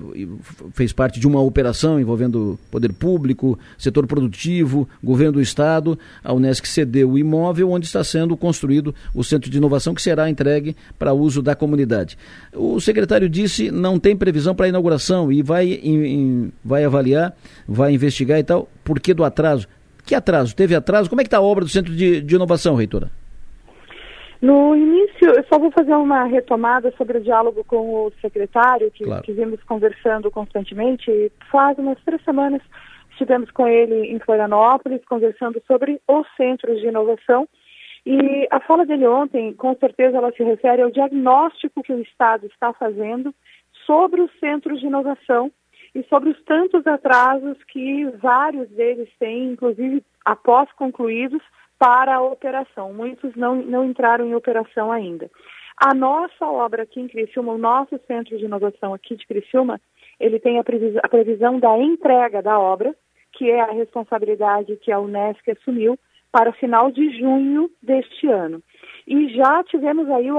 [0.74, 5.98] fez parte de uma operação envolvendo poder público, setor produtivo, governo do Estado.
[6.22, 10.30] A Unesc cedeu o imóvel onde está sendo construído o Centro de Inovação, que será
[10.30, 12.18] entregue para uso da comunidade.
[12.54, 17.34] O secretário disse não tem previsão para a inauguração e vai, em, vai avaliar,
[17.66, 18.68] vai investigar e tal.
[18.84, 19.66] Por que do atraso?
[20.06, 20.56] Que atraso?
[20.56, 21.10] Teve atraso?
[21.10, 23.10] Como é que está a obra do Centro de, de Inovação, reitora?
[24.42, 29.06] No início, eu só vou fazer uma retomada sobre o diálogo com o secretário, que,
[29.06, 29.24] claro.
[29.24, 31.32] que vimos conversando constantemente.
[31.50, 32.62] Faz umas três semanas
[33.14, 37.48] estivemos com ele em Florianópolis, conversando sobre os centros de inovação.
[38.06, 42.48] E a fala dele ontem, com certeza, ela se refere ao diagnóstico que o Estado
[42.48, 43.34] está fazendo
[43.86, 45.52] sobre os centros de inovação
[45.96, 51.42] e sobre os tantos atrasos que vários deles têm, inclusive após concluídos,
[51.78, 52.94] para a operação.
[52.94, 55.30] Muitos não, não entraram em operação ainda.
[55.78, 59.82] A nossa obra aqui em Criciúma, o nosso centro de inovação aqui de Criciúma,
[60.20, 62.96] ele tem a previsão, a previsão da entrega da obra,
[63.34, 65.98] que é a responsabilidade que a Unesco assumiu
[66.32, 68.62] para final de junho deste ano.
[69.06, 70.38] E já tivemos aí, o,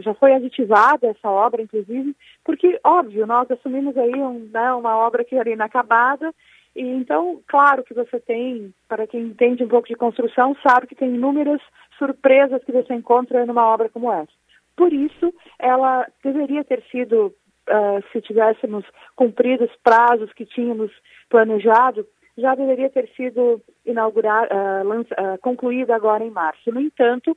[0.00, 2.16] já foi aditivada essa obra, inclusive,
[2.48, 6.34] porque, óbvio, nós assumimos aí um, né, uma obra que era inacabada,
[6.74, 10.94] e então, claro que você tem, para quem entende um pouco de construção, sabe que
[10.94, 11.60] tem inúmeras
[11.98, 14.32] surpresas que você encontra numa obra como essa.
[14.74, 17.34] Por isso, ela deveria ter sido,
[17.68, 18.82] uh, se tivéssemos
[19.14, 20.90] cumprido os prazos que tínhamos
[21.28, 22.06] planejado,
[22.38, 26.72] já deveria ter sido inaugurar, uh, concluída agora em março.
[26.72, 27.36] No entanto,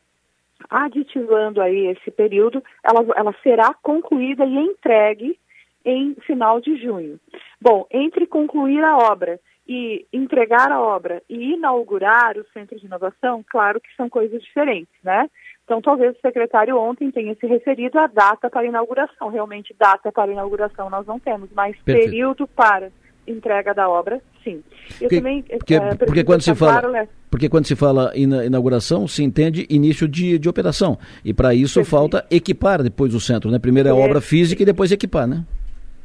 [0.70, 5.38] aditivando aí esse período, ela, ela será concluída e entregue
[5.84, 7.20] em final de junho.
[7.60, 13.44] Bom, entre concluir a obra e entregar a obra e inaugurar o Centro de Inovação,
[13.50, 15.30] claro que são coisas diferentes, né?
[15.64, 19.30] Então, talvez o secretário ontem tenha se referido à data para inauguração.
[19.30, 22.10] Realmente, data para inauguração nós não temos, mas Perfeito.
[22.10, 22.92] período para
[23.32, 24.62] entrega da obra, sim.
[25.00, 27.08] Eu porque, também, porque, é, porque quando se fala, claro, né?
[27.30, 30.98] porque quando se fala inauguração, se entende início de, de operação.
[31.24, 31.90] E para isso Perfeito.
[31.90, 33.60] falta equipar depois o centro, né?
[33.60, 35.44] Primeiro é a obra física e depois equipar, né?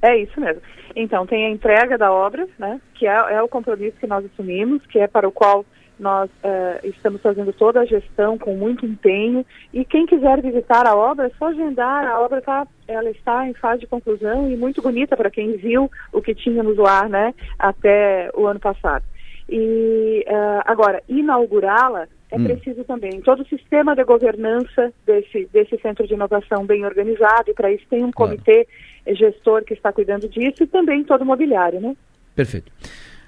[0.03, 0.62] É isso mesmo.
[0.94, 2.81] Então tem a entrega da obra, né?
[2.94, 5.65] Que é, é o compromisso que nós assumimos, que é para o qual
[5.98, 10.94] nós uh, estamos fazendo toda a gestão com muito empenho e quem quiser visitar a
[10.94, 12.06] obra é só agendar.
[12.06, 15.90] A obra tá, ela está em fase de conclusão e muito bonita para quem viu
[16.12, 19.05] o que tínhamos no ar, né, até o ano passado.
[19.48, 22.44] E uh, agora inaugurá-la é hum.
[22.44, 27.55] preciso também todo o sistema de governança desse desse centro de inovação bem organizado e
[27.55, 28.66] para isso tem um comitê
[29.05, 29.18] claro.
[29.18, 31.97] gestor que está cuidando disso e também todo o mobiliário, né?
[32.35, 32.73] Perfeito.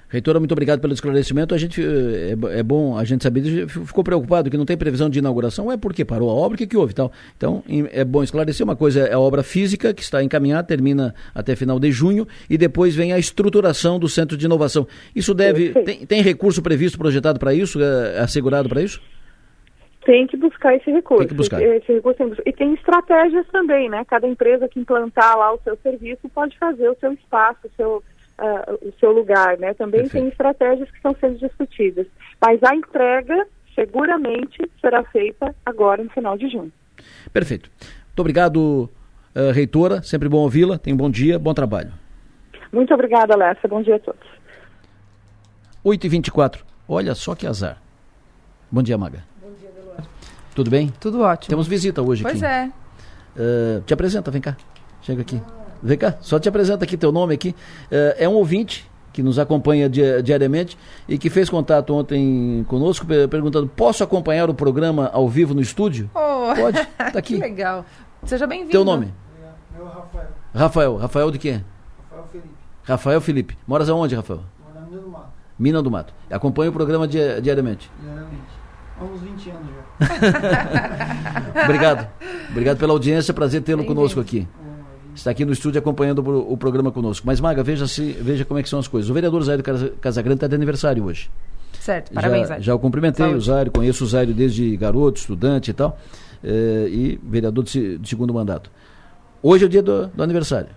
[0.09, 1.53] Reitora, muito obrigado pelo esclarecimento.
[1.53, 3.67] A gente é, é, bom a gente saber.
[3.67, 5.71] Ficou preocupado que não tem previsão de inauguração.
[5.71, 7.11] É porque parou a obra, o que, que houve tal.
[7.37, 7.63] Então,
[7.93, 8.65] é bom esclarecer.
[8.65, 12.57] Uma coisa é a obra física, que está encaminhada, termina até final de junho, e
[12.57, 14.87] depois vem a estruturação do centro de inovação.
[15.15, 15.73] Isso deve.
[15.83, 18.99] Tem, tem recurso previsto, projetado para isso, é, assegurado para isso?
[20.05, 21.19] Tem que buscar esse recurso.
[21.19, 21.61] Tem que buscar.
[21.61, 24.03] Esse recurso tem E tem estratégias também, né?
[24.05, 28.03] Cada empresa que implantar lá o seu serviço pode fazer o seu espaço, o seu
[28.39, 29.73] uh, o seu lugar, né?
[29.73, 30.23] Também Perfeito.
[30.23, 32.07] tem estratégias que estão sendo discutidas.
[32.41, 33.45] Mas a entrega
[33.75, 36.71] seguramente será feita agora no final de junho.
[37.31, 37.69] Perfeito.
[37.79, 38.89] Muito obrigado,
[39.35, 40.01] uh, reitora.
[40.01, 40.77] Sempre bom ouvi-la.
[40.77, 41.91] Tenha um bom dia, bom trabalho.
[42.71, 43.67] Muito obrigada, Alessa.
[43.67, 44.27] Bom dia a todos.
[45.85, 46.61] 8h24.
[46.87, 47.81] Olha só que azar.
[48.71, 49.23] Bom dia, Maga.
[49.41, 50.07] Bom dia, Delor.
[50.53, 50.91] Tudo bem?
[50.99, 51.49] Tudo ótimo.
[51.49, 52.71] Temos visita hoje pois aqui.
[53.35, 53.77] Pois é.
[53.77, 54.57] Uh, te apresenta, vem cá.
[55.01, 55.41] Chega aqui.
[55.81, 57.55] Vem cá, só te apresenta aqui teu nome aqui.
[57.89, 60.77] É, é um ouvinte que nos acompanha diariamente
[61.07, 66.09] e que fez contato ontem conosco perguntando: posso acompanhar o programa ao vivo no estúdio?
[66.13, 67.35] Oh, Pode, tá aqui.
[67.35, 67.85] que legal.
[68.23, 68.71] Seja bem-vindo.
[68.71, 69.13] Teu nome?
[69.75, 70.27] Meu Rafael.
[70.53, 70.97] Rafael.
[70.97, 71.61] Rafael de quê?
[72.11, 72.49] Rafael Felipe.
[72.83, 73.57] Rafael Felipe.
[73.65, 74.41] Moras aonde, Rafael?
[74.59, 75.29] Moro na Mina do Mato.
[75.57, 76.13] Mina do Mato.
[76.29, 77.89] Acompanha o programa diariamente?
[78.01, 78.59] Diariamente.
[78.99, 79.67] Há uns 20 anos
[79.99, 81.63] já.
[81.63, 82.07] Obrigado.
[82.49, 83.33] Obrigado pela audiência.
[83.33, 84.45] Prazer tê-lo conosco aqui
[85.19, 87.25] está aqui no estúdio acompanhando o, programa conosco.
[87.25, 89.09] Mas, Maga, veja, se, veja como é que são as coisas.
[89.09, 89.63] O vereador Zairo
[90.01, 91.29] Casagrande está de aniversário hoje.
[91.79, 93.37] Certo, parabéns, já, Já o cumprimentei, Saúde.
[93.37, 95.97] o Zairo, conheço o Zairo desde garoto, estudante e tal.
[96.43, 98.71] eh, e vereador de, de, segundo mandato.
[99.41, 100.69] Hoje é o dia do, do, aniversário,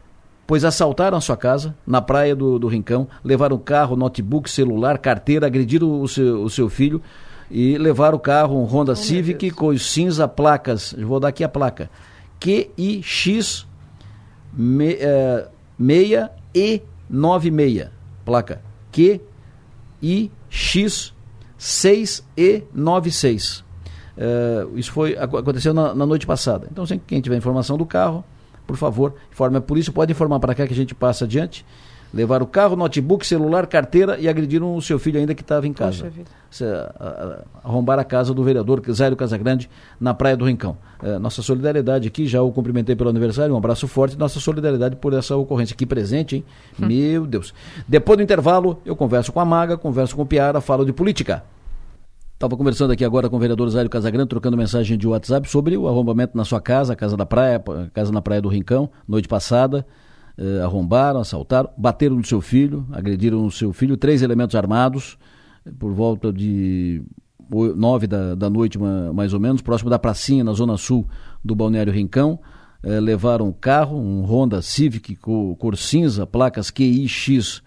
[0.46, 5.46] pois assaltaram a sua casa, na praia do, do Rincão, levaram carro, notebook, celular, carteira,
[5.46, 7.02] agrediram o seu, o seu filho
[7.50, 11.48] e levaram o carro, um Honda oh, Civic, com cinza placas, vou dar aqui a
[11.48, 11.90] placa,
[12.40, 13.66] QIX
[14.52, 15.48] me, uh,
[15.78, 17.90] 6 E96,
[18.24, 18.60] placa
[18.92, 21.12] QIX
[21.62, 23.62] 6E96.
[24.14, 26.68] Uh, isso foi, aconteceu na, na, noite passada.
[26.70, 28.24] Então, quem tiver informação do carro,
[28.66, 29.92] por favor, informe a polícia.
[29.92, 31.64] Pode informar para cá que a gente passa adiante.
[32.12, 35.72] Levaram o carro, notebook, celular, carteira e agrediram o seu filho ainda que estava em
[35.72, 36.12] casa.
[36.50, 36.92] Se, a,
[37.64, 40.76] a, arrombar a casa do vereador Zairo Casagrande na Praia do Rincão.
[41.02, 44.18] É, nossa solidariedade aqui, já o cumprimentei pelo aniversário, um abraço forte.
[44.18, 46.44] Nossa solidariedade por essa ocorrência aqui presente, hein?
[46.80, 46.86] Hum.
[46.86, 47.54] Meu Deus.
[47.88, 51.42] Depois do intervalo, eu converso com a Maga, converso com o Piara, falo de política.
[52.42, 55.86] Estava conversando aqui agora com o vereador Zário Casagrande, trocando mensagem de WhatsApp sobre o
[55.86, 57.62] arrombamento na sua casa, a casa da praia,
[57.94, 59.86] casa na Praia do Rincão, noite passada.
[60.36, 65.18] Eh, arrombaram, assaltaram, bateram no seu filho, agrediram o seu filho, três elementos armados,
[65.78, 67.02] por volta de
[67.76, 68.78] nove da, da noite,
[69.14, 71.06] mais ou menos, próximo da pracinha, na zona sul
[71.44, 72.40] do Balneário Rincão.
[72.82, 77.62] Eh, levaram um carro, um Honda Civic cor, cor cinza, placas QIX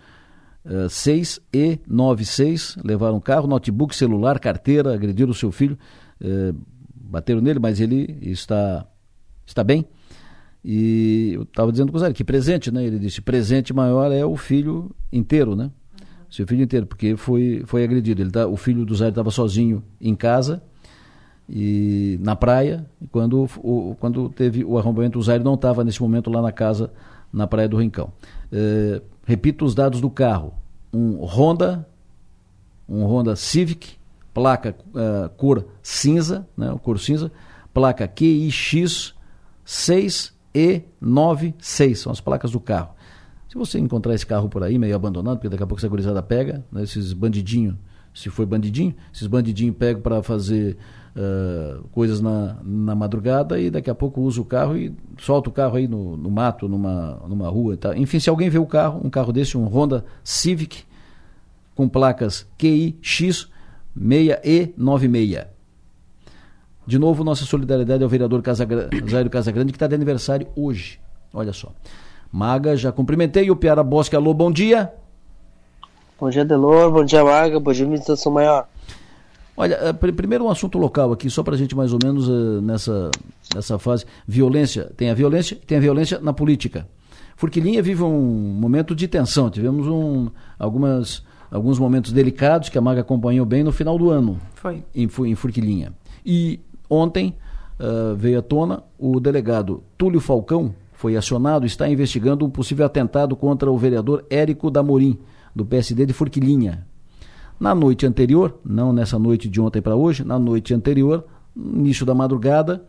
[0.89, 5.77] 6 e 96, levaram carro, notebook, celular, carteira, agrediram o seu filho,
[6.19, 6.53] eh,
[6.95, 8.85] bateram nele, mas ele está,
[9.45, 9.85] está bem.
[10.67, 12.83] E eu estava dizendo com o Zé, que presente, né?
[12.83, 15.69] Ele disse, presente maior é o filho inteiro, né?
[16.29, 18.21] Seu filho inteiro, porque foi, foi agredido.
[18.21, 20.63] Ele tá, o filho do Zé estava sozinho em casa
[21.47, 26.01] e na praia, e quando, o, quando teve o arrombamento, o Zé não estava nesse
[26.01, 26.91] momento lá na casa,
[27.31, 28.11] na praia do Rincão.
[28.51, 30.53] Eh, Repito os dados do carro:
[30.93, 31.87] um Honda,
[32.87, 33.97] um Honda Civic,
[34.33, 37.31] placa uh, cor cinza, né, cor cinza,
[37.73, 39.15] placa QIX
[40.55, 42.95] 6E96, são as placas do carro.
[43.49, 46.21] Se você encontrar esse carro por aí, meio abandonado, porque daqui a pouco essa gurizada
[46.23, 47.75] pega, né, esses bandidinhos,
[48.13, 50.77] se for bandidinho, esses bandidinhos pegam para fazer
[51.15, 55.53] uh, coisas na, na madrugada e daqui a pouco usa o carro e solta o
[55.53, 57.75] carro aí no, no mato, numa, numa rua.
[57.75, 57.97] Tá?
[57.97, 60.83] Enfim, se alguém vê o carro, um carro desse, um Honda Civic,
[61.75, 63.49] com placas QIX
[63.97, 65.54] 6E96.
[66.87, 68.89] De novo, nossa solidariedade ao vereador Casagra...
[69.09, 70.99] Zairo Casagrande, que está de aniversário hoje.
[71.33, 71.71] Olha só.
[72.31, 73.49] Maga, já cumprimentei.
[73.49, 74.93] O Piara Bosque, alô, bom dia.
[76.19, 76.91] Bom dia, Delor.
[76.91, 77.59] Bom dia, Maga.
[77.59, 78.67] Bom dia, Meditação Maior.
[79.57, 82.61] Olha, eh, primeiro um assunto local aqui, só para a gente mais ou menos uh,
[82.61, 83.09] nessa,
[83.53, 84.05] nessa fase.
[84.27, 86.87] Violência, tem a violência tem a violência na política.
[87.37, 89.49] Furquilinha vive um momento de tensão.
[89.49, 90.29] Tivemos um,
[90.59, 94.39] algumas, alguns momentos delicados que a Maga acompanhou bem no final do ano.
[94.55, 94.83] Foi.
[94.93, 95.93] Em, em Furquilinha.
[96.25, 96.59] E
[96.89, 97.35] ontem
[97.79, 103.35] uh, veio à tona o delegado Túlio Falcão, foi acionado, está investigando um possível atentado
[103.35, 105.19] contra o vereador Érico Damorim,
[105.53, 106.85] do PSD de Furquilinha,
[107.59, 111.25] na noite anterior, não nessa noite de ontem para hoje, na noite anterior,
[111.55, 112.83] início da madrugada,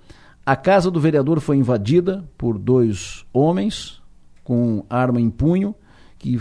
[0.44, 4.02] a casa do vereador foi invadida por dois homens
[4.42, 5.74] com arma em punho
[6.18, 6.38] que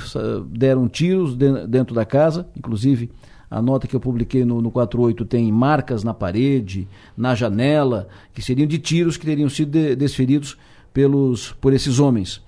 [0.50, 3.12] deram tiros dentro da casa, inclusive
[3.56, 8.42] a nota que eu publiquei no, no 48 tem marcas na parede, na janela, que
[8.42, 10.58] seriam de tiros que teriam sido de, desferidos
[10.94, 12.44] pelos, por esses homens.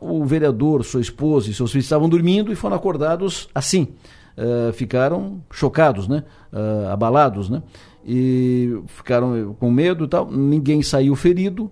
[0.00, 3.94] O vereador, sua esposa e seus filhos estavam dormindo e foram acordados assim,
[4.36, 6.24] uh, ficaram chocados, né?
[6.52, 7.62] Uh, abalados, né?
[8.04, 10.28] E ficaram com medo e tal.
[10.28, 11.70] Ninguém saiu ferido.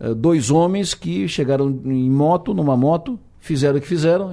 [0.00, 4.30] Uh, dois homens que chegaram em moto, numa moto, fizeram o que fizeram,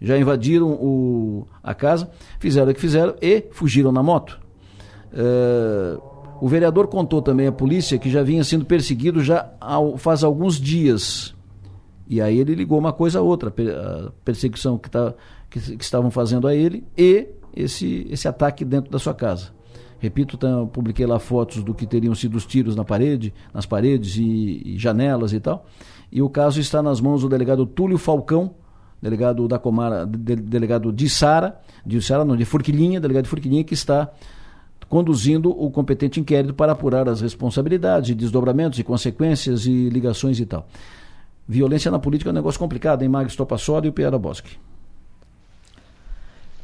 [0.00, 4.40] já invadiram o, a casa, fizeram o que fizeram e fugiram na moto.
[6.40, 10.60] o vereador contou também à polícia que já vinha sendo perseguido já ao, faz alguns
[10.60, 11.34] dias.
[12.08, 15.14] E aí ele ligou uma coisa a outra, a perseguição que está
[15.50, 19.48] que, que estavam fazendo a ele e esse, esse ataque dentro da sua casa.
[19.98, 24.16] Repito, tá, publiquei lá fotos do que teriam sido os tiros na parede, nas paredes
[24.16, 25.66] e, e, janelas e tal.
[26.12, 28.54] E o caso está nas mãos do delegado Túlio Falcão,
[29.00, 33.64] delegado da Comara, de, delegado de Sara, de Sara não, de Furquilinha, delegado de Furquilinha,
[33.64, 34.10] que está
[34.88, 40.66] conduzindo o competente inquérito para apurar as responsabilidades, desdobramentos e consequências e ligações e tal.
[41.46, 44.58] Violência na política é um negócio complicado, hein, Magis Topassoli e o Piera Bosque.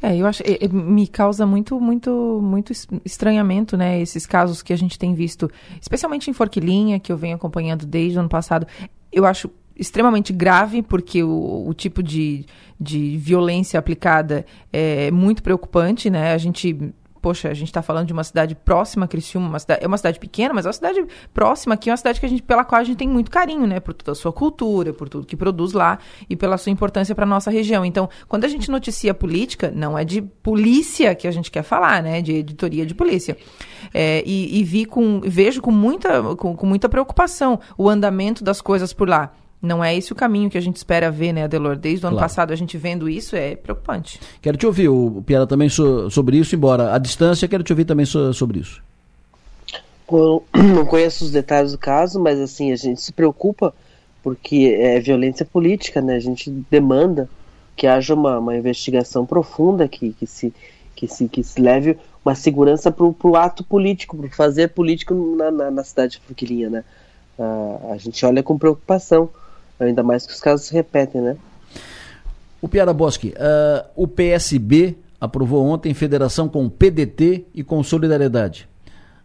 [0.01, 2.71] É, eu acho, me causa muito, muito, muito
[3.03, 5.49] estranhamento, né, esses casos que a gente tem visto,
[5.81, 8.67] especialmente em Forquilinha, que eu venho acompanhando desde o ano passado.
[9.11, 12.45] Eu acho extremamente grave, porque o, o tipo de,
[12.79, 16.93] de violência aplicada é muito preocupante, né, a gente
[17.27, 19.97] poxa, a gente está falando de uma cidade próxima a Criciúma, uma cidade, é uma
[19.97, 22.63] cidade pequena, mas é uma cidade próxima aqui, é uma cidade que a gente, pela
[22.63, 23.81] qual a gente tem muito carinho, né?
[23.81, 25.99] Por toda a sua cultura, por tudo que produz lá
[26.29, 27.83] e pela sua importância para nossa região.
[27.83, 32.01] Então, quando a gente noticia política, não é de polícia que a gente quer falar,
[32.01, 32.21] né?
[32.21, 33.35] De editoria de polícia.
[33.93, 38.61] É, e, e vi com, vejo com muita, com, com muita preocupação o andamento das
[38.61, 39.33] coisas por lá.
[39.61, 41.75] Não é esse o caminho que a gente espera ver, né, Adelor?
[41.75, 42.29] Desde o ano claro.
[42.29, 44.19] passado a gente vendo isso é preocupante.
[44.41, 47.85] Quero te ouvir, o Piara, também so, sobre isso, embora a distância, quero te ouvir
[47.85, 48.81] também so, sobre isso.
[50.11, 53.73] Eu não conheço os detalhes do caso, mas assim, a gente se preocupa
[54.21, 56.15] porque é violência política, né?
[56.15, 57.29] A gente demanda
[57.75, 60.53] que haja uma, uma investigação profunda que, que, se,
[60.95, 65.49] que, se, que se leve uma segurança para o ato político, para fazer político na,
[65.49, 66.83] na, na cidade de Forquilinha, né?
[67.39, 69.29] Uh, a gente olha com preocupação
[69.79, 71.37] Ainda mais que os casos se repetem, né?
[72.61, 78.67] O Piara Bosque, uh, o PSB aprovou ontem federação com PDT e com Solidariedade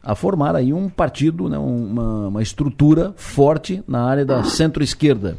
[0.03, 5.37] a formar aí um partido, né, uma, uma estrutura forte na área da centro-esquerda.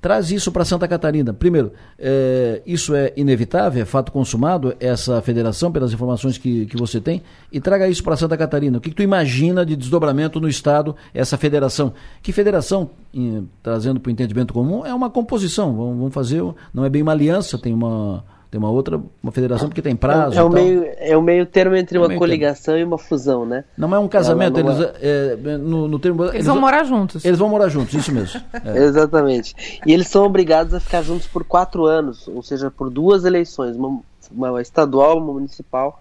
[0.00, 1.32] Traz isso para Santa Catarina.
[1.32, 7.00] Primeiro, é, isso é inevitável, é fato consumado, essa federação, pelas informações que, que você
[7.00, 8.78] tem, e traga isso para Santa Catarina.
[8.78, 11.92] O que, que, tu imagina de desdobramento no Estado, essa federação?
[12.22, 15.74] Que federação, em, trazendo para o entendimento comum, é uma composição.
[15.74, 16.42] Vamos, vamos fazer,
[16.72, 20.36] não é bem uma aliança, tem uma tem uma outra, uma federação porque tem prazo.
[20.36, 22.80] É, é o, meio, é o meio termo entre é uma coligação termo.
[22.80, 23.64] e uma fusão, né?
[23.76, 26.24] Não é um casamento, eles, é, no, no, termo.
[26.24, 27.24] Eles, eles vão morar juntos.
[27.24, 28.40] Eles vão morar juntos, isso mesmo.
[28.64, 28.84] É.
[28.84, 29.80] Exatamente.
[29.86, 33.76] E eles são obrigados a ficar juntos por quatro anos, ou seja, por duas eleições,
[33.76, 34.00] uma,
[34.32, 36.00] uma estadual, uma municipal.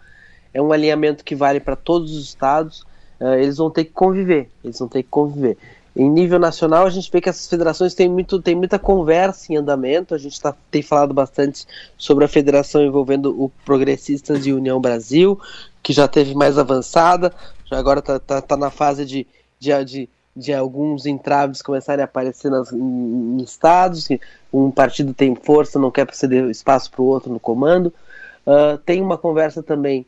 [0.54, 2.82] É um alinhamento que vale para todos os estados.
[3.20, 4.50] Uh, eles vão ter que conviver.
[4.64, 5.58] Eles vão ter que conviver.
[5.96, 9.56] Em nível nacional, a gente vê que essas federações têm, muito, têm muita conversa em
[9.56, 10.14] andamento.
[10.14, 11.66] A gente tá, tem falado bastante
[11.98, 15.40] sobre a federação envolvendo o Progressistas e União Brasil,
[15.82, 17.34] que já teve mais avançada,
[17.66, 19.26] já agora está tá, tá na fase de,
[19.58, 24.10] de, de, de, alguns entraves começarem a aparecer nas, em, em estados.
[24.52, 27.94] Um partido tem força, não quer ceder espaço para o outro no comando.
[28.46, 30.06] Uh, tem uma conversa também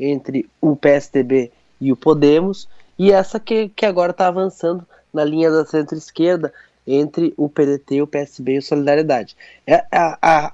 [0.00, 2.66] entre o PSDB e o Podemos,
[2.98, 4.86] e essa que, que agora está avançando
[5.16, 6.52] na linha da centro-esquerda
[6.86, 9.36] entre o PDT, o PSB e o Solidariedade.
[9.66, 10.52] É, a, a, a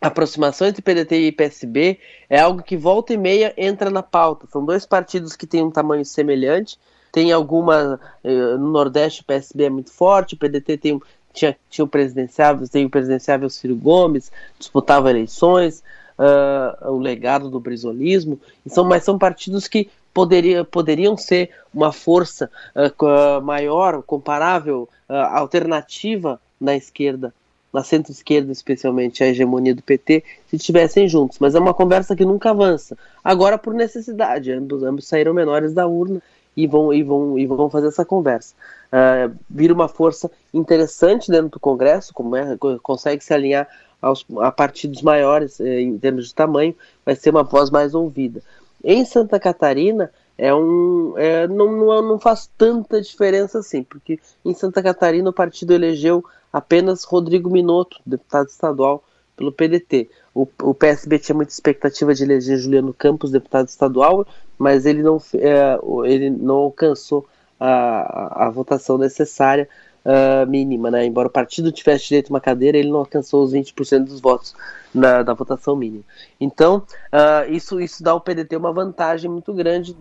[0.08, 1.98] aproximação entre PDT e PSB
[2.28, 4.48] é algo que volta e meia entra na pauta.
[4.50, 6.78] São dois partidos que têm um tamanho semelhante.
[7.12, 8.00] Tem alguma.
[8.24, 11.00] Eh, no Nordeste o PSB é muito forte, o PDT tem,
[11.32, 15.82] tinha, tinha o presidenciável, tem o presidenciável Ciro Gomes, disputava eleições,
[16.18, 22.50] uh, o legado do brisolismo, são, mas são partidos que poderia, poderiam ser uma força
[22.74, 27.32] uh, maior, comparável, uh, alternativa na esquerda,
[27.72, 31.38] na centro-esquerda especialmente, a hegemonia do PT, se estivessem juntos.
[31.38, 32.96] Mas é uma conversa que nunca avança.
[33.22, 36.22] Agora por necessidade, ambos, ambos saíram menores da urna
[36.56, 38.54] e vão, e vão, e vão fazer essa conversa.
[38.88, 43.68] Uh, vira uma força interessante dentro do Congresso, como é, consegue se alinhar
[44.00, 46.74] aos, a partidos maiores eh, em termos de tamanho,
[47.04, 48.42] vai ser uma voz mais ouvida.
[48.82, 54.54] Em Santa Catarina, é um, é, não, não, não faz tanta diferença assim, porque em
[54.54, 59.02] Santa Catarina o partido elegeu apenas Rodrigo Minotto, deputado estadual,
[59.36, 60.10] pelo PDT.
[60.34, 64.26] O, o PSB tinha muita expectativa de eleger Juliano Campos, deputado estadual,
[64.56, 67.26] mas ele não, é, ele não alcançou
[67.58, 69.68] a, a votação necessária
[70.08, 71.04] uh, mínima, né?
[71.04, 74.54] Embora o partido tivesse direito a uma cadeira, ele não alcançou os 20% dos votos
[74.94, 76.02] na, da votação mínima.
[76.40, 76.82] Então,
[77.12, 79.94] uh, isso, isso dá ao PDT uma vantagem muito grande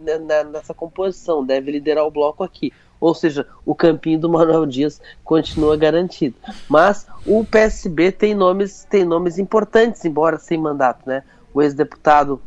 [0.51, 2.71] nessa composição, deve liderar o bloco aqui.
[2.99, 6.35] Ou seja, o campinho do Manuel Dias continua garantido.
[6.67, 11.21] Mas o PSB tem nomes, tem nomes importantes, embora sem mandato, né?
[11.53, 12.41] O ex-deputado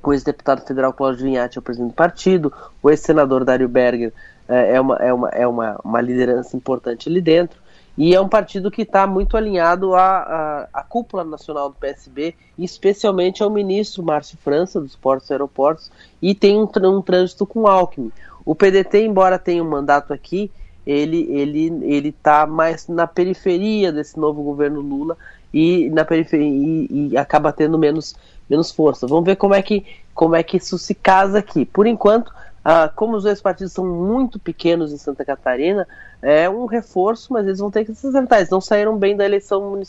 [0.00, 2.50] o ex-deputado federal Cláudio Vinhati é o presidente do partido,
[2.82, 4.10] o ex-senador Dário Berger
[4.48, 7.60] é, é uma, é, uma, é uma, uma liderança importante ali dentro.
[7.96, 12.32] E é um partido que está muito alinhado à, à, à, cúpula nacional do PSB,
[12.56, 15.90] especialmente ao ministro Márcio França, dos Portos e Aeroportos,
[16.22, 18.12] e tem um, um trânsito com Alckmin.
[18.44, 20.48] O PDT, embora tenha um mandato aqui,
[20.86, 25.18] ele ele ele está mais na periferia desse novo governo Lula
[25.52, 28.14] e na periferia e, e, acaba tendo menos
[28.48, 29.06] menos força.
[29.06, 29.84] Vamos ver como é que
[30.14, 31.66] como é que isso se casa aqui.
[31.66, 32.32] Por enquanto,
[32.70, 35.88] ah, como os dois partidos são muito pequenos em Santa Catarina,
[36.20, 38.40] é um reforço, mas eles vão ter que se sentar.
[38.40, 39.80] Eles não saíram bem da eleição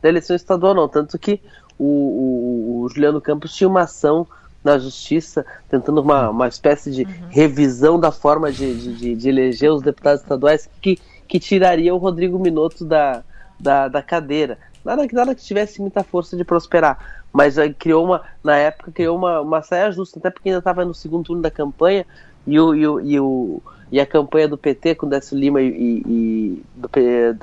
[0.00, 0.88] da eleição estadual, não.
[0.88, 1.38] Tanto que
[1.78, 4.26] o, o, o Juliano Campos tinha uma ação
[4.64, 7.28] na justiça, tentando uma, uma espécie de uhum.
[7.28, 10.98] revisão da forma de, de, de, eleger os deputados estaduais que,
[11.28, 13.22] que tiraria o Rodrigo Minotto da,
[13.60, 14.56] da, da cadeira.
[14.82, 17.22] Nada, nada que tivesse muita força de prosperar.
[17.34, 20.84] Mas uh, criou uma, na época, criou uma, uma saia justa, até porque ainda estava
[20.84, 22.06] no segundo turno da campanha
[22.46, 26.02] e, o, e, o, e, o, e a campanha do PT com Décio Lima e,
[26.06, 26.88] e do,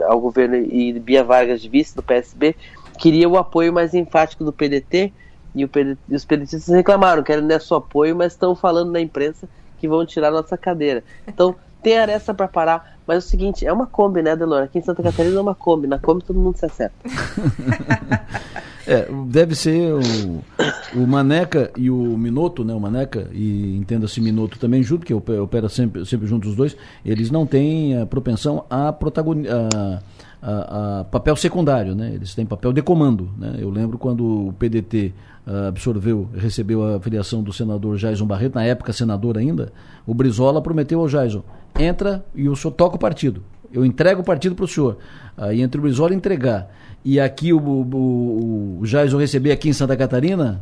[0.05, 2.55] ao governo e Bia Vargas de vice do PSB
[2.97, 5.11] queria o apoio mais enfático do PDT
[5.53, 9.89] e, PD, e os PDTistas reclamaram, querem nosso apoio, mas estão falando na imprensa que
[9.89, 11.03] vão tirar nossa cadeira.
[11.27, 12.97] Então, tem aresta para parar.
[13.05, 14.65] Mas é o seguinte, é uma Kombi, né, Delora?
[14.65, 15.87] Aqui em Santa Catarina é uma Kombi.
[15.87, 16.95] Na Kombi todo mundo se acerta.
[18.87, 20.43] é, deve ser o,
[20.95, 22.73] o Maneca e o Minuto, né?
[22.73, 26.75] O Maneca e entenda-se Minuto também junto, que opera sempre, sempre junto os dois.
[27.05, 28.95] Eles não têm a propensão a
[30.43, 32.11] a, a, papel secundário, né?
[32.13, 33.57] Eles têm papel de comando, né?
[33.59, 35.13] Eu lembro quando o PDT
[35.45, 39.71] ah, absorveu, recebeu a filiação do senador Jaison Barreto, na época senador ainda,
[40.05, 41.43] o Brizola prometeu ao Jaison,
[41.79, 43.43] entra e o senhor toca o partido.
[43.73, 44.97] Eu entrego o partido para o senhor.
[45.37, 46.69] Aí entre o Brizola entregar
[47.03, 50.61] e aqui o, o, o receber aqui em Santa Catarina,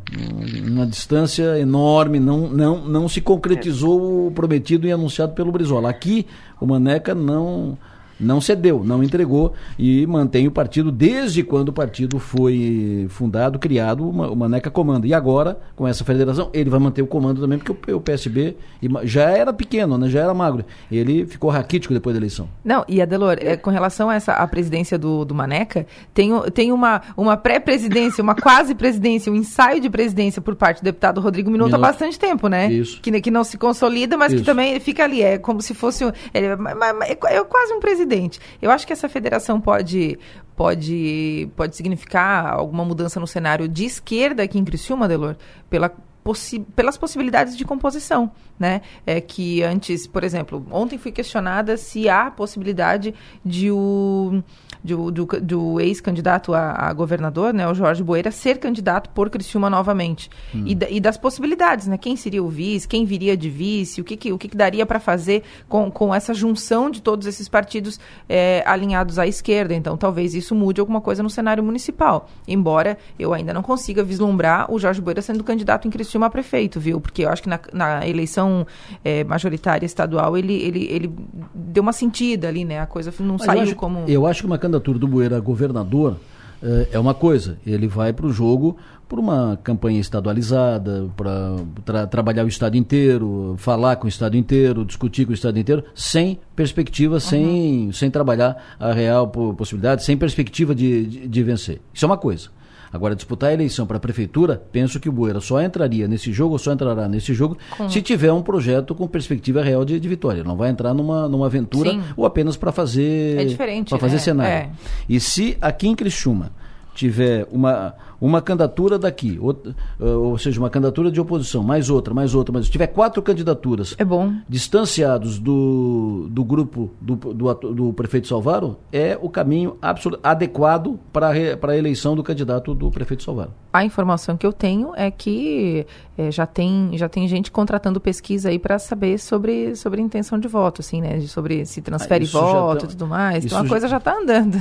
[0.66, 5.90] uma distância enorme, não, não, não se concretizou o prometido e anunciado pelo Brizola.
[5.90, 6.26] Aqui
[6.60, 7.78] o Maneca não
[8.20, 14.08] não cedeu, não entregou e mantém o partido desde quando o partido foi fundado, criado,
[14.10, 15.08] o Maneca comanda.
[15.08, 18.58] E agora, com essa federação, ele vai manter o comando também, porque o PSB
[19.04, 20.66] já era pequeno, né, já era magro.
[20.92, 22.50] Ele ficou raquítico depois da eleição.
[22.64, 26.72] Não, e Adelor, é, com relação a essa a presidência do, do Maneca, tem, tem
[26.72, 31.74] uma, uma pré-presidência, uma quase-presidência, um ensaio de presidência por parte do deputado Rodrigo Minuto,
[31.74, 32.72] há bastante tempo, né?
[32.72, 33.00] Isso.
[33.02, 34.42] Que, que não se consolida, mas Isso.
[34.42, 35.22] que também fica ali.
[35.22, 36.04] É como se fosse.
[36.04, 38.40] É, é, é quase um presidente presidente.
[38.62, 40.18] Eu acho que essa federação pode,
[40.56, 45.38] pode, pode significar alguma mudança no cenário de esquerda aqui em Criciúma, Delor,
[45.70, 48.30] pela Possi pelas possibilidades de composição,
[48.60, 48.82] né?
[49.06, 54.44] É que antes, por exemplo, ontem fui questionada se há possibilidade de o
[54.84, 59.70] do, do, do ex-candidato a, a, governador, né, o Jorge Boeira, ser candidato por Criciúma
[59.70, 60.30] novamente.
[60.54, 60.64] Hum.
[60.66, 61.98] E, e, das possibilidades, né?
[61.98, 64.86] Quem seria o vice, quem viria de vice, o que, que o que, que daria
[64.86, 69.74] para fazer com, com essa junção de todos esses partidos é, alinhados à esquerda.
[69.74, 72.30] Então, talvez isso mude alguma coisa no cenário municipal.
[72.48, 76.80] Embora eu ainda não consiga vislumbrar o Jorge Boeira sendo candidato em Criciúma a prefeito,
[76.80, 77.00] viu?
[77.00, 78.66] Porque eu acho que na, na eleição
[79.04, 81.14] é, majoritária estadual ele, ele, ele
[81.54, 82.80] deu uma sentida ali, né?
[82.80, 84.06] A coisa não Mas saiu eu acho, como.
[84.08, 86.18] Eu acho que uma candidatura do Bueira a governador
[86.62, 87.58] uh, é uma coisa.
[87.66, 88.78] Ele vai para o jogo
[89.08, 94.86] por uma campanha estadualizada, para tra trabalhar o Estado inteiro, falar com o Estado inteiro,
[94.86, 97.20] discutir com o Estado inteiro, sem perspectiva, uhum.
[97.20, 101.82] sem, sem trabalhar a real possibilidade, sem perspectiva de, de, de vencer.
[101.92, 102.50] Isso é uma coisa.
[102.92, 106.54] Agora, disputar a eleição para a prefeitura, penso que o Bueira só entraria nesse jogo,
[106.54, 107.58] ou só entrará nesse jogo,
[107.90, 110.44] se tiver um projeto com perspectiva real de, de vitória.
[110.44, 112.02] Não vai entrar numa, numa aventura Sim.
[112.18, 114.20] ou apenas para fazer, é para fazer né?
[114.20, 114.54] cenário.
[114.54, 114.70] É.
[115.08, 116.52] E se aqui em Criciúma
[116.96, 122.36] tiver uma, uma candidatura daqui, outra, ou seja, uma candidatura de oposição, mais outra, mais
[122.36, 124.34] outra, mas se tiver quatro candidaturas é bom.
[124.48, 131.30] distanciados do, do grupo do, do, do prefeito Salvaro, é o caminho absoluto, adequado para
[131.30, 133.52] a eleição do candidato do prefeito Salvaro.
[133.72, 135.86] A informação que eu tenho é que
[136.18, 140.48] é, já, tem, já tem gente contratando pesquisa aí para saber sobre, sobre intenção de
[140.48, 141.22] voto, assim, né?
[141.22, 143.46] Sobre se transfere ah, voto e tudo mais.
[143.46, 144.58] Então a coisa já está andando.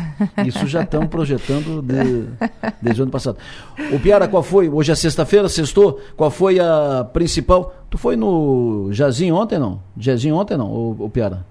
[0.47, 2.29] Isso já estão projetando de,
[2.83, 3.39] desde o ano passado.
[3.93, 4.69] O Piara, qual foi?
[4.69, 6.01] Hoje é sexta-feira, sextou.
[6.17, 7.75] Qual foi a principal?
[7.89, 9.81] Tu foi no Jazinho ontem, não?
[9.97, 11.45] Jazinho ontem, não, o, o Piara?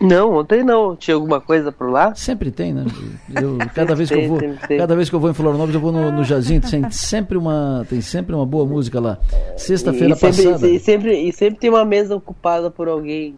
[0.00, 0.94] Não, ontem não.
[0.94, 2.14] Tinha alguma coisa por lá?
[2.14, 2.84] Sempre tem, né?
[3.34, 4.38] Eu, cada vez que eu vou,
[4.78, 7.84] cada vez que eu vou em Florianópolis, eu vou no, no Jazinho, tem sempre uma,
[7.88, 9.18] tem sempre uma boa música lá.
[9.56, 10.68] Sexta-feira passada.
[10.68, 13.34] E sempre, e sempre tem uma mesa ocupada por alguém,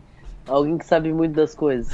[0.46, 1.92] alguém que sabe muito das coisas.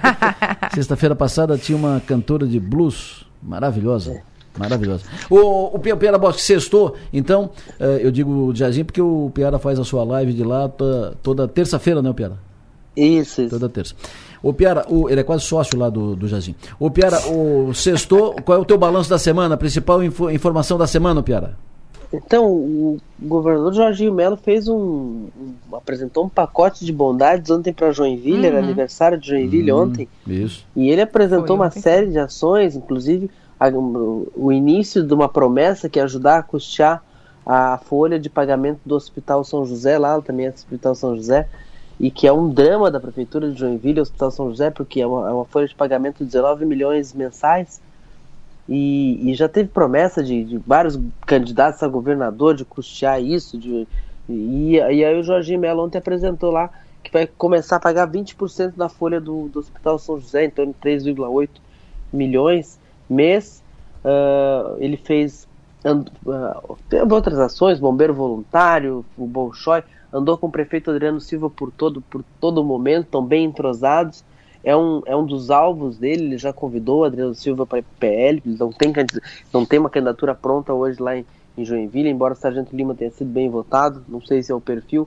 [0.74, 4.22] Sexta-feira passada tinha uma cantora de blues maravilhosa.
[4.58, 5.04] Maravilhosa.
[5.28, 7.50] O, o Piara Bosque sextou, então,
[7.80, 11.48] uh, eu digo Jazinho porque o Piara faz a sua live de lá toda, toda
[11.48, 12.38] terça-feira, né, Piara?
[12.96, 13.50] Isso, isso.
[13.50, 13.94] Toda terça.
[14.42, 16.54] O Piara, o, ele é quase sócio lá do, do Jazim.
[16.78, 19.54] O Piara, o sextou, qual é o teu balanço da semana?
[19.54, 21.56] A principal info, informação da semana, Piara?
[22.12, 27.90] Então, o governador Jorginho Melo fez um, um, apresentou um pacote de bondades ontem para
[27.90, 28.44] Joinville, uhum.
[28.44, 30.08] era aniversário de Joinville uhum, ontem.
[30.26, 30.64] Isso.
[30.76, 33.28] E ele apresentou uma série de ações, inclusive
[33.68, 33.72] a,
[34.36, 37.02] o início de uma promessa que é ajudar a custear
[37.46, 41.48] a folha de pagamento do Hospital São José, lá também é Hospital São José,
[42.00, 45.28] e que é um drama da Prefeitura de Joinville, Hospital São José, porque é uma,
[45.28, 47.80] é uma folha de pagamento de 19 milhões mensais,
[48.66, 53.86] e, e já teve promessa de, de, vários candidatos a governador de custear isso, de,
[54.26, 56.70] e, e aí o Jorginho Melo ontem apresentou lá
[57.02, 60.72] que vai começar a pagar 20% da folha do, do Hospital São José, em torno
[60.72, 61.50] de 3,8
[62.10, 62.78] milhões
[63.08, 63.62] mês.
[64.04, 65.48] Uh, ele fez
[65.84, 66.76] uh,
[67.10, 69.82] outras ações, bombeiro voluntário, o Bolshoi,
[70.12, 74.24] andou com o prefeito Adriano Silva por todo, por todo momento, estão bem entrosados.
[74.62, 78.40] É um, é um dos alvos dele, ele já convidou o Adriano Silva para PL,
[78.46, 78.92] não tem,
[79.52, 81.26] não tem uma candidatura pronta hoje lá em,
[81.58, 84.60] em Joinville, embora o Sargento Lima tenha sido bem votado, não sei se é o
[84.62, 85.06] perfil,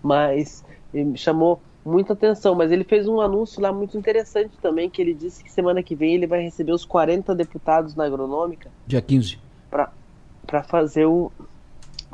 [0.00, 2.54] mas me chamou muita atenção.
[2.54, 5.94] Mas ele fez um anúncio lá muito interessante também, que ele disse que semana que
[5.94, 8.70] vem ele vai receber os 40 deputados na agronômica.
[8.86, 9.38] Dia 15.
[9.70, 11.30] Para fazer o.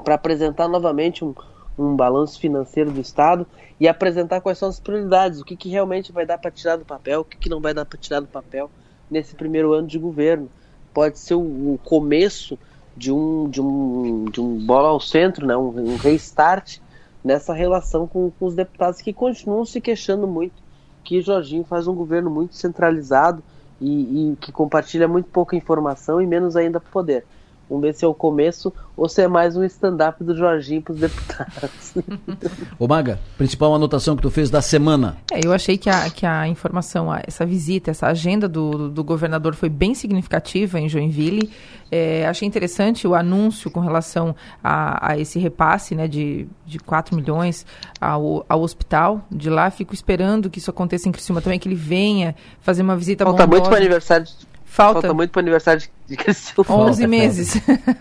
[0.05, 1.35] para apresentar novamente um,
[1.78, 3.47] um balanço financeiro do Estado
[3.81, 6.85] e apresentar quais são as prioridades, o que, que realmente vai dar para tirar do
[6.85, 8.70] papel, o que, que não vai dar para tirar do papel
[9.11, 10.49] nesse primeiro ano de governo.
[10.93, 12.59] Pode ser o, o começo
[12.97, 15.57] de um, de um, de um bola ao centro, né?
[15.57, 16.78] um, um restart
[17.23, 20.69] nessa relação com, com os deputados que continuam se queixando muito
[21.09, 23.43] que Jorginho faz um governo muito centralizado
[23.81, 27.24] e, e que compartilha muito pouca informação e menos ainda poder.
[27.69, 30.93] Vamos ver se é o começo ou se é mais um stand-up do Jorginho para
[30.93, 31.95] os deputados.
[32.78, 35.16] Ô Maga, principal anotação que tu fez da semana.
[35.31, 39.55] É, eu achei que a, que a informação, essa visita, essa agenda do, do governador
[39.55, 41.51] foi bem significativa em Joinville.
[41.90, 47.15] É, achei interessante o anúncio com relação a, a, esse repasse né, de, de 4
[47.16, 47.65] milhões
[48.01, 49.70] ao, ao hospital de lá.
[49.70, 53.47] Fico esperando que isso aconteça em Criciúma também, que ele venha fazer uma visita Falta
[53.47, 54.27] muito para o aniversário
[54.69, 56.85] Falta, falta muito para o aniversário de, de Criciúma.
[56.85, 57.61] 11 meses.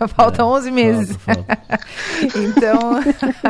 [0.10, 0.46] falta é.
[0.46, 1.18] 11 meses.
[1.18, 1.80] Falta, falta.
[2.38, 2.80] então,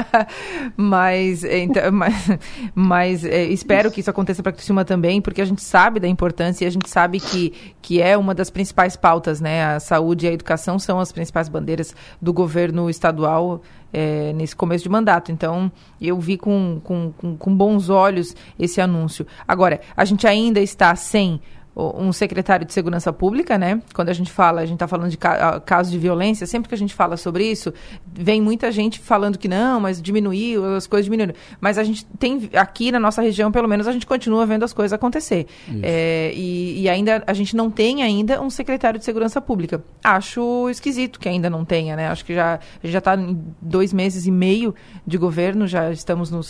[0.77, 2.29] mas, então, mas,
[2.73, 6.63] mas é, espero que isso aconteça para Criciúma também, porque a gente sabe da importância
[6.63, 9.65] e a gente sabe que, que é uma das principais pautas, né?
[9.75, 13.61] A saúde e a educação são as principais bandeiras do governo estadual
[13.91, 15.31] é, nesse começo de mandato.
[15.31, 19.25] Então, eu vi com, com, com, com bons olhos esse anúncio.
[19.47, 21.41] Agora, a gente ainda está sem
[21.77, 23.79] um secretário de segurança pública, né?
[23.93, 26.73] Quando a gente fala, a gente está falando de ca casos de violência, sempre que
[26.73, 27.71] a gente fala sobre isso,
[28.11, 31.35] vem muita gente falando que não, mas diminuiu, as coisas diminuíram.
[31.61, 34.73] Mas a gente tem, aqui na nossa região, pelo menos, a gente continua vendo as
[34.73, 35.45] coisas acontecer.
[35.83, 39.83] É, e, e, ainda, a gente não tem ainda um secretário de segurança pública.
[40.03, 42.07] Acho esquisito que ainda não tenha, né?
[42.07, 44.73] Acho que já, já está em dois meses e meio
[45.05, 46.41] de governo, já estamos no,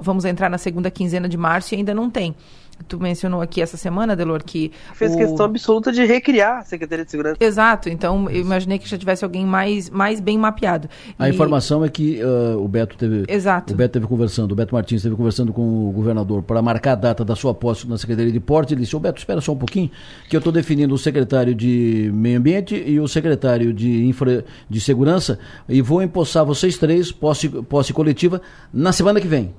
[0.00, 2.36] vamos entrar na segunda quinzena de março e ainda não tem
[2.86, 4.72] tu mencionou aqui essa semana, Delor, que.
[4.94, 5.16] Fez o...
[5.16, 7.36] questão absoluta de recriar a Secretaria de Segurança.
[7.40, 10.88] Exato, então eu imaginei que já tivesse alguém mais, mais bem mapeado.
[11.18, 11.32] A e...
[11.32, 13.24] informação é que uh, o Beto teve.
[13.28, 13.72] Exato.
[13.72, 16.96] O Beto teve conversando, o Beto Martins teve conversando com o governador para marcar a
[16.96, 18.74] data da sua posse na Secretaria de Porte.
[18.74, 19.90] Ele disse: Ô Beto, espera só um pouquinho,
[20.28, 24.44] que eu estou definindo o secretário de Meio Ambiente e o secretário de, infra...
[24.68, 25.38] de Segurança
[25.68, 28.40] e vou empossar vocês três, posse, posse coletiva,
[28.72, 29.52] na semana que vem.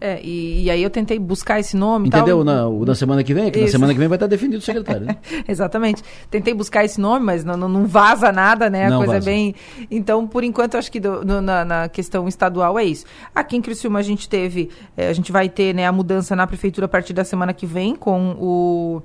[0.00, 2.08] É, e, e, aí eu tentei buscar esse nome.
[2.08, 2.44] Entendeu?
[2.44, 2.78] Tal.
[2.78, 5.06] Na, da semana que vem, que na semana que vem vai estar definido o secretário.
[5.06, 5.16] Né?
[5.48, 6.02] Exatamente.
[6.30, 8.86] Tentei buscar esse nome, mas não, não vaza nada, né?
[8.86, 9.30] A não coisa vaza.
[9.30, 9.54] é bem.
[9.90, 13.06] Então, por enquanto, acho que do, no, na, na, questão estadual é isso.
[13.34, 16.46] Aqui em Criciúma a gente teve, é, a gente vai ter né, a mudança na
[16.46, 19.02] prefeitura a partir da semana que vem com o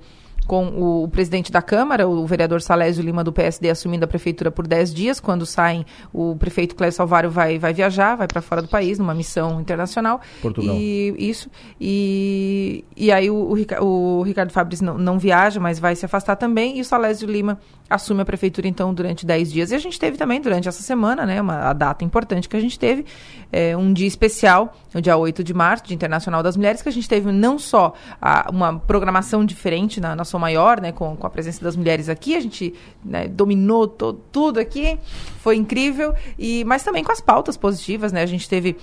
[0.51, 4.51] com o, o, presidente da Câmara, o vereador Salésio Lima do PSD, assumindo a prefeitura
[4.51, 5.17] por 10 dias.
[5.17, 9.13] Quando saem, o prefeito Cléber Salvário vai, vai viajar, vai para fora do país, numa
[9.13, 10.19] missão internacional.
[10.41, 10.75] Portugal.
[10.75, 11.49] E, isso.
[11.79, 16.35] E, e aí o, o, o Ricardo Fabris não, não, viaja, mas vai se afastar
[16.35, 16.79] também.
[16.79, 17.57] E o Salésio Lima
[17.89, 19.71] assume a prefeitura, então, durante 10 dias.
[19.71, 22.61] E a gente teve também, durante essa semana, né, uma, a data importante que a
[22.61, 23.05] gente teve,
[23.53, 26.91] é, um dia especial, o dia 8 de março, Dia Internacional das Mulheres, que a
[26.91, 31.29] gente teve não só a, uma programação diferente na, na Maior, né, com, com a
[31.29, 32.73] presença das mulheres aqui, a gente
[33.05, 34.99] né, dominou to, tudo aqui,
[35.39, 38.75] foi incrível, e mas também com as pautas positivas, né, a gente teve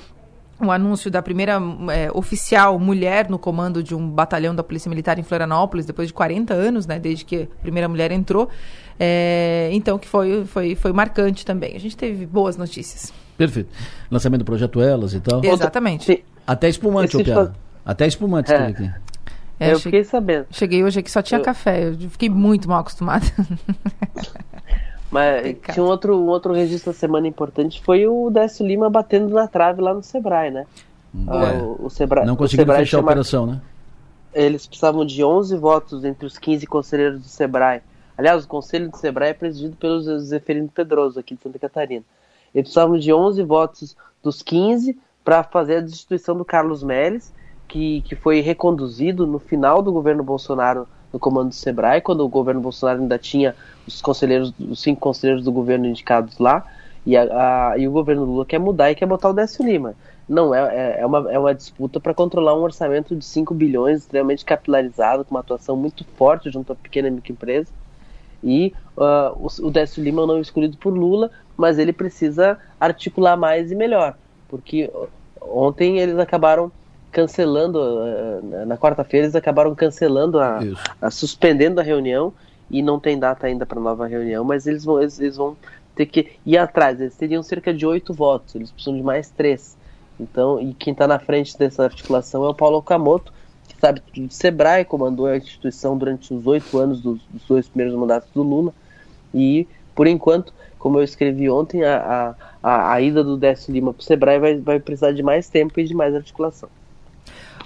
[0.61, 1.61] o anúncio da primeira
[1.93, 6.15] é, oficial mulher no comando de um batalhão da Polícia Militar em Florianópolis, depois de
[6.15, 8.49] 40 anos, né, desde que a primeira mulher entrou.
[8.99, 11.77] É, então, que foi, foi, foi marcante também.
[11.77, 13.13] A gente teve boas notícias.
[13.37, 13.71] Perfeito.
[14.11, 15.45] Lançamento do projeto Elas e tal.
[15.45, 16.25] Exatamente.
[16.45, 17.53] Até espumante, eu
[17.85, 18.57] Até espumante é.
[18.57, 18.91] aqui.
[19.61, 20.47] É, eu fiquei sabendo.
[20.51, 21.45] Cheguei hoje aqui só tinha eu...
[21.45, 21.89] café.
[21.89, 23.27] Eu fiquei muito mal acostumada.
[25.11, 25.75] Mas Pecado.
[25.75, 29.49] tinha um outro, um outro registro da semana importante, foi o Décio Lima batendo na
[29.49, 30.67] trave lá no Sebrae, né?
[31.27, 31.63] É.
[31.63, 33.61] O, o Sebrae, Não conseguiram fechar a operação, né?
[34.35, 37.81] Eles precisavam de 11 votos entre os 15 conselheiros do Sebrae.
[38.17, 42.05] Aliás, o conselho do Sebrae é presidido pelo Zeferino Pedroso, aqui de Santa Catarina.
[42.55, 47.33] Eles precisavam de 11 votos dos 15 para fazer a destituição do Carlos Melles,
[47.69, 52.29] que, que foi reconduzido no final do governo Bolsonaro no comando do Sebrae, quando o
[52.29, 53.55] governo Bolsonaro ainda tinha
[53.87, 56.65] os conselheiros, os cinco conselheiros do governo indicados lá,
[57.07, 59.95] e, a, a, e o governo Lula quer mudar e quer botar o Décio Lima.
[60.29, 64.01] Não, é, é, é uma, é uma disputa para controlar um orçamento de 5 bilhões,
[64.01, 67.73] extremamente capilarizado, com uma atuação muito forte junto à pequena e microempresa.
[68.45, 73.37] E uh, o, o Décio Lima não é escolhido por Lula, mas ele precisa articular
[73.37, 74.15] mais e melhor,
[74.49, 74.91] porque
[75.41, 76.71] ontem eles acabaram
[77.11, 80.61] cancelando, uh, na quarta-feira eles acabaram cancelando, a,
[81.01, 82.33] a, suspendendo a reunião
[82.71, 85.57] e não tem data ainda para nova reunião, mas eles vão, eles, eles, vão
[85.95, 87.01] ter que ir atrás.
[87.01, 89.77] Eles teriam cerca de oito votos, eles precisam de mais três.
[90.21, 93.33] Então, e quem está na frente dessa articulação é o Paulo Okamoto,
[93.69, 97.69] que sabe tudo de Sebrae, comandou a instituição durante os oito anos dos, dos, dois
[97.69, 98.75] primeiros mandatos do Lula.
[99.33, 104.01] E, por enquanto, como eu escrevi ontem, a, a, a ida do Décio Lima para
[104.01, 106.69] o Sebrae vai, vai precisar de mais tempo e de mais articulação.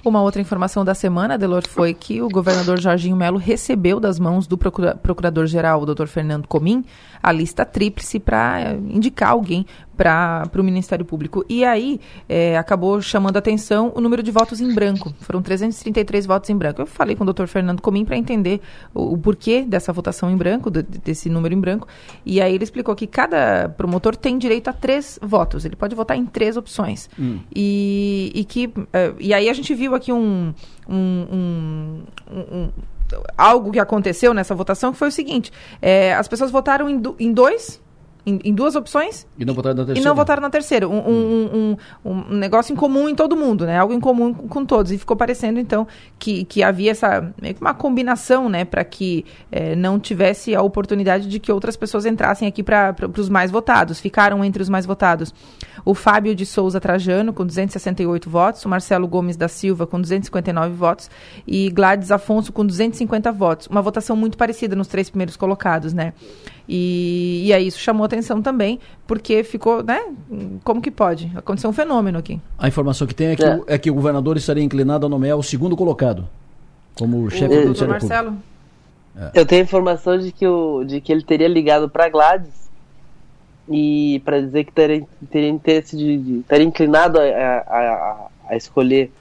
[0.04, 4.48] Uma outra informação da semana, Delor, foi que o governador Jorginho Melo recebeu das mãos
[4.48, 6.84] do procura procurador-geral, o doutor Fernando Comim,
[7.22, 9.64] a lista tríplice para indicar alguém
[9.96, 11.44] para o Ministério Público.
[11.48, 15.14] E aí é, acabou chamando a atenção o número de votos em branco.
[15.20, 16.80] Foram 333 votos em branco.
[16.80, 18.60] Eu falei com o doutor Fernando Comim para entender
[18.94, 21.86] o, o, porquê dessa votação em branco, de, desse número em branco.
[22.24, 25.64] E aí ele explicou que cada promotor tem direito a três votos.
[25.64, 27.08] Ele pode votar em três opções.
[27.18, 27.40] Hum.
[27.54, 30.54] E, e, que, uh, e aí a gente viu aqui um,
[30.88, 32.70] um, um, um
[33.36, 37.14] algo que aconteceu nessa votação que foi o seguinte: é, as pessoas votaram em, do,
[37.18, 37.80] em dois
[38.24, 39.26] em, em, duas opções.
[39.38, 40.00] E não votaram na terceira.
[40.00, 40.88] E não votaram na terceira.
[40.88, 43.78] Um, um, um, um, negócio em comum em todo mundo, né?
[43.78, 44.92] Algo em comum com todos.
[44.92, 45.86] E ficou parecendo, então,
[46.18, 48.64] que, que havia essa meio que uma combinação, né?
[48.64, 53.28] Para que é, não tivesse a oportunidade de que outras pessoas entrassem aqui para os
[53.28, 54.00] mais votados.
[54.00, 55.32] Ficaram entre os mais votados
[55.84, 60.74] o Fábio de Souza Trajano, com 268 votos, o Marcelo Gomes da Silva, com 259
[60.74, 61.10] votos,
[61.46, 63.66] e Gladys Afonso, com 250 votos.
[63.66, 66.12] Uma votação muito parecida nos três primeiros colocados, né?
[66.68, 70.00] E, e aí isso chamou atenção também, porque ficou, né?
[70.64, 71.30] Como que pode?
[71.34, 72.40] Aconteceu um fenômeno aqui.
[72.58, 73.56] A informação que tem é que, é.
[73.56, 76.26] O, é que o governador estaria inclinado a nomear o segundo colocado,
[76.96, 78.36] como chefe do Ministério Marcelo?
[79.16, 79.30] É.
[79.34, 82.70] Eu tenho informação de que, o, de que ele teria ligado para Gladys
[83.68, 89.12] e para dizer que teria, teria interesse de, de teria inclinado a, a, a escolher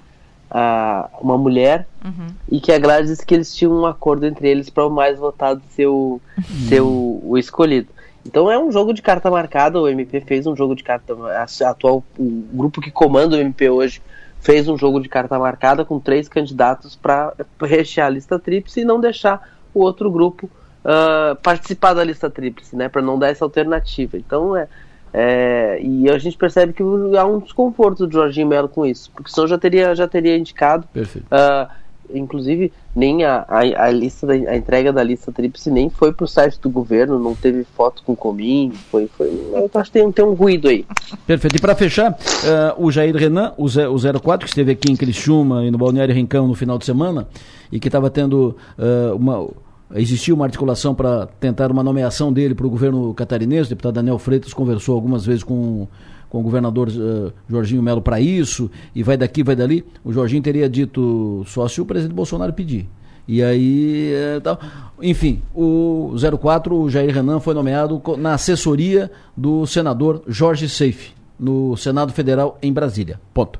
[0.51, 2.27] a, uma mulher uhum.
[2.51, 5.17] e que a Gladys disse que eles tinham um acordo entre eles para o mais
[5.17, 6.67] votado ser o, uhum.
[6.67, 7.87] ser o, o, escolhido.
[8.25, 11.69] Então é um jogo de carta marcada, o MP fez um jogo de carta a,
[11.69, 14.01] atual o grupo que comanda o MP hoje
[14.41, 18.85] fez um jogo de carta marcada com três candidatos para rechear a lista tríplice e
[18.85, 20.49] não deixar o outro grupo
[20.83, 24.17] uh, participar da lista tríplice, né, para não dar essa alternativa.
[24.17, 24.67] Então é,
[25.13, 29.31] é, e a gente percebe que há um desconforto do Jorginho Melo com isso, porque
[29.31, 30.87] senão já teria, já teria indicado.
[30.93, 31.25] Perfeito.
[31.25, 31.69] Uh,
[32.13, 36.23] inclusive, nem a, a, a, lista da, a entrega da lista tríplice nem foi para
[36.23, 40.11] o site do governo, não teve foto com Comim, foi, foi, eu acho que tem,
[40.11, 40.85] tem um ruído aí.
[41.25, 41.57] Perfeito.
[41.57, 44.95] E para fechar, uh, o Jair Renan, o, Z, o 04, que esteve aqui em
[44.95, 47.27] Criciúma e no Balneário Rincão no final de semana,
[47.71, 49.47] e que estava tendo uh, uma
[49.95, 53.67] Existiu uma articulação para tentar uma nomeação dele para o governo catarinense.
[53.67, 55.87] O deputado Daniel Freitas conversou algumas vezes com,
[56.29, 59.85] com o governador uh, Jorginho Melo para isso, e vai daqui, vai dali.
[60.03, 62.87] O Jorginho teria dito só se o presidente Bolsonaro pedir.
[63.27, 64.13] E aí,
[64.43, 64.59] tal.
[65.01, 71.77] enfim, o 04, o Jair Renan, foi nomeado na assessoria do senador Jorge Seife, no
[71.77, 73.21] Senado Federal em Brasília.
[73.33, 73.59] Ponto.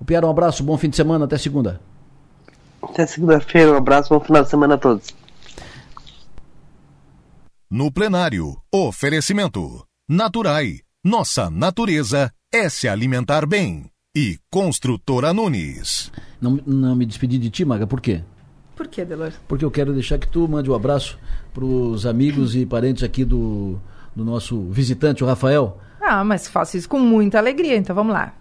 [0.00, 1.80] O Piara, um abraço, bom fim de semana, até segunda.
[2.82, 5.25] Até segunda-feira, um abraço, bom final de semana a todos.
[7.68, 9.84] No plenário, oferecimento.
[10.08, 10.82] Naturai.
[11.04, 13.90] Nossa natureza é se alimentar bem.
[14.16, 16.12] E Construtora Nunes.
[16.40, 18.22] Não, não me despedi de ti, Maga, por quê?
[18.76, 19.32] Por quê, Delor?
[19.48, 21.18] Porque eu quero deixar que tu mande um abraço
[21.52, 23.80] para os amigos e parentes aqui do,
[24.14, 25.80] do nosso visitante, o Rafael.
[26.00, 28.32] Ah, mas faço isso com muita alegria, então vamos lá.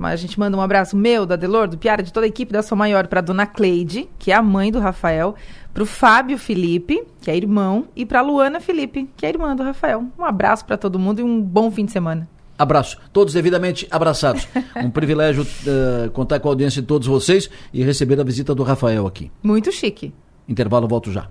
[0.00, 2.62] A gente manda um abraço meu, da Delor, do Piara, de toda a equipe da
[2.62, 5.34] Sua Maior, para dona Cleide, que é a mãe do Rafael,
[5.72, 9.62] para o Fábio Felipe, que é irmão, e para Luana Felipe, que é irmã do
[9.62, 10.04] Rafael.
[10.18, 12.28] Um abraço para todo mundo e um bom fim de semana.
[12.58, 12.98] Abraço.
[13.12, 14.46] Todos devidamente abraçados.
[14.76, 18.62] Um privilégio uh, contar com a audiência de todos vocês e receber a visita do
[18.62, 19.30] Rafael aqui.
[19.42, 20.12] Muito chique.
[20.48, 21.28] Intervalo, volto já.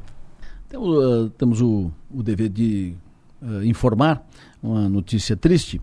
[0.68, 2.96] Então, uh, temos o, o dever de
[3.42, 4.26] uh, informar
[4.62, 5.82] uma notícia triste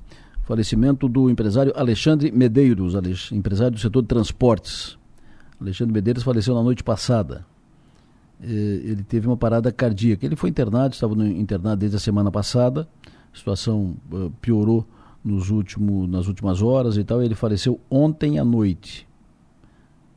[0.49, 2.95] falecimento do empresário Alexandre Medeiros,
[3.31, 4.97] empresário do setor de transportes.
[5.61, 7.45] Alexandre Medeiros faleceu na noite passada.
[8.41, 10.25] Ele teve uma parada cardíaca.
[10.25, 12.89] Ele foi internado, estava internado desde a semana passada.
[13.31, 13.95] A situação
[14.41, 14.87] piorou
[15.23, 17.23] nos último, nas últimas horas e tal.
[17.23, 19.07] Ele faleceu ontem à noite.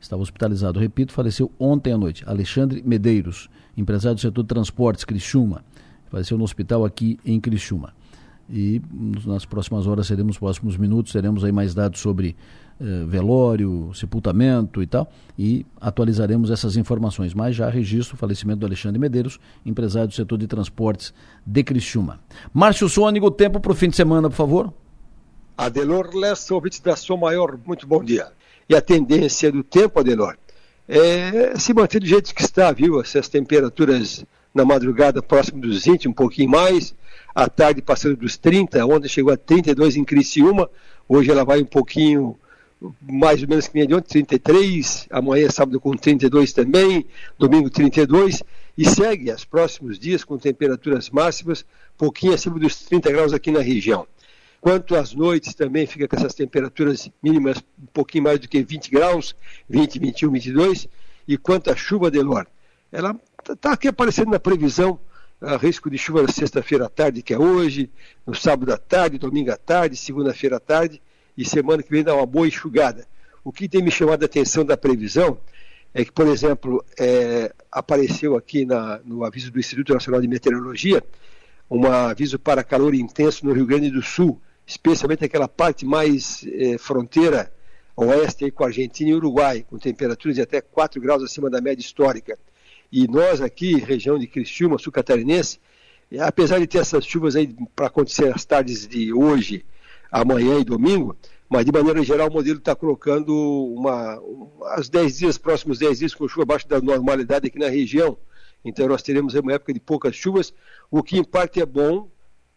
[0.00, 2.24] Estava hospitalizado, repito, faleceu ontem à noite.
[2.26, 5.62] Alexandre Medeiros, empresário do setor de transportes, Criciúma.
[6.10, 7.92] Faleceu no hospital aqui em Criciúma.
[8.52, 8.82] E
[9.24, 12.36] nas próximas horas, seremos, próximos minutos, teremos aí mais dados sobre
[12.78, 17.32] eh, velório, sepultamento e tal, e atualizaremos essas informações.
[17.32, 21.14] Mas já registro o falecimento do Alexandre Medeiros, empresário do setor de transportes
[21.46, 22.20] de Criciúma.
[22.52, 24.74] Márcio Sônigo, tempo para o fim de semana, por favor.
[25.56, 28.32] Adelor Lessa, ouvinte da Som Maior, muito bom dia.
[28.68, 30.36] E a tendência do tempo, Adelor,
[30.88, 33.00] é se manter do jeito que está, viu?
[33.00, 36.94] Essas temperaturas na madrugada próximo dos 20, um pouquinho mais,
[37.34, 40.68] à tarde passando dos 30, ontem chegou a 32 em Criciúma,
[41.08, 42.38] hoje ela vai um pouquinho
[43.00, 47.06] mais ou menos que nem de ontem, 33, amanhã sábado com 32 também,
[47.38, 48.42] domingo 32,
[48.76, 51.64] e segue os próximos dias com temperaturas máximas,
[51.96, 54.06] pouquinho acima dos 30 graus aqui na região.
[54.60, 58.90] Quanto às noites também fica com essas temperaturas mínimas um pouquinho mais do que 20
[58.90, 59.34] graus,
[59.68, 60.88] 20, 21, 22,
[61.26, 62.46] e quanto à chuva de Lor,
[62.90, 64.98] ela está tá aqui aparecendo na previsão,
[65.60, 67.90] risco de chuva na sexta-feira à tarde, que é hoje,
[68.26, 71.02] no sábado à tarde, domingo à tarde, segunda-feira à tarde,
[71.36, 73.06] e semana que vem dá uma boa enxugada.
[73.44, 75.38] O que tem me chamado a atenção da previsão
[75.92, 81.02] é que, por exemplo, é, apareceu aqui na, no aviso do Instituto Nacional de Meteorologia
[81.70, 86.76] um aviso para calor intenso no Rio Grande do Sul, especialmente aquela parte mais é,
[86.76, 87.50] fronteira
[87.96, 91.60] oeste aí, com a Argentina e Uruguai, com temperaturas de até 4 graus acima da
[91.60, 92.38] média histórica.
[92.92, 95.58] E nós aqui, região de Criciúma, sul catarinense,
[96.20, 99.64] apesar de ter essas chuvas aí para acontecer as tardes de hoje
[100.10, 101.16] amanhã e domingo,
[101.48, 103.34] mas de maneira geral o modelo está colocando
[103.74, 104.22] uma,
[104.74, 108.18] as 10 dias, próximos 10 dias com chuva abaixo da normalidade aqui na região.
[108.62, 110.52] Então nós teremos uma época de poucas chuvas,
[110.90, 112.10] o que em parte é bom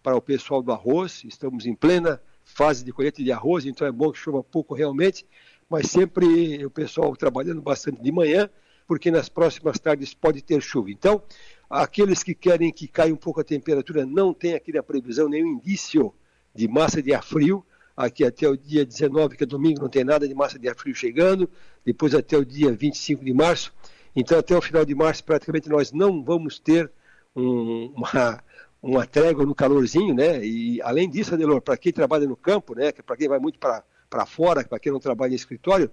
[0.04, 3.92] para o pessoal do arroz, estamos em plena fase de colheita de arroz, então é
[3.92, 5.26] bom que chova pouco realmente,
[5.70, 8.50] mas sempre o pessoal trabalhando bastante de manhã,
[8.88, 10.92] porque nas próximas tardes pode ter chuva.
[10.92, 11.22] Então,
[11.70, 15.48] aqueles que querem que caia um pouco a temperatura, não tem aqui na previsão nenhum
[15.48, 16.14] indício
[16.54, 17.66] de massa de ar frio.
[17.98, 20.76] Aqui até o dia 19, que é domingo, não tem nada de massa de ar
[20.76, 21.50] frio chegando.
[21.86, 23.74] Depois até o dia 25 de março.
[24.16, 26.92] Então, até o final de março, praticamente nós não vamos ter
[27.36, 28.44] um, uma,
[28.82, 30.46] uma trégua no calorzinho, né?
[30.46, 32.92] E além disso, Adelor, para quem trabalha no campo, né?
[32.92, 35.92] Para quem vai muito para fora, para quem não trabalha em escritório,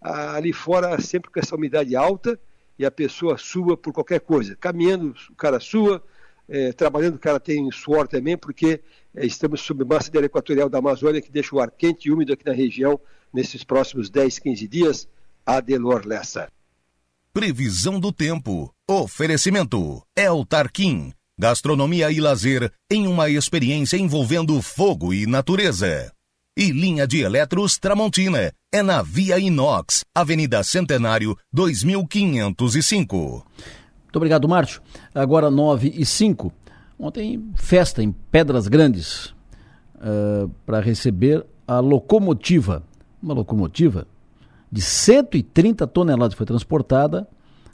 [0.00, 2.38] ali fora sempre com essa umidade alta
[2.78, 4.56] e a pessoa sua por qualquer coisa.
[4.56, 6.02] Caminhando, o cara sua,
[6.48, 8.80] é, trabalhando, o cara tem suor também, porque
[9.14, 12.32] é, estamos sob massa de equatorial da Amazônia, que deixa o ar quente e úmido
[12.32, 12.98] aqui na região
[13.32, 15.08] nesses próximos 10, 15 dias.
[15.44, 16.48] Adelor Lessa.
[17.32, 18.72] Previsão do tempo.
[18.88, 20.02] Oferecimento.
[20.16, 21.12] El Tarquim.
[21.38, 26.12] Gastronomia e lazer em uma experiência envolvendo fogo e natureza.
[26.60, 28.52] E linha de eletros Tramontina.
[28.70, 33.16] É na Via Inox, Avenida Centenário, 2505.
[33.16, 34.82] Muito obrigado, Márcio.
[35.14, 36.52] Agora 9 e 5.
[36.98, 39.34] Ontem, festa em Pedras Grandes
[39.94, 42.82] uh, para receber a locomotiva.
[43.22, 44.06] Uma locomotiva
[44.70, 47.26] de 130 toneladas foi transportada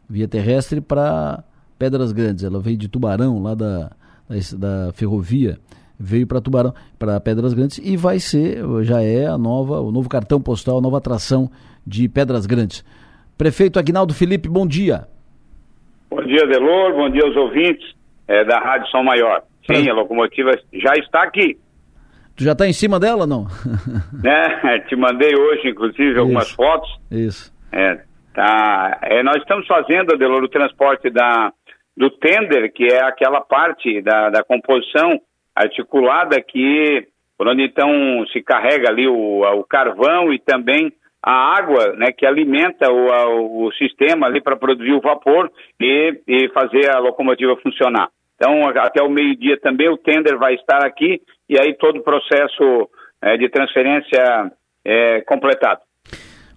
[0.09, 1.43] via terrestre para
[1.77, 2.45] Pedras Grandes.
[2.45, 3.91] Ela veio de Tubarão, lá da,
[4.29, 5.59] da, da ferrovia,
[5.99, 10.09] veio para Tubarão, para Pedras Grandes e vai ser, já é a nova, o novo
[10.09, 11.51] cartão postal, a nova atração
[11.87, 12.85] de Pedras Grandes.
[13.37, 15.07] Prefeito Agnaldo Felipe, bom dia.
[16.11, 16.95] Bom dia, Delor.
[16.95, 17.95] Bom dia aos ouvintes
[18.29, 19.43] é, da Rádio São Maior.
[19.71, 21.59] Sim, a locomotiva já está aqui.
[22.37, 23.47] Tu já está em cima dela, não?
[24.25, 26.21] é, te mandei hoje, inclusive, Isso.
[26.21, 26.89] algumas fotos.
[27.11, 27.53] Isso.
[27.73, 28.01] É,
[28.35, 28.99] tá.
[29.03, 31.53] É, nós estamos fazendo, Delor, o transporte da,
[31.97, 35.21] do tender, que é aquela parte da, da composição
[35.57, 37.09] articulada que,
[37.39, 37.91] por onde então
[38.33, 40.93] se carrega ali o, o carvão e também
[41.23, 45.51] a água né, que alimenta o, a, o sistema ali para produzir o vapor
[45.81, 48.11] e, e fazer a locomotiva funcionar.
[48.37, 52.89] Então, até o meio-dia também o tender vai estar aqui e aí todo o processo
[53.23, 54.53] é, de transferência
[54.85, 55.81] é completado.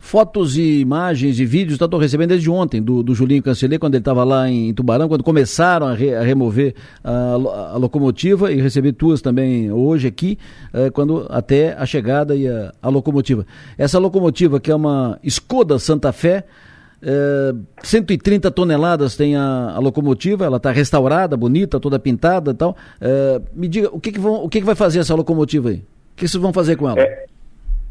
[0.01, 3.95] Fotos e imagens e vídeos tá, estou recebendo desde ontem do, do Julinho Canceler, quando
[3.95, 6.73] ele estava lá em Tubarão, quando começaram a, re, a remover
[7.03, 7.33] a,
[7.73, 10.39] a, locomotiva e receber tuas também hoje aqui,
[10.73, 13.45] eh, quando até a chegada e a, a, locomotiva.
[13.77, 16.45] Essa locomotiva que é uma Skoda Santa Fé,
[17.01, 17.53] é,
[17.83, 22.75] 130 toneladas tem a, locomotiva, ela está restaurada, bonita, toda pintada e tal.
[23.01, 25.77] É, me diga, o que, que, vão, o que, que vai fazer essa locomotiva aí?
[26.13, 26.99] O que vocês vão fazer com ela?
[26.99, 27.25] É,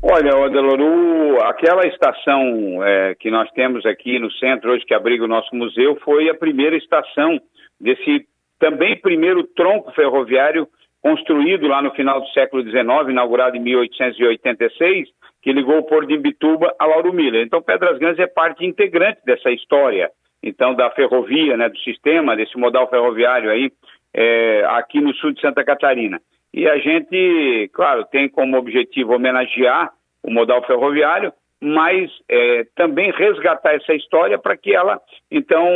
[0.01, 5.29] Olha, Adeloru, aquela estação é, que nós temos aqui no centro hoje que abriga o
[5.29, 7.41] nosso museu foi a primeira estação
[7.81, 8.25] desse
[8.61, 10.69] também primeiro tronco ferroviário
[11.03, 15.09] construído lá no final do século XIX, inaugurado em 1886,
[15.43, 17.45] que ligou o Porto de Imbituba a Lauro Miller.
[17.45, 20.11] Então, Pedras Grandes é parte integrante dessa história,
[20.43, 23.71] então, da ferrovia, né, do sistema, desse modal ferroviário aí,
[24.15, 26.21] é, aqui no sul de Santa Catarina.
[26.53, 29.93] E a gente, claro, tem como objetivo homenagear
[30.23, 35.01] o modal ferroviário, mas é, também resgatar essa história para que ela,
[35.31, 35.67] então,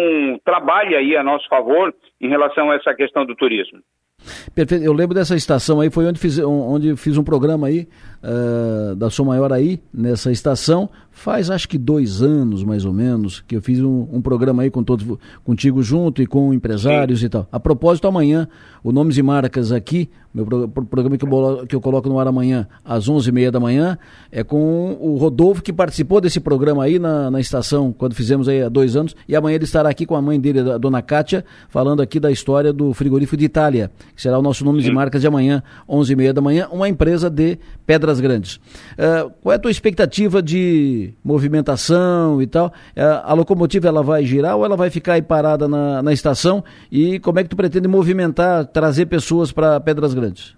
[0.45, 3.81] trabalhe aí a nosso favor em relação a essa questão do turismo.
[4.55, 4.85] Perfeito.
[4.85, 7.87] Eu lembro dessa estação aí, foi onde fiz, onde fiz um programa aí,
[8.23, 13.41] uh, da Sou Maior aí, nessa estação, faz acho que dois anos, mais ou menos,
[13.47, 15.07] que eu fiz um, um programa aí com todos,
[15.45, 17.27] contigo junto e com empresários Sim.
[17.27, 17.47] e tal.
[17.53, 18.49] A propósito, amanhã,
[18.83, 22.27] o Nomes e Marcas aqui, meu pro, programa que eu, que eu coloco no ar
[22.27, 23.99] amanhã, às onze e meia da manhã,
[24.31, 28.63] é com o Rodolfo, que participou desse programa aí na, na estação, quando fizemos aí
[28.63, 31.45] há dois anos, e amanhã ele estará aqui com a mãe dele, a dona Kátia,
[31.69, 34.91] falando aqui da história do frigorífico de Itália, que será o nosso Nomes Sim.
[34.91, 38.57] e Marcas de amanhã, onze e meia da manhã, uma empresa de Pedras Grandes.
[38.57, 42.67] Uh, qual é a tua expectativa de movimentação e tal?
[42.67, 46.63] Uh, a locomotiva ela vai girar ou ela vai ficar aí parada na, na estação?
[46.91, 50.57] E como é que tu pretende movimentar, trazer pessoas para Pedras Grandes?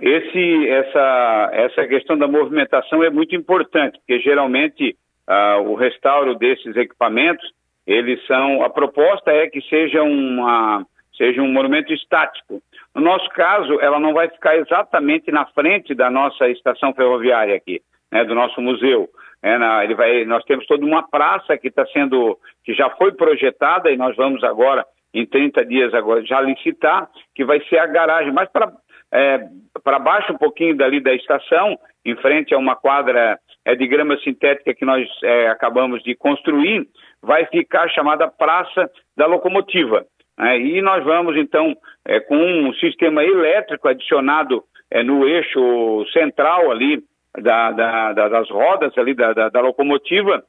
[0.00, 4.96] Esse, essa, essa questão da movimentação é muito importante, porque geralmente
[5.28, 7.44] uh, o restauro desses equipamentos,
[7.86, 10.84] eles são, a proposta é que seja uma,
[11.16, 12.62] seja um monumento estático.
[12.94, 17.80] No nosso caso, ela não vai ficar exatamente na frente da nossa estação ferroviária aqui,
[18.10, 19.08] né, do nosso museu.
[19.42, 23.12] É, na, ele vai, nós temos toda uma praça que está sendo, que já foi
[23.12, 24.84] projetada e nós vamos agora,
[25.14, 28.72] em 30 dias agora, já licitar, que vai ser a garagem, mas para
[29.10, 29.40] é,
[29.82, 34.18] para baixo um pouquinho dali da estação, em frente a uma quadra é, de grama
[34.18, 36.86] sintética que nós é, acabamos de construir,
[37.22, 40.04] vai ficar a chamada Praça da Locomotiva.
[40.38, 41.74] É, e nós vamos, então,
[42.08, 47.04] é, com um sistema elétrico adicionado é, no eixo central ali
[47.38, 50.42] da, da, da, das rodas ali da, locomotiva,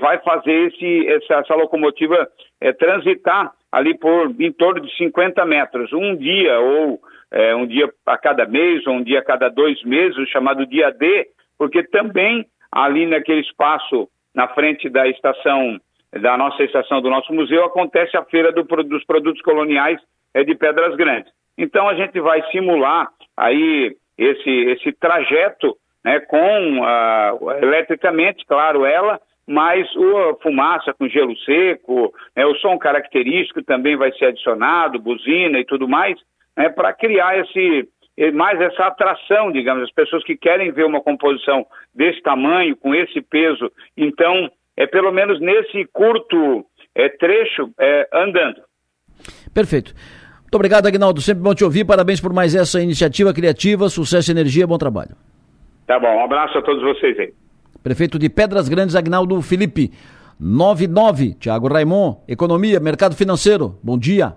[0.00, 2.28] vai fazer esse, essa, essa locomotiva
[2.60, 7.88] é, transitar ali por em torno de 50 metros, um dia ou é, um dia
[8.06, 12.46] a cada mês ou um dia a cada dois meses, chamado dia D, porque também
[12.70, 15.80] ali naquele espaço na frente da estação
[16.12, 20.00] da nossa estação do nosso museu acontece a feira do, dos produtos coloniais
[20.38, 21.32] é, de Pedras Grandes.
[21.56, 29.20] Então a gente vai simular aí esse, esse trajeto né, com uh, eletricamente, claro, ela,
[29.46, 35.58] mas a fumaça com gelo seco, né, o som característico também vai ser adicionado, buzina
[35.58, 36.16] e tudo mais,
[36.56, 37.88] né, para criar esse
[38.34, 43.20] mais essa atração, digamos, as pessoas que querem ver uma composição desse tamanho, com esse
[43.20, 46.66] peso, então é pelo menos nesse curto
[46.96, 48.60] é, trecho é, andando.
[49.54, 49.94] Perfeito.
[50.48, 51.20] Muito obrigado, Agnaldo.
[51.20, 51.84] Sempre bom te ouvir.
[51.84, 53.90] Parabéns por mais essa iniciativa criativa.
[53.90, 55.14] Sucesso, energia, bom trabalho.
[55.86, 56.08] Tá bom.
[56.08, 57.34] Um abraço a todos vocês aí.
[57.82, 59.92] Prefeito de Pedras Grandes, Agnaldo Felipe.
[60.40, 63.78] 99, Tiago Raimon, Economia, Mercado Financeiro.
[63.82, 64.34] Bom dia.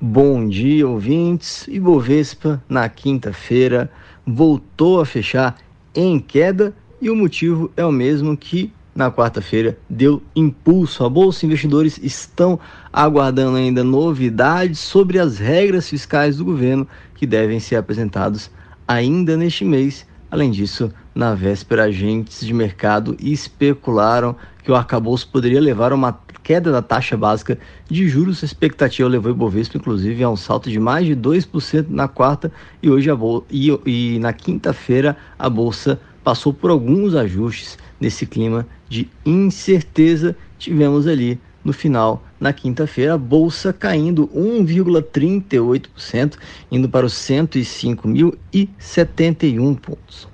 [0.00, 1.66] Bom dia, ouvintes.
[1.66, 3.90] Ibovespa, na quinta-feira,
[4.24, 5.56] voltou a fechar
[5.92, 6.72] em queda
[7.02, 11.46] e o motivo é o mesmo que na quarta-feira deu impulso à bolsa.
[11.46, 12.58] Investidores estão
[12.92, 18.50] aguardando ainda novidades sobre as regras fiscais do governo que devem ser apresentados
[18.88, 20.04] ainda neste mês.
[20.28, 24.34] Além disso, na véspera, agentes de mercado especularam
[24.64, 27.56] que o arcabouço poderia levar a uma queda da taxa básica
[27.88, 28.42] de juros.
[28.42, 32.50] A expectativa levou o Ibovespa, inclusive, a um salto de mais de 2% na quarta
[32.82, 38.26] e hoje a bol e, e na quinta-feira a bolsa passou por alguns ajustes nesse
[38.26, 40.36] clima de incerteza.
[40.58, 46.36] Tivemos ali no final, na quinta-feira, a bolsa caindo 1,38%,
[46.70, 50.28] indo para os 105.071 pontos.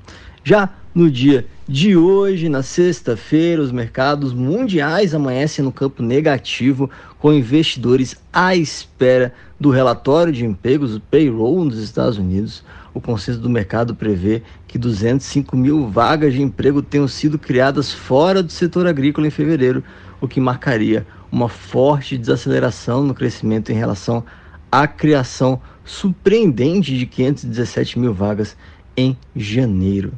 [0.44, 7.32] Já no dia de hoje, na sexta-feira, os mercados mundiais amanhecem no campo negativo, com
[7.32, 12.62] investidores à espera do relatório de empregos, o payroll nos Estados Unidos
[12.94, 18.42] o consenso do mercado prevê que 205 mil vagas de emprego tenham sido criadas fora
[18.42, 19.82] do setor agrícola em fevereiro,
[20.20, 24.24] o que marcaria uma forte desaceleração no crescimento em relação
[24.70, 28.56] à criação surpreendente de 517 mil vagas
[28.96, 30.12] em janeiro.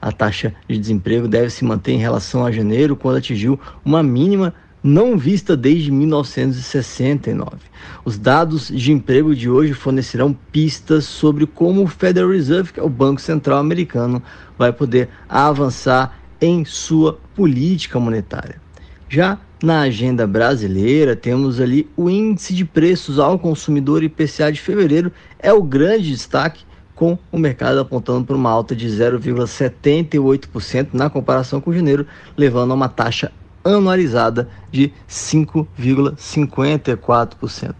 [0.00, 4.54] A taxa de desemprego deve se manter em relação a janeiro, quando atingiu uma mínima
[4.82, 7.58] não vista desde 1969.
[8.04, 12.82] Os dados de emprego de hoje fornecerão pistas sobre como o Federal Reserve, que é
[12.82, 14.20] o Banco Central americano,
[14.58, 18.60] vai poder avançar em sua política monetária.
[19.08, 25.12] Já na agenda brasileira, temos ali o índice de preços ao consumidor IPCA de fevereiro,
[25.38, 26.64] é o grande destaque,
[26.94, 32.06] com o mercado apontando para uma alta de 0,78% na comparação com janeiro,
[32.36, 33.30] levando a uma taxa
[33.64, 37.74] anualizada de 5,54%.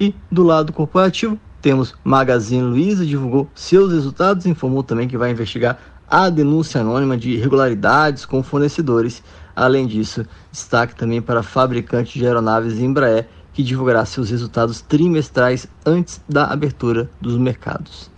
[0.00, 5.78] E do lado corporativo, temos Magazine Luiza, divulgou seus resultados, informou também que vai investigar
[6.10, 9.22] a denúncia anônima de irregularidades com fornecedores.
[9.54, 16.20] Além disso, destaque também para fabricante de aeronaves Embraer, que divulgará seus resultados trimestrais antes
[16.28, 18.10] da abertura dos mercados.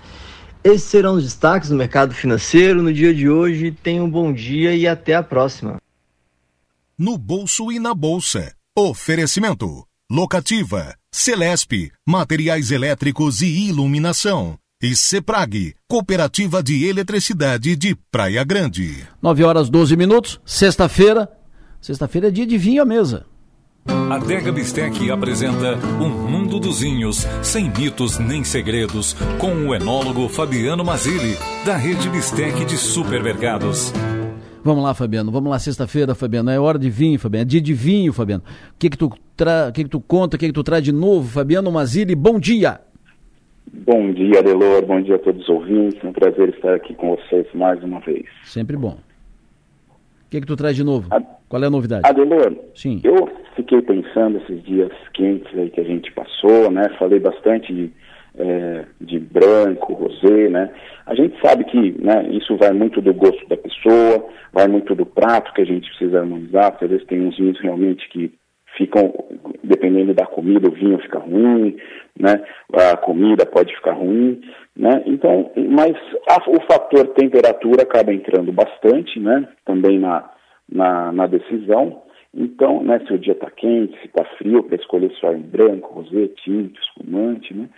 [0.62, 3.70] Esses serão os destaques do mercado financeiro no dia de hoje.
[3.70, 5.83] Tenham um bom dia e até a próxima.
[6.96, 8.54] No bolso e na bolsa.
[8.78, 9.84] Oferecimento.
[10.08, 14.56] Locativa, Celesp, Materiais Elétricos e Iluminação.
[14.80, 19.08] E CEPRAG, Cooperativa de Eletricidade de Praia Grande.
[19.20, 21.28] 9 horas 12 minutos, sexta-feira.
[21.80, 23.26] Sexta-feira é dia de vinho à mesa.
[23.86, 30.28] A Dega Bistec apresenta Um Mundo dos Vinhos, sem mitos nem segredos, com o enólogo
[30.28, 33.92] Fabiano Mazili, da rede Bistec de supermercados.
[34.64, 35.30] Vamos lá, Fabiano.
[35.30, 36.48] Vamos lá, sexta-feira, Fabiano.
[36.48, 37.42] É hora de vinho, Fabiano.
[37.42, 38.42] É dia de vinho, Fabiano.
[38.70, 39.70] O que que tu, tra...
[39.70, 42.14] que que tu conta, o que que tu traz de novo, Fabiano Mazili?
[42.14, 42.80] Bom dia!
[43.70, 44.86] Bom dia, Adelor.
[44.86, 46.02] Bom dia a todos os ouvintes.
[46.02, 48.24] É um prazer estar aqui com vocês mais uma vez.
[48.44, 48.96] Sempre bom.
[49.88, 51.08] O que que tu traz de novo?
[51.10, 51.20] A...
[51.46, 52.08] Qual é a novidade?
[52.08, 53.00] Adelor, Sim.
[53.04, 56.88] eu fiquei pensando esses dias quentes aí que a gente passou, né?
[56.98, 57.92] Falei bastante de
[58.36, 60.70] é, de branco, rosé, né?
[61.06, 65.06] A gente sabe que né, isso vai muito do gosto da pessoa, vai muito do
[65.06, 68.32] prato que a gente precisa harmonizar, às vezes tem uns vinhos realmente que
[68.76, 69.12] ficam,
[69.62, 71.76] dependendo da comida, o vinho fica ruim,
[72.18, 72.42] né?
[72.72, 74.40] A comida pode ficar ruim,
[74.76, 75.02] né?
[75.06, 75.96] Então, mas
[76.28, 79.48] a, o fator temperatura acaba entrando bastante, né?
[79.64, 80.28] Também na,
[80.68, 82.02] na, na decisão.
[82.36, 85.94] Então, né, se o dia está quente, se está frio, para escolher só em branco,
[85.94, 87.68] rosé, tinto, espumante, né?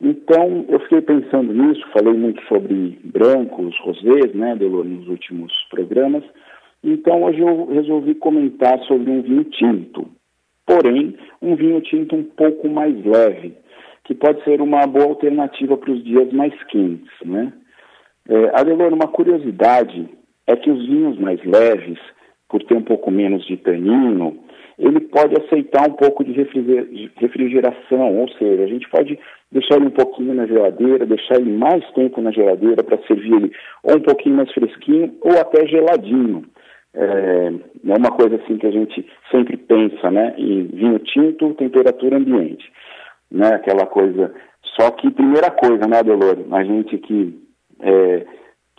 [0.00, 6.22] Então, eu fiquei pensando nisso, falei muito sobre brancos, rosés, né, Delor, nos últimos programas.
[6.84, 10.06] Então, hoje eu resolvi comentar sobre um vinho tinto.
[10.64, 13.54] Porém, um vinho tinto um pouco mais leve,
[14.04, 17.52] que pode ser uma boa alternativa para os dias mais quentes, né?
[18.28, 20.08] É, Adelor, uma curiosidade
[20.46, 21.98] é que os vinhos mais leves,
[22.48, 24.38] por ter um pouco menos de tanino,
[24.78, 26.32] ele pode aceitar um pouco de
[27.16, 29.18] refrigeração, ou seja, a gente pode
[29.50, 33.52] deixar ele um pouquinho na geladeira, deixar ele mais tempo na geladeira para servir ele
[33.82, 36.44] ou um pouquinho mais fresquinho ou até geladinho.
[36.94, 37.52] É,
[37.86, 40.34] é uma coisa assim que a gente sempre pensa, né?
[40.36, 42.70] Em vinho tinto, temperatura ambiente,
[43.30, 43.54] né?
[43.54, 44.34] Aquela coisa.
[44.78, 46.38] Só que primeira coisa, né, Delor?
[46.52, 47.38] A gente que
[47.80, 48.26] é,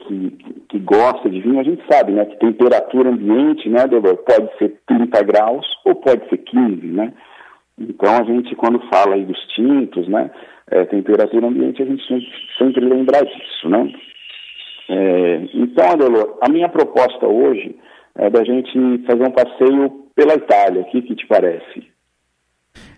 [0.08, 0.38] que,
[0.70, 4.76] que gosta de vinho, a gente sabe, né, que temperatura ambiente, né, Delor, pode ser
[4.88, 7.14] 30 graus ou pode ser 15, né?
[7.80, 10.30] Então a gente, quando fala aí dos tintos, né,
[10.70, 12.04] é, temperatura ambiente, a gente
[12.58, 13.92] sempre lembra disso, né?
[14.90, 17.76] É, então, Adelor, a minha proposta hoje
[18.16, 20.82] é da gente fazer um passeio pela Itália.
[20.82, 21.88] O que, que te parece?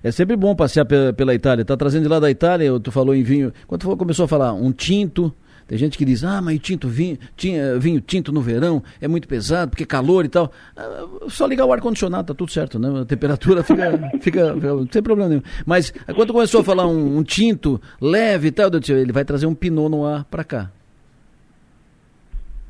[0.04, 1.66] É sempre bom passear pela Itália.
[1.66, 3.52] Tá trazendo de lá da Itália, tu falou em vinho.
[3.68, 5.32] Quando tu começou a falar um tinto,
[5.72, 9.26] tem gente que diz, ah, mas tinto, vinho, tinha, vinho tinto no verão é muito
[9.26, 10.52] pesado, porque calor e tal.
[10.76, 12.90] Ah, só ligar o ar-condicionado, tá tudo certo, né?
[13.00, 15.42] A temperatura fica, fica, não tem problema nenhum.
[15.66, 19.24] Mas quando começou a falar um, um tinto leve e tal, eu disse, ele vai
[19.24, 20.70] trazer um pinot no ar para cá.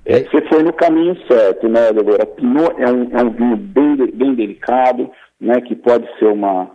[0.06, 2.28] É, você foi no caminho certo, né, Débora?
[2.28, 5.10] Pinot é um, é um vinho bem, bem delicado,
[5.40, 6.70] né, que pode ser uma,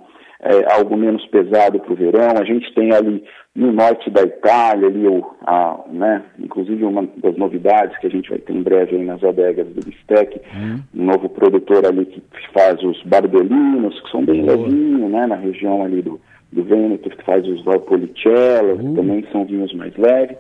[0.46, 2.30] é, algo menos pesado para o verão.
[2.40, 3.22] A gente tem ali
[3.54, 8.28] no norte da Itália, ali, o, a, né, inclusive uma das novidades que a gente
[8.28, 10.80] vai ter em breve aí nas adegas do Bistec, uhum.
[10.94, 15.82] um novo produtor ali que faz os barbelinos, que são bem levinhos, né, na região
[15.84, 16.20] ali do,
[16.52, 18.90] do Vêneto, que faz os Valpolicella, uhum.
[18.90, 20.36] que também são vinhos mais leves.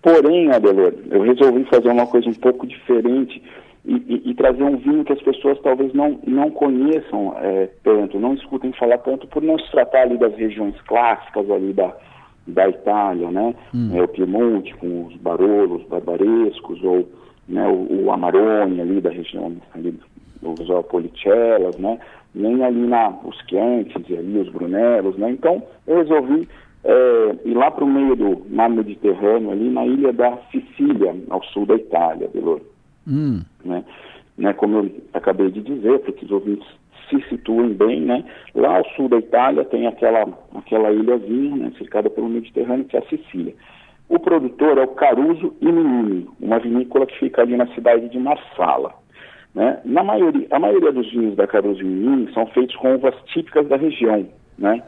[0.00, 3.42] Porém, Adelor, eu resolvi fazer uma coisa um pouco diferente
[3.84, 8.18] e, e, e, trazer um vinho que as pessoas talvez não, não conheçam é, tanto,
[8.18, 11.92] não escutem falar tanto, por não se tratar ali das regiões clássicas ali da,
[12.46, 13.54] da Itália, né?
[13.74, 13.90] Hum.
[13.94, 17.08] É, o Piemonte com os Barolos, Barbarescos, ou
[17.48, 19.98] né, o, o Amarone ali da região ali,
[20.42, 21.98] os Policellas, né?
[22.34, 25.30] Nem ali na, os Chiantis e ali os Brunelos, né?
[25.30, 26.48] Então eu resolvi
[26.84, 31.42] é, ir lá para o meio do mar Mediterrâneo, ali na ilha da Sicília, ao
[31.44, 32.60] sul da Itália, Delor.
[33.06, 33.42] Hum.
[33.64, 33.84] Né?
[34.36, 36.66] Né, como eu acabei de dizer, para que os ouvintes
[37.08, 38.24] se situem bem, né?
[38.54, 43.00] Lá ao sul da Itália tem aquela, aquela ilhazinha, né, cercada pelo Mediterrâneo, que é
[43.00, 43.54] a Sicília.
[44.08, 48.94] O produtor é o Caruso Iminini, uma vinícola que fica ali na cidade de Marsala.
[49.54, 49.80] Né?
[49.84, 53.76] Na maioria, a maioria dos vinhos da Caruso Iminini são feitos com uvas típicas da
[53.76, 54.26] região.
[54.58, 54.82] Né?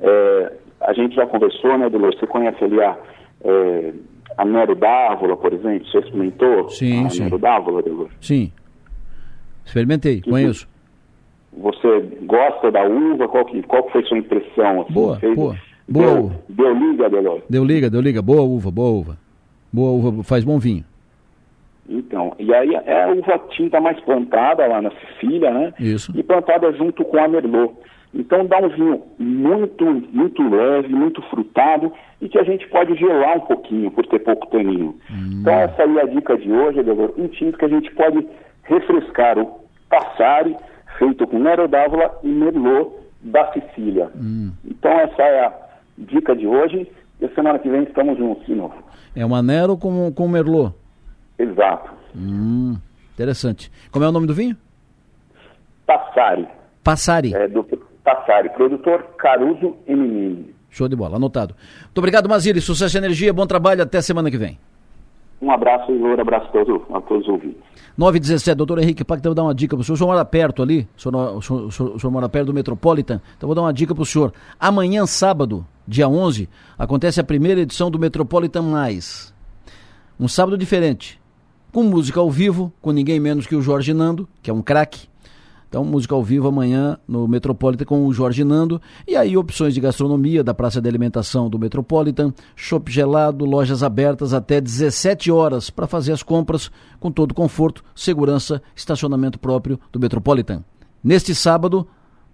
[0.00, 0.52] É,
[0.82, 2.18] a gente já conversou, né, Dolores?
[2.18, 2.96] Você conhece ali a,
[3.44, 3.92] é,
[4.40, 5.86] a Nero d'Ávola, por exemplo?
[5.86, 7.24] Você experimentou sim, a sim.
[7.24, 7.82] Nero d'Ávola?
[8.20, 8.50] Sim.
[9.64, 10.66] Experimentei, conheço.
[11.52, 13.28] Você gosta da uva?
[13.28, 14.82] Qual que, qual que foi sua impressão?
[14.82, 15.56] Assim, boa, fez, boa.
[15.86, 16.40] Boa deu, uva.
[16.48, 17.42] Deu liga, Delor.
[17.50, 18.22] Deu liga, deu liga.
[18.22, 19.18] Boa uva, boa uva.
[19.70, 20.84] Boa uva, faz bom vinho.
[21.86, 25.74] Então, e aí é a uva tinta mais plantada lá na Sicília, né?
[25.78, 26.12] Isso.
[26.16, 27.74] E plantada junto com a Merlot.
[28.12, 33.36] Então dá um vinho muito, muito leve, muito frutado e que a gente pode gelar
[33.36, 34.98] um pouquinho por ter pouco taninho.
[35.10, 35.40] Hum.
[35.40, 37.14] Então essa aí é a dica de hoje, Delor.
[37.16, 38.26] Um tinto que a gente pode
[38.64, 40.56] refrescar o Passari,
[40.98, 42.92] feito com Nero d'Avola e Merlot
[43.22, 44.10] da Sicília.
[44.16, 44.52] Hum.
[44.64, 45.52] Então essa é a
[45.96, 48.74] dica de hoje e semana que vem estamos juntos de novo.
[49.14, 50.74] É uma Nero com, com Merlot.
[51.38, 51.90] Exato.
[52.14, 52.76] Hum,
[53.14, 53.70] interessante.
[53.90, 54.56] Como é o nome do vinho?
[55.86, 56.46] Passari.
[56.82, 57.34] Passari.
[57.34, 57.62] É do
[58.10, 60.52] Passari, produtor Caruso e Menini.
[60.68, 61.54] Show de bola, anotado.
[61.84, 62.60] Muito obrigado, Mazili.
[62.60, 64.58] Sucesso e energia, bom trabalho, até semana que vem.
[65.40, 67.62] Um abraço, Loura, abraço a todos, a todos os ouvintes.
[67.96, 69.94] 9 e 17, doutor Henrique Pacta, eu vou dar uma dica para o senhor.
[69.94, 72.46] O senhor mora perto ali, o senhor, o, senhor, o, senhor, o senhor mora perto
[72.46, 74.32] do Metropolitan, então vou dar uma dica para o senhor.
[74.58, 79.32] Amanhã, sábado, dia 11, acontece a primeira edição do Metropolitan Mais.
[80.18, 81.20] Um sábado diferente,
[81.72, 85.08] com música ao vivo, com ninguém menos que o Jorge Nando, que é um craque.
[85.70, 88.82] Então, música ao vivo amanhã no Metropolitan com o Jorge Nando.
[89.06, 94.34] E aí, opções de gastronomia da Praça de Alimentação do Metropolitan, chopp gelado, lojas abertas
[94.34, 100.64] até 17 horas para fazer as compras com todo conforto, segurança, estacionamento próprio do Metropolitan.
[101.04, 101.86] Neste sábado,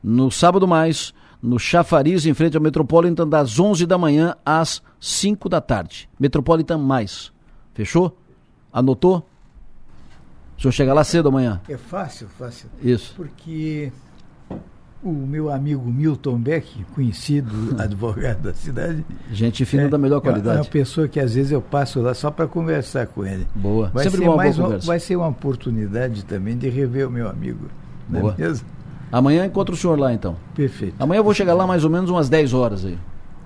[0.02, 5.46] no sábado mais, no Chafariz, em frente ao Metropolitan, das 11 da manhã às 5
[5.50, 6.08] da tarde.
[6.18, 7.30] Metropolitan mais.
[7.74, 8.16] Fechou?
[8.72, 9.28] Anotou?
[10.56, 11.60] O senhor chega lá cedo amanhã?
[11.68, 12.68] É fácil, fácil.
[12.82, 13.12] Isso.
[13.16, 13.92] Porque
[15.02, 19.04] o meu amigo Milton Beck, conhecido advogado da cidade.
[19.30, 20.58] Gente fina é, da melhor qualidade.
[20.58, 23.46] É uma pessoa que às vezes eu passo lá só para conversar com ele.
[23.54, 23.90] Boa.
[23.92, 24.86] Vai Sempre ser boa, mais uma, conversa.
[24.86, 27.66] Vai ser uma oportunidade também de rever o meu amigo.
[28.08, 28.36] Não Boa.
[28.38, 28.52] é?
[29.12, 30.36] Amanhã encontro o senhor lá então.
[30.54, 30.94] Perfeito.
[30.98, 32.98] Amanhã eu vou chegar lá mais ou menos umas 10 horas aí.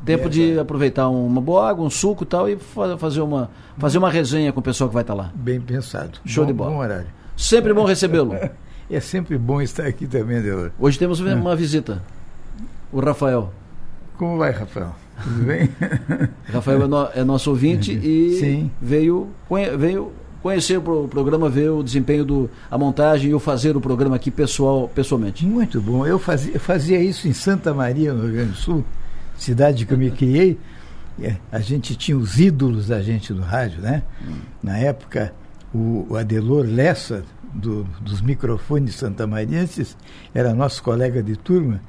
[0.05, 3.51] Tempo É, de aproveitar uma boa água, um suco e tal e fa- fazer uma,
[3.79, 5.31] fazer uma resenha com o pessoal que vai estar lá.
[5.35, 6.19] Bem pensado.
[6.25, 6.71] Show bom, de bola.
[6.71, 7.07] Bom horário.
[7.37, 8.35] Sempre bom recebê-lo.
[8.93, 10.73] É sempre bom estar aqui também, Delor.
[10.77, 12.03] Hoje temos uma visita.
[12.93, 13.53] O Rafael.
[14.19, 14.93] Como vai, Rafael?
[15.23, 15.69] Tudo bem?
[16.53, 18.71] Rafael é, no- é nosso ouvinte e Sim.
[18.83, 20.11] veio, conhe- veio
[20.43, 24.17] conhecer o pro- programa, ver o desempenho do a montagem e o fazer o programa
[24.17, 25.47] aqui pessoal, pessoalmente.
[25.47, 26.05] Muito bom.
[26.05, 28.85] Eu fazia, eu fazia isso em Santa Maria, no Rio Grande do Sul,
[29.43, 30.59] cidade que eu me criei.
[31.21, 34.03] É, A gente tinha os ídolos da gente no rádio, né?
[34.63, 35.33] Na época,
[35.75, 39.97] o, o Adelor Lessa, do- dos microfones santamarienses,
[40.35, 41.81] era nosso colega de turma,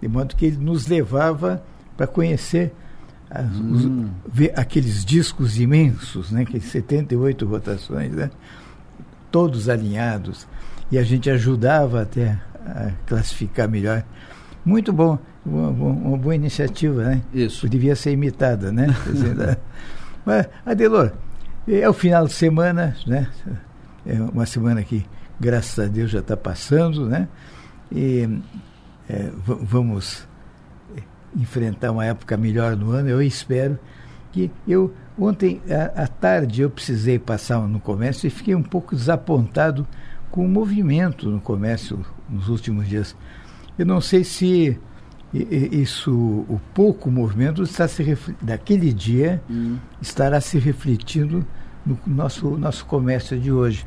[0.00, 1.62] de modo que ele nos levava
[1.96, 2.72] para conhecer
[3.30, 3.88] as- os-
[4.32, 6.42] ver aqueles discos imensos, né?
[6.42, 8.30] Aqueles 78 rotações, né?
[9.30, 10.44] todos alinhados
[10.90, 14.02] e a gente ajudava até a classificar melhor.
[14.64, 17.22] Muito bom, uma, uma- boa iniciativa, né?
[17.32, 17.68] Isso.
[17.68, 18.86] Devia ser imitada, né?
[19.36, 19.56] Né?
[20.24, 21.12] Mas, Adelor,
[21.66, 23.26] é o final de semana, né?
[24.06, 25.04] É uma semana que,
[25.40, 27.26] graças a Deus, já está passando, né?
[27.90, 28.28] E
[29.08, 30.28] é, va- vamos
[31.36, 33.78] enfrentar uma época melhor no ano, eu espero
[34.32, 35.60] que eu ontem
[35.96, 39.86] à, tarde eu precisei passar no comércio e fiquei um pouco desapontado
[40.30, 43.14] com o movimento no comércio nos últimos dias.
[43.78, 44.78] Eu não sei se
[45.32, 49.40] isso, o pouco movimento está se daquele dia
[50.02, 51.46] estará se refletindo
[51.86, 53.86] no nosso nosso comércio de hoje.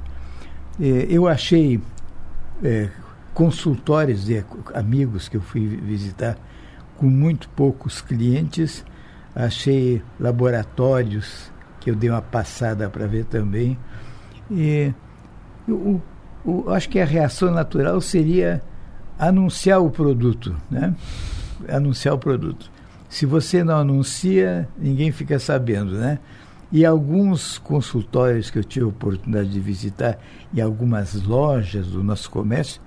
[0.79, 1.81] Eh, eu achei
[2.63, 2.89] eh,
[3.33, 4.43] consultórios de
[4.73, 6.37] amigos que eu fui vi- visitar
[6.97, 8.85] com muito poucos clientes.
[9.35, 11.51] Achei laboratórios
[11.81, 13.77] que eu dei uma passada para ver também.
[14.49, 14.93] E
[15.67, 15.99] o,
[16.45, 18.61] o, acho que a reação natural seria
[19.19, 20.93] anunciar o produto, né?
[21.69, 22.71] Anunciar o produto.
[23.09, 26.19] Se você não anuncia, ninguém fica sabendo, né?
[26.71, 30.17] E alguns consultórios que eu tive a oportunidade de visitar
[30.51, 32.81] e algumas lojas do nosso comércio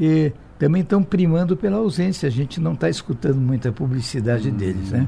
[0.00, 2.26] e também estão primando pela ausência.
[2.26, 5.06] A gente não está escutando muita publicidade deles, né?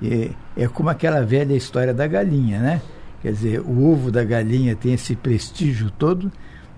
[0.00, 2.82] E é como aquela velha história da galinha, né?
[3.20, 6.30] Quer dizer, o ovo da galinha tem esse prestígio todo,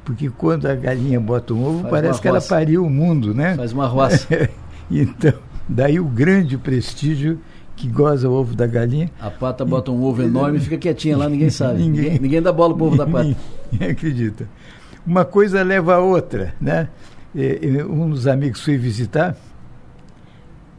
[0.05, 3.57] porque quando a galinha bota um ovo, Faz parece que ela pariu o mundo, né?
[3.57, 4.27] Faz uma roça.
[5.03, 5.33] então,
[5.69, 7.39] daí o grande prestígio
[7.77, 9.11] que goza o ovo da galinha.
[9.21, 11.79] A pata bota um ovo enorme e fica quietinha lá, ninguém sabe.
[11.83, 13.37] Ninguém- ninguém, ninguém dá bola pro ovo da pata.
[13.73, 14.49] Ninguém acredita.
[15.07, 16.89] Uma coisa leva a outra, né?
[17.37, 19.37] Eh, eh, Um dos amigos fui visitar,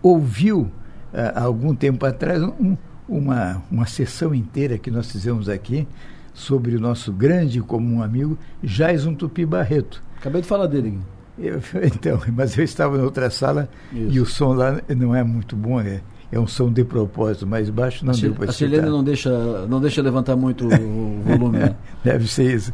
[0.01, 0.69] ouviu
[1.13, 2.77] ah, há algum tempo atrás um-
[3.07, 5.87] uma, uma sessão inteira que nós fizemos aqui
[6.33, 10.01] sobre o nosso grande e comum amigo Jaison Tupi Barreto.
[10.17, 10.97] Acabei de falar dele.
[11.37, 14.07] Eu- então, mas eu estava em outra sala Isso.
[14.11, 15.79] e o som lá não é muito bom.
[15.81, 16.01] é.
[16.31, 19.65] é um som de propósito mais baixo, não a deu para A Silene não deixa,
[19.67, 21.59] não deixa levantar muito o volume.
[21.59, 21.75] Né?
[22.03, 22.73] Deve ser isso.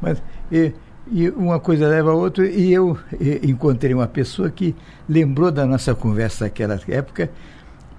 [0.00, 0.72] Mas, e,
[1.10, 4.74] e uma coisa leva a outra, e eu e, encontrei uma pessoa que
[5.08, 7.30] lembrou da nossa conversa naquela época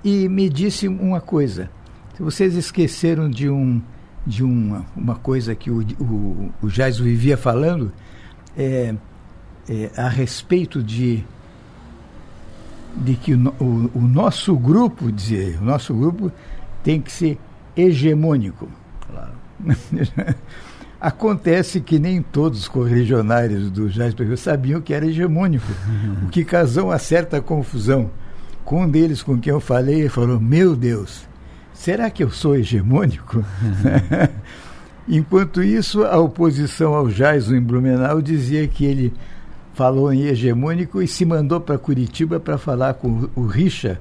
[0.04, 1.70] e me disse uma coisa.
[2.20, 3.82] Vocês esqueceram de um
[4.26, 7.94] de uma, uma coisa que o, o, o Jais vivia falando
[8.58, 8.94] é,
[9.70, 11.24] é, a respeito de
[12.96, 16.32] de que o, o, o, nosso grupo, dizer, o nosso grupo
[16.84, 17.38] tem que ser
[17.76, 18.68] hegemônico.
[19.08, 19.34] Claro.
[21.00, 25.68] Acontece que nem todos os correligionários do Jais sabiam que era hegemônico,
[26.26, 28.10] o que causou uma certa confusão.
[28.66, 31.28] Com um deles com quem eu falei, falou: Meu Deus,
[31.74, 33.46] será que eu sou hegemônico?
[35.08, 39.14] Enquanto isso, a oposição ao Jais em Blumenau dizia que ele
[39.78, 44.00] falou em hegemônico e se mandou para Curitiba para falar com o Richa,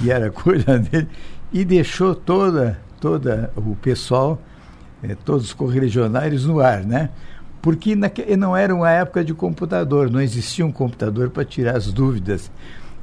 [0.00, 1.06] que era coisa dele,
[1.52, 4.42] e deixou toda, toda o pessoal,
[5.04, 7.10] eh, todos os correligionários no ar, né?
[7.62, 7.94] Porque
[8.36, 12.50] não era uma época de computador, não existia um computador para tirar as dúvidas.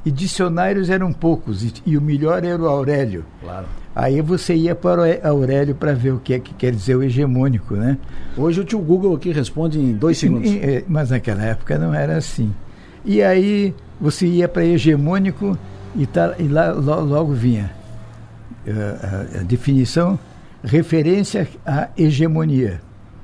[0.04, 3.24] E dicionários eram poucos, e, e o melhor era o Aurélio.
[3.40, 3.66] Claro.
[3.94, 7.02] Aí você ia para o Aurélio para ver o que é que quer dizer o
[7.02, 7.98] hegemônico, né?
[8.36, 10.50] Hoje o tio Google aqui responde em dois segundos.
[10.50, 12.54] E, e, mas naquela época não era assim.
[13.04, 15.58] E aí você ia para hegemônico
[15.94, 17.70] e, tá, e lá logo, logo vinha
[18.66, 20.18] a, a, a, definição
[20.64, 22.80] referência à hegemonia.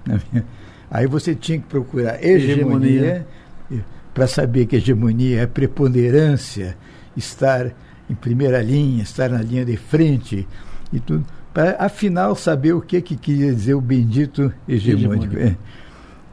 [0.91, 3.27] Aí você tinha que procurar hegemonia,
[3.71, 3.85] hegemonia.
[4.15, 6.77] para saber que hegemonia é preponderância,
[7.15, 7.73] estar
[8.09, 10.47] em primeira linha, estar na linha de frente
[10.93, 15.37] e tudo, para afinal saber o que, que queria dizer o bendito hegemônico.
[15.37, 15.39] hegemônico.
[15.39, 15.57] É.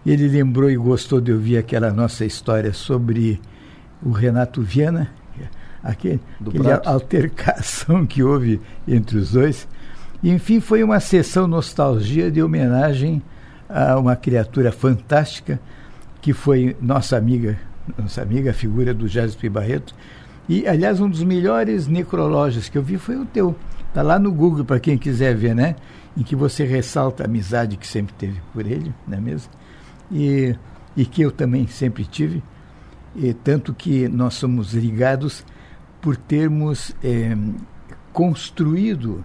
[0.05, 3.41] Ele lembrou e gostou de ouvir aquela nossa história sobre
[4.03, 5.09] o Renato Viana,
[5.83, 9.67] aquele, aquele altercação que houve entre os dois.
[10.23, 13.21] Enfim, foi uma sessão nostalgia de homenagem
[13.67, 15.59] a uma criatura fantástica
[16.21, 17.57] que foi nossa amiga,
[17.97, 19.93] nossa amiga, a figura do Jéssica Barreto,
[20.47, 23.55] e, aliás, um dos melhores necrológios que eu vi foi o teu.
[23.87, 25.75] Está lá no Google para quem quiser ver, né?
[26.15, 29.51] Em que você ressalta a amizade que sempre teve por ele, não é mesmo?
[30.11, 30.55] E,
[30.95, 32.43] e que eu também sempre tive.
[33.15, 35.43] E tanto que nós somos ligados
[36.01, 37.35] por termos é,
[38.11, 39.23] construído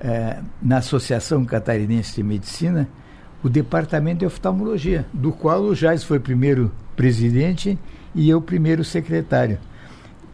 [0.00, 2.88] é, na Associação Catarinense de Medicina
[3.42, 7.78] o Departamento de Oftalmologia, do qual o Jais foi primeiro presidente
[8.14, 9.58] e eu primeiro secretário.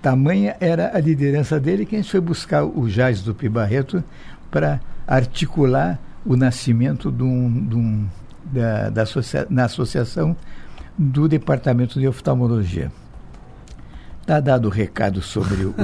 [0.03, 4.03] Tamanha era a liderança dele que a gente foi buscar o Jais do Pibarreto
[4.51, 8.07] para articular o nascimento de um, de um,
[8.45, 10.37] da, da associa, na associação
[10.97, 12.91] do Departamento de Oftalmologia.
[14.21, 15.75] Está dado o recado sobre o,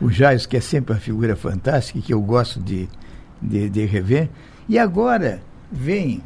[0.00, 2.88] o, o Jais, que é sempre uma figura fantástica, que eu gosto de,
[3.40, 4.28] de, de rever.
[4.68, 5.40] E agora
[5.70, 6.22] vem,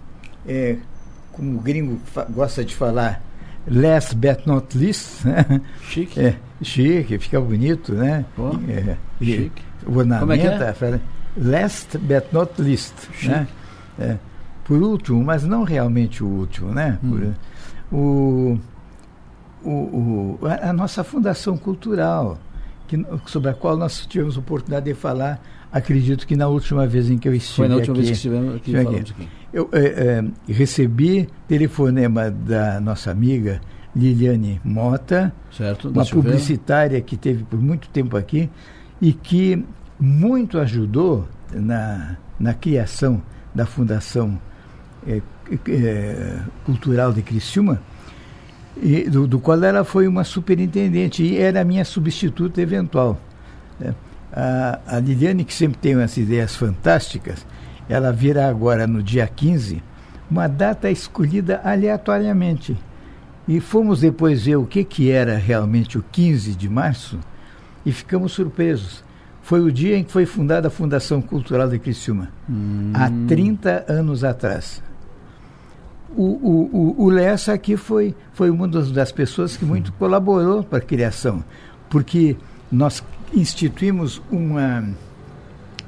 [0.46, 0.76] é,
[1.32, 3.22] como o gringo gosta de falar,
[3.68, 5.60] last but not least, né?
[5.82, 6.18] Chique.
[6.20, 8.24] É, chique, fica bonito, né?
[8.38, 9.62] Oh, é, chique.
[9.86, 11.00] Ornamenta, Como é, é
[11.36, 13.28] last but not least, chique.
[13.28, 13.48] né?
[13.98, 14.16] É,
[14.64, 16.98] por último, mas não realmente o último, né?
[17.02, 17.10] Hum.
[17.10, 17.34] Por,
[17.92, 18.58] o,
[19.64, 22.38] o, o, a, a, nossa fundação cultural,
[22.88, 25.40] que, sobre a qual nós tivemos oportunidade de falar,
[25.72, 28.16] acredito que na última vez em que eu estive Foi na última aqui, vez que
[28.16, 29.28] estivemos aqui, aqui.
[29.56, 33.58] Eu é, é, recebi telefonema da nossa amiga
[33.96, 38.50] Liliane Mota, certo, uma publicitária que teve por muito tempo aqui
[39.00, 39.64] e que
[39.98, 43.22] muito ajudou na, na criação
[43.54, 44.38] da Fundação
[45.08, 45.22] é,
[45.70, 47.80] é, Cultural de Criciúma,
[48.76, 53.18] e, do, do, qual ela foi uma superintendente e era minha substituta eventual.
[53.80, 53.94] Né?
[54.30, 57.46] A, a Liliane, que sempre tem umas ideias fantásticas,
[57.88, 59.82] ela virá agora no dia 15,
[60.30, 62.76] uma data escolhida aleatoriamente.
[63.46, 67.18] E fomos depois ver o que, que era realmente o 15 de março
[67.84, 69.04] e ficamos surpresos.
[69.40, 72.90] Foi o dia em que foi fundada a Fundação Cultural de Criciúma, hum.
[72.92, 74.82] há 30 anos atrás.
[76.16, 80.78] O, o, o, o Lessa aqui foi, foi uma das pessoas que muito colaborou para
[80.78, 81.44] a criação,
[81.88, 82.36] porque
[82.72, 84.88] nós instituímos uma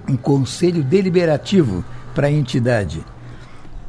[0.08, 3.04] um conselho deliberativo para a entidade.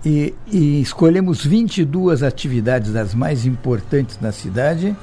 [0.05, 4.95] E, e, escolhemos 22 atividades das mais importantes na cidade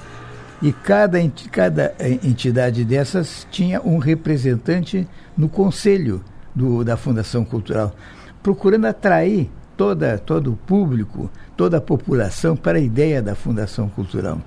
[0.63, 1.19] e cada,
[1.51, 5.07] cada eh, entidade dessas tinha um representante
[5.37, 6.23] no conselho
[6.55, 7.95] do, da Fundação Cultural,
[8.43, 14.41] procurando atrair toda, todo o público, toda a população para a ideia da Fundação Cultural,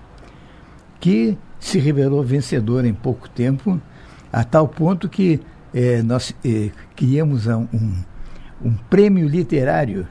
[1.00, 3.80] que se revelou vencedora em pouco tempo
[4.34, 5.40] a tal ponto que
[5.74, 7.68] é, nós é, criamos um,
[8.64, 10.08] um prêmio literário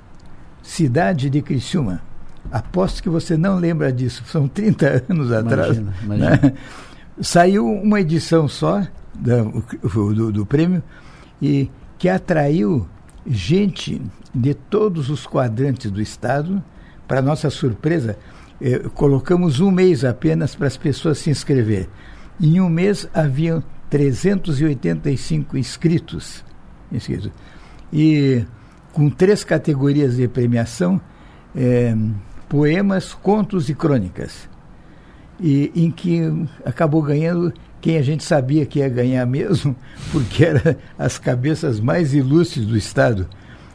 [0.63, 2.03] Cidade de Criciúma.
[2.51, 5.77] Aposto que você não lembra disso, são 30 anos atrás.
[5.77, 6.31] Imagina, imagina.
[6.31, 6.53] Né?
[7.21, 9.65] Saiu uma edição só do,
[10.15, 10.83] do, do prêmio
[11.43, 12.87] e que atraiu
[13.27, 14.01] gente
[14.35, 16.63] de todos os quadrantes do Estado.
[17.07, 18.19] Para nossa surpresa,
[18.61, 21.89] eh, colocamos um mês apenas para as pessoas se inscrever.
[22.41, 26.45] Em um mês haviam 385 inscritos,
[26.93, 27.31] inscritos.
[27.93, 28.45] E
[28.93, 31.01] com três categorias de premiação,
[31.55, 31.97] eh,
[32.49, 34.49] poemas, contos e crônicas.
[35.41, 36.21] E em que
[36.65, 39.75] acabou ganhando quem a gente sabia que ia ganhar mesmo,
[40.11, 43.29] porque eram as cabeças mais ilustres do Estado.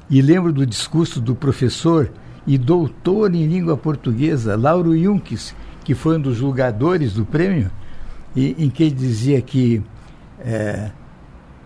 [0.10, 2.12] E lembro do discurso do professor
[2.46, 7.72] e doutor em língua portuguesa, Lauro Junques, que foi um dos julgadores do prêmio,
[8.36, 9.82] e, em que ele dizia que,
[10.44, 10.92] é,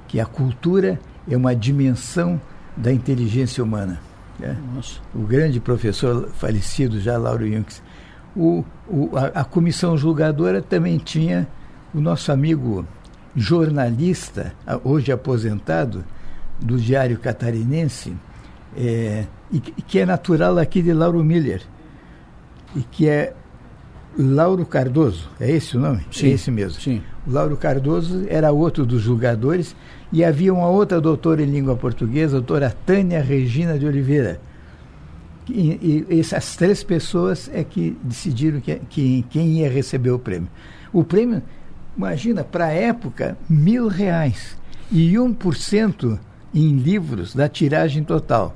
[0.07, 0.99] que a cultura
[1.29, 2.39] é uma dimensão
[2.75, 3.99] da inteligência humana.
[4.39, 4.55] Né?
[5.13, 7.81] O grande professor falecido já, Lauro Junques.
[8.35, 11.47] O, o, a, a comissão julgadora também tinha
[11.93, 12.85] o nosso amigo
[13.35, 16.03] jornalista, hoje aposentado,
[16.59, 18.15] do Diário Catarinense,
[18.75, 21.61] é, e que é natural aqui de Lauro Miller,
[22.75, 23.33] e que é
[24.17, 26.05] Lauro Cardoso, é esse o nome?
[26.11, 26.81] Sim, é esse mesmo.
[26.81, 27.01] Sim.
[27.27, 29.75] Lauro Cardoso era outro dos julgadores,
[30.11, 34.39] e havia uma outra doutora em língua portuguesa, a doutora Tânia Regina de Oliveira.
[35.49, 40.49] E, e essas três pessoas é que decidiram que, que, quem ia receber o prêmio.
[40.91, 41.41] O prêmio
[41.97, 44.55] Imagina, para a época, mil reais.
[44.91, 46.19] E 1%
[46.53, 48.53] em livros da tiragem total.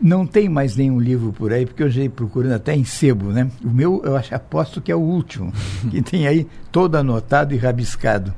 [0.00, 3.30] Não tem mais nenhum livro por aí, porque eu já ia procurando até em sebo,
[3.30, 3.50] né?
[3.64, 5.52] O meu, eu acho, aposto que é o último,
[5.90, 8.34] que tem aí todo anotado e rabiscado.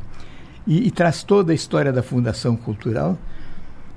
[0.67, 3.19] E, e, traz toda a história da Fundação Cultural.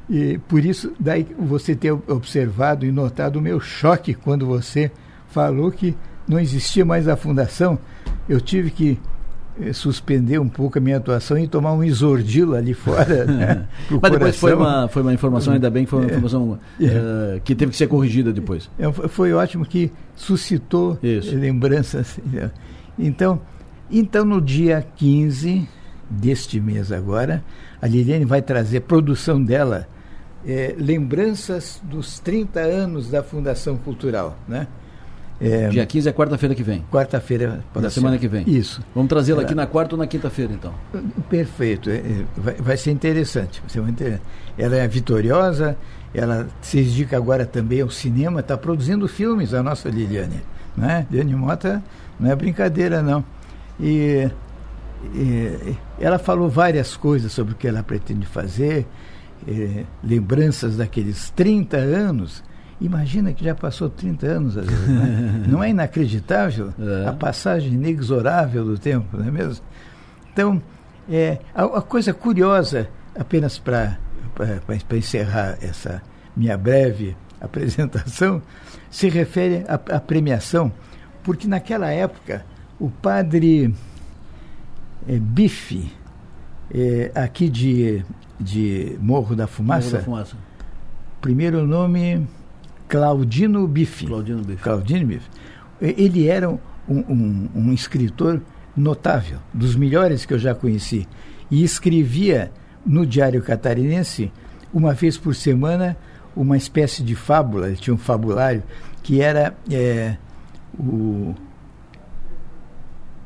[0.09, 4.91] E por isso, daí você ter observado e notado o meu choque quando você
[5.27, 5.95] falou que
[6.27, 7.77] não existia mais a Fundação.
[8.27, 8.99] Eu tive que
[9.73, 13.25] suspender um pouco a minha atuação e tomar um isordilo ali fora.
[13.31, 13.67] Né,
[14.01, 16.09] Mas depois foi uma, foi uma informação, ainda bem que foi uma é.
[16.09, 17.39] informação é, é.
[17.43, 18.69] que teve que ser corrigida depois.
[18.77, 21.35] É, foi ótimo que suscitou Isso.
[21.35, 22.19] lembranças.
[22.99, 23.41] Então,
[23.89, 25.67] então, no dia 15
[26.09, 27.43] deste mês agora,
[27.81, 29.87] a Liliane vai trazer produção dela,
[30.45, 34.67] é, lembranças dos 30 anos da Fundação Cultural, né?
[35.43, 36.85] É, Dia 15 é quarta-feira que vem.
[36.91, 37.65] Quarta-feira.
[37.73, 38.47] Da semana que vem.
[38.47, 38.80] Isso.
[38.93, 40.72] Vamos trazê-la aqui na quarta ou na quinta-feira, então.
[41.31, 41.89] Perfeito.
[41.89, 43.59] É, é, vai, vai, ser interessante.
[43.59, 44.23] Vai ser muito interessante.
[44.55, 45.76] Ela é vitoriosa,
[46.13, 50.43] ela se dedica agora também ao cinema, está produzindo filmes, a nossa Liliane.
[50.77, 51.07] Né?
[51.09, 51.84] Liliane Mota
[52.19, 53.26] não é brincadeira, não.
[53.80, 54.30] E,
[55.15, 58.85] e, ela falou várias coisas sobre o que ela pretende fazer,
[59.47, 62.43] eh, lembranças daqueles 30 anos
[62.81, 65.45] Imagina que já passou 30 anos, às vezes, né?
[65.47, 67.07] não é inacreditável é.
[67.07, 69.63] a passagem inexorável do tempo, não é mesmo?
[70.33, 70.61] Então,
[71.07, 73.99] é, a, a coisa curiosa, apenas para
[74.97, 76.01] encerrar essa
[76.35, 78.41] minha breve apresentação,
[78.89, 80.71] se refere à, à premiação,
[81.23, 82.43] porque naquela época
[82.79, 83.75] o padre
[85.07, 85.93] é, Bife,
[86.73, 88.03] é, aqui de,
[88.39, 90.37] de Morro da Fumaça, Morro da Fumaça.
[91.21, 92.27] primeiro nome
[92.91, 94.05] Claudino Bife.
[94.05, 94.61] Claudino Bife.
[94.61, 95.30] Claudino Bife.
[95.80, 96.59] Ele era um,
[96.89, 98.41] um, um, escritor
[98.76, 101.07] notável, dos melhores que eu já conheci.
[101.49, 102.51] E escrevia
[102.85, 104.30] no Diário Catarinense,
[104.73, 105.95] uma vez por semana,
[106.35, 108.61] uma espécie de fábula, ele tinha um fabulário,
[109.01, 110.18] que era é,
[110.77, 111.34] o,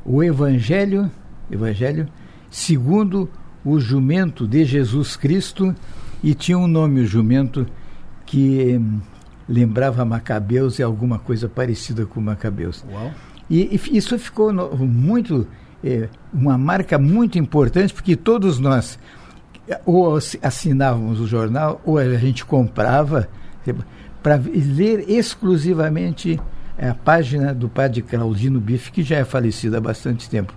[0.04, 1.10] o Evangelho,
[1.50, 2.08] Evangelho
[2.48, 3.28] segundo
[3.64, 5.74] o jumento de Jesus Cristo,
[6.22, 7.66] e tinha um nome, o jumento,
[8.24, 8.80] que
[9.48, 12.84] lembrava Macabeus e alguma coisa parecida com Macabeus.
[12.90, 13.12] Uau.
[13.48, 15.46] E, e isso ficou no, muito,
[15.84, 18.98] é, uma marca muito importante, porque todos nós
[19.84, 23.28] ou assinávamos o jornal ou a gente comprava
[24.22, 26.40] para ler exclusivamente
[26.78, 30.52] a página do padre Claudino Bife, que já é falecido há bastante tempo.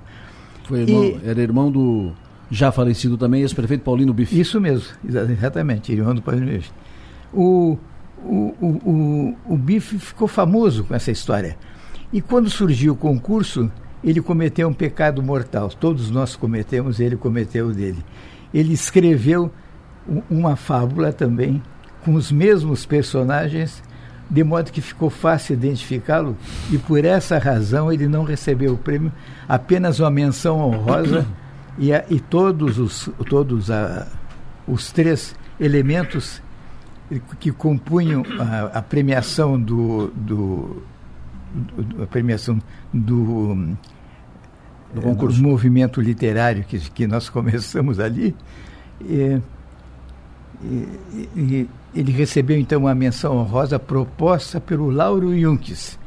[0.66, 2.12] Foi irmão, e, era irmão do
[2.52, 4.40] já falecido também, ex-prefeito Paulino Bife.
[4.40, 6.72] Isso mesmo, exatamente, irmão do Paulino Bife.
[7.34, 7.78] O,
[8.26, 11.58] o, o, o, Bife ficou famoso com essa história.
[12.12, 13.72] E quando surgiu o concurso,
[14.04, 15.70] ele cometeu um pecado mortal.
[15.70, 18.04] Todos nós cometemos, ele cometeu o dele.
[18.54, 19.52] Ele escreveu
[20.30, 21.62] uma fábula também,
[22.04, 23.84] com os mesmos personagens,
[24.30, 26.38] de modo que ficou fácil identificá-lo,
[26.72, 29.12] e por essa razão ele não recebeu o prêmio,
[29.48, 31.26] apenas uma menção honrosa
[31.78, 34.08] e, a, e todos os todos a,
[34.68, 36.42] os três elementos
[37.40, 40.84] que compunham a, a premiação do, do,
[41.54, 42.62] do, a premiação
[42.94, 43.76] do,
[44.94, 45.42] do, concurso.
[45.42, 48.36] movimento literário que, que nós começamos ali
[49.02, 49.42] e,
[50.64, 55.98] e, e, ele recebeu então uma menção honrosa proposta pelo Lauro Junques,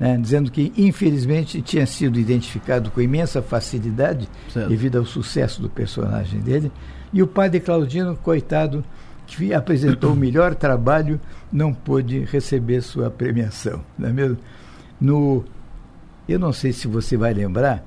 [0.00, 4.68] né, dizendo que infelizmente tinha sido identificado com imensa facilidade certo.
[4.68, 6.72] devido ao sucesso do personagem dele
[7.12, 8.84] e o padre Claudino, coitado,
[9.28, 11.20] que apresentou o melhor trabalho,
[11.52, 13.84] não pôde receber sua premiação.
[13.98, 14.38] Não é mesmo?
[14.98, 15.44] No,
[16.26, 17.84] eu não sei se você vai lembrar,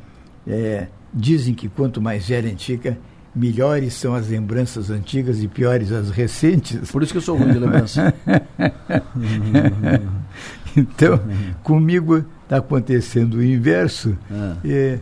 [0.47, 2.97] é, dizem que quanto mais velha antiga,
[3.35, 6.91] melhores são as lembranças antigas e piores as recentes.
[6.91, 8.13] Por isso que eu sou ruim de lembrança.
[10.77, 11.19] então,
[11.63, 14.15] comigo está acontecendo o inverso.
[14.29, 14.57] Ah.
[14.63, 14.99] É,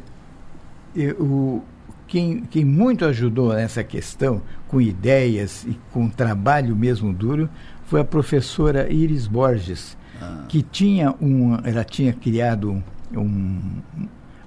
[0.95, 1.61] é, o,
[2.07, 7.49] quem, quem muito ajudou nessa questão, com ideias e com trabalho mesmo duro,
[7.85, 10.43] foi a professora Iris Borges, ah.
[10.47, 12.81] que tinha um, ela tinha criado
[13.11, 13.59] um,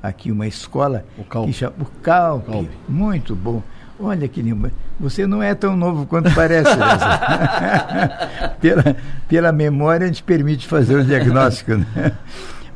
[0.03, 2.70] aqui uma escola o Calpe, que chama, o Calpe.
[2.89, 3.62] muito bom.
[3.99, 4.70] Olha que lindo.
[4.99, 6.70] Você não é tão novo quanto parece.
[8.61, 8.97] pela,
[9.28, 11.73] pela memória a gente permite fazer o diagnóstico.
[11.77, 12.12] Né?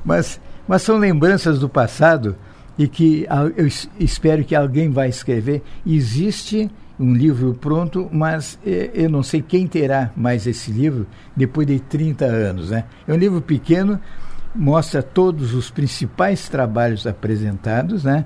[0.04, 2.36] Mas, mas são lembranças do passado
[2.78, 3.66] e que eu
[3.98, 5.64] espero que alguém vai escrever.
[5.84, 11.66] Existe um livro pronto, mas eh, eu não sei quem terá mais esse livro depois
[11.66, 12.70] de 30 anos.
[12.70, 12.84] Né?
[13.06, 14.00] É um livro pequeno,
[14.54, 18.04] mostra todos os principais trabalhos apresentados.
[18.04, 18.24] Né?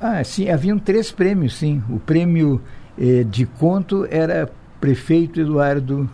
[0.00, 1.82] Ah, sim, haviam três prêmios, sim.
[1.88, 2.60] O prêmio
[2.98, 4.50] eh, de conto era
[4.80, 6.08] prefeito Eduardo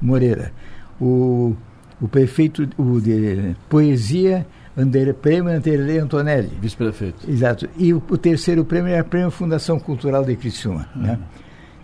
[0.00, 0.52] Moreira.
[1.00, 1.56] O,
[2.00, 4.46] o prefeito o de poesia
[4.78, 6.52] Andere, prêmio Anderlei Antonelli.
[6.60, 7.28] Vice-prefeito.
[7.28, 7.68] Exato.
[7.76, 10.88] E o, o, terceiro prêmio é o Prêmio Fundação Cultural de Criciúma.
[10.94, 11.02] Uhum.
[11.02, 11.18] Né?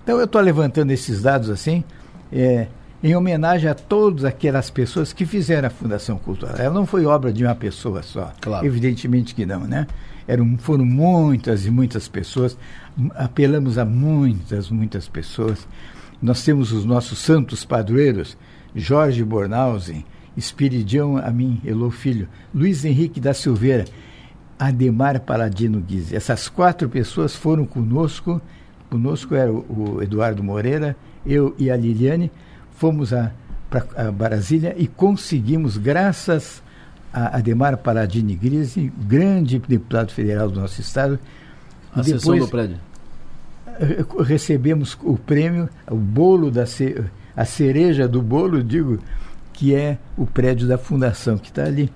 [0.03, 1.83] Então eu estou levantando esses dados assim,
[2.33, 2.69] é,
[3.03, 6.55] em homenagem a todas aquelas pessoas que fizeram a Fundação Cultural.
[6.57, 8.33] Ela não foi obra de uma pessoa só.
[8.41, 8.65] Claro.
[8.65, 9.89] Evidentemente que não, né?
[10.29, 12.57] Eram, foram muitas e muitas pessoas,
[13.15, 15.67] apelamos a muitas, muitas pessoas.
[16.23, 18.39] Nós temos os nossos santos padroeiros,
[18.75, 20.05] Jorge Bornhausen,
[20.37, 23.85] Espiridião a mim, Elô Filho, Luiz Henrique da Silveira,
[24.59, 26.17] Ademar Paladino Guise.
[26.17, 28.41] Essas quatro pessoas foram conosco,
[28.91, 30.97] conosco era o, o Eduardo Moreira,
[31.27, 32.31] eu e a Liliane,
[32.73, 33.11] fomos
[33.71, 36.63] para Brasília e conseguimos, graças
[37.13, 41.19] a Ademar Paladini Grise, grande deputado federal do nosso estado.
[41.95, 42.77] A depois, do prédio.
[44.25, 46.65] Recebemos o prêmio, o bolo da
[47.37, 48.99] a cereja do bolo, digo,
[49.55, 51.91] que é o prédio da fundação que está ali.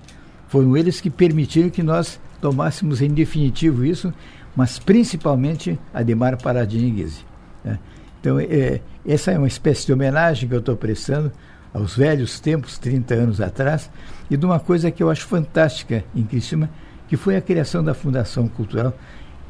[0.47, 4.11] Foram eles que permitiram que nós tomássemos em definitivo isso,
[4.55, 7.23] mas principalmente Ademar Paradingues.
[7.63, 7.77] Né?
[8.19, 11.31] Então, é, essa é uma espécie de homenagem que eu estou prestando
[11.73, 13.91] aos velhos tempos, 30 anos atrás,
[14.29, 16.69] e de uma coisa que eu acho fantástica em Criciúma,
[17.07, 18.97] que foi a criação da Fundação Cultural,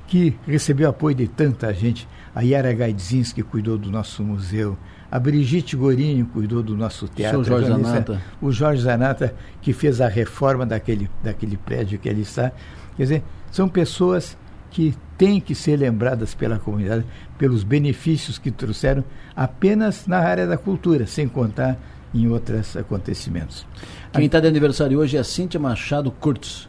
[0.07, 2.07] que recebeu apoio de tanta gente.
[2.33, 4.77] A Yara Gaidzinski cuidou do nosso museu,
[5.11, 7.39] a Brigitte Gorinho cuidou do nosso teatro.
[7.39, 8.21] O Jorge Zanata.
[8.41, 12.51] O Jorge Zanata, que fez a reforma daquele, daquele prédio que ali está.
[12.95, 14.37] Quer dizer, são pessoas
[14.69, 17.03] que têm que ser lembradas pela comunidade
[17.37, 19.03] pelos benefícios que trouxeram
[19.35, 21.77] apenas na área da cultura, sem contar
[22.13, 23.65] em outros acontecimentos.
[24.13, 26.67] Quem está de aniversário hoje é a Cíntia Machado Curtis.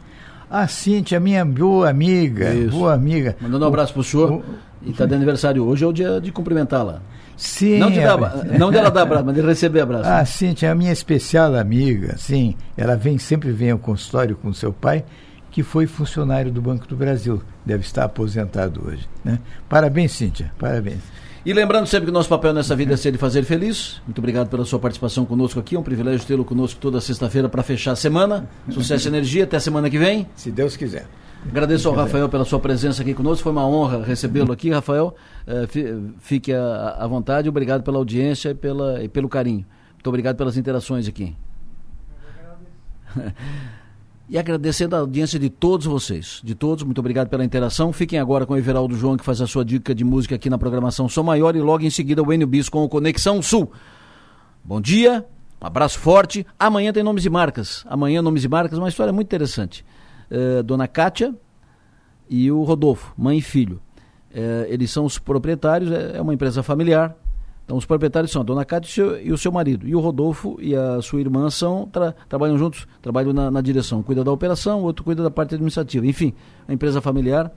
[0.49, 2.71] A Cíntia, minha boa amiga, Isso.
[2.71, 3.35] boa amiga.
[3.39, 4.31] Mandando um abraço para o senhor.
[4.31, 4.43] O,
[4.81, 7.01] e está de aniversário hoje, é o dia de cumprimentá-la.
[7.41, 7.79] Sim.
[7.79, 10.07] Não de, dar, não dela dar abraço, mas de receber abraço.
[10.07, 12.53] Ah, sim, tinha a minha especial amiga, sim.
[12.77, 15.03] Ela vem, sempre vem ao consultório com seu pai,
[15.49, 17.41] que foi funcionário do Banco do Brasil.
[17.65, 19.09] Deve estar aposentado hoje.
[19.25, 19.39] Né?
[19.67, 20.51] Parabéns, Cíntia.
[20.59, 20.99] Parabéns.
[21.43, 23.99] E lembrando sempre que o nosso papel nessa vida é ser de fazer feliz.
[24.05, 25.75] Muito obrigado pela sua participação conosco aqui.
[25.75, 28.47] É um privilégio tê-lo conosco toda sexta-feira para fechar a semana.
[28.69, 29.45] Sucesso e energia.
[29.45, 30.27] Até semana que vem.
[30.35, 31.07] Se Deus quiser.
[31.49, 33.43] Agradeço ao Rafael pela sua presença aqui conosco.
[33.43, 35.15] Foi uma honra recebê-lo aqui, Rafael.
[35.47, 35.67] Eh,
[36.19, 37.49] fique à vontade.
[37.49, 39.65] Obrigado pela audiência e, pela, e pelo carinho.
[39.93, 41.35] Muito obrigado pelas interações aqui.
[44.31, 47.91] E agradecendo a audiência de todos vocês, de todos, muito obrigado pela interação.
[47.91, 50.57] Fiquem agora com o Everaldo João, que faz a sua dica de música aqui na
[50.57, 53.73] programação Som Maior, e logo em seguida o Enio Bis com o Conexão Sul.
[54.63, 55.25] Bom dia,
[55.61, 56.47] um abraço forte.
[56.57, 57.83] Amanhã tem nomes e marcas.
[57.85, 59.83] Amanhã, nomes e marcas, uma história muito interessante.
[60.31, 61.35] Uh, Dona Kátia
[62.29, 63.81] e o Rodolfo, mãe e filho.
[64.31, 67.15] Uh, eles são os proprietários, é, é uma empresa familiar.
[67.65, 69.87] Então, os proprietários são a Dona Kátia e o, seu, e o seu marido.
[69.87, 74.01] E o Rodolfo e a sua irmã são, tra, trabalham juntos, trabalham na, na direção.
[74.01, 76.05] Cuida da operação, o outro cuida da parte administrativa.
[76.05, 76.33] Enfim,
[76.67, 77.51] a empresa familiar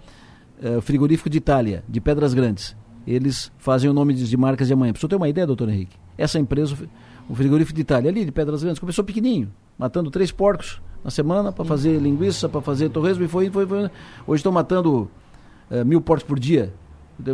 [0.63, 2.77] é, frigorífico de Itália, de Pedras Grandes.
[3.07, 4.93] Eles fazem o nome de, de marcas de amanhã.
[4.93, 6.77] Para você ter uma ideia, doutor Henrique, essa empresa,
[7.29, 11.53] o frigorífico de Itália, ali de Pedras Grandes, começou pequenininho, matando três porcos na semana
[11.53, 13.91] para fazer linguiça, para fazer torresmo e foi, foi, foi.
[14.27, 15.11] Hoje estão matando
[15.71, 16.73] é, mil porcos por dia.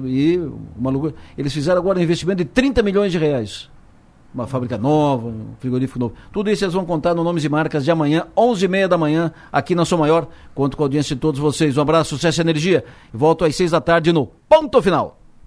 [0.05, 0.39] E
[0.77, 1.15] uma loucura.
[1.39, 3.71] Eles fizeram agora um investimento de 30 milhões de reais.
[4.33, 6.15] Uma fábrica nova, um frigorífico novo.
[6.33, 9.75] Tudo isso eles vão contar no Nomes e Marcas de amanhã, 11h30 da manhã, aqui
[9.75, 10.29] na Sou Maior.
[10.55, 11.77] Conto com a audiência de todos vocês.
[11.77, 12.85] Um abraço, sucesso e energia.
[13.13, 15.20] Volto às 6 da tarde no Ponto Final.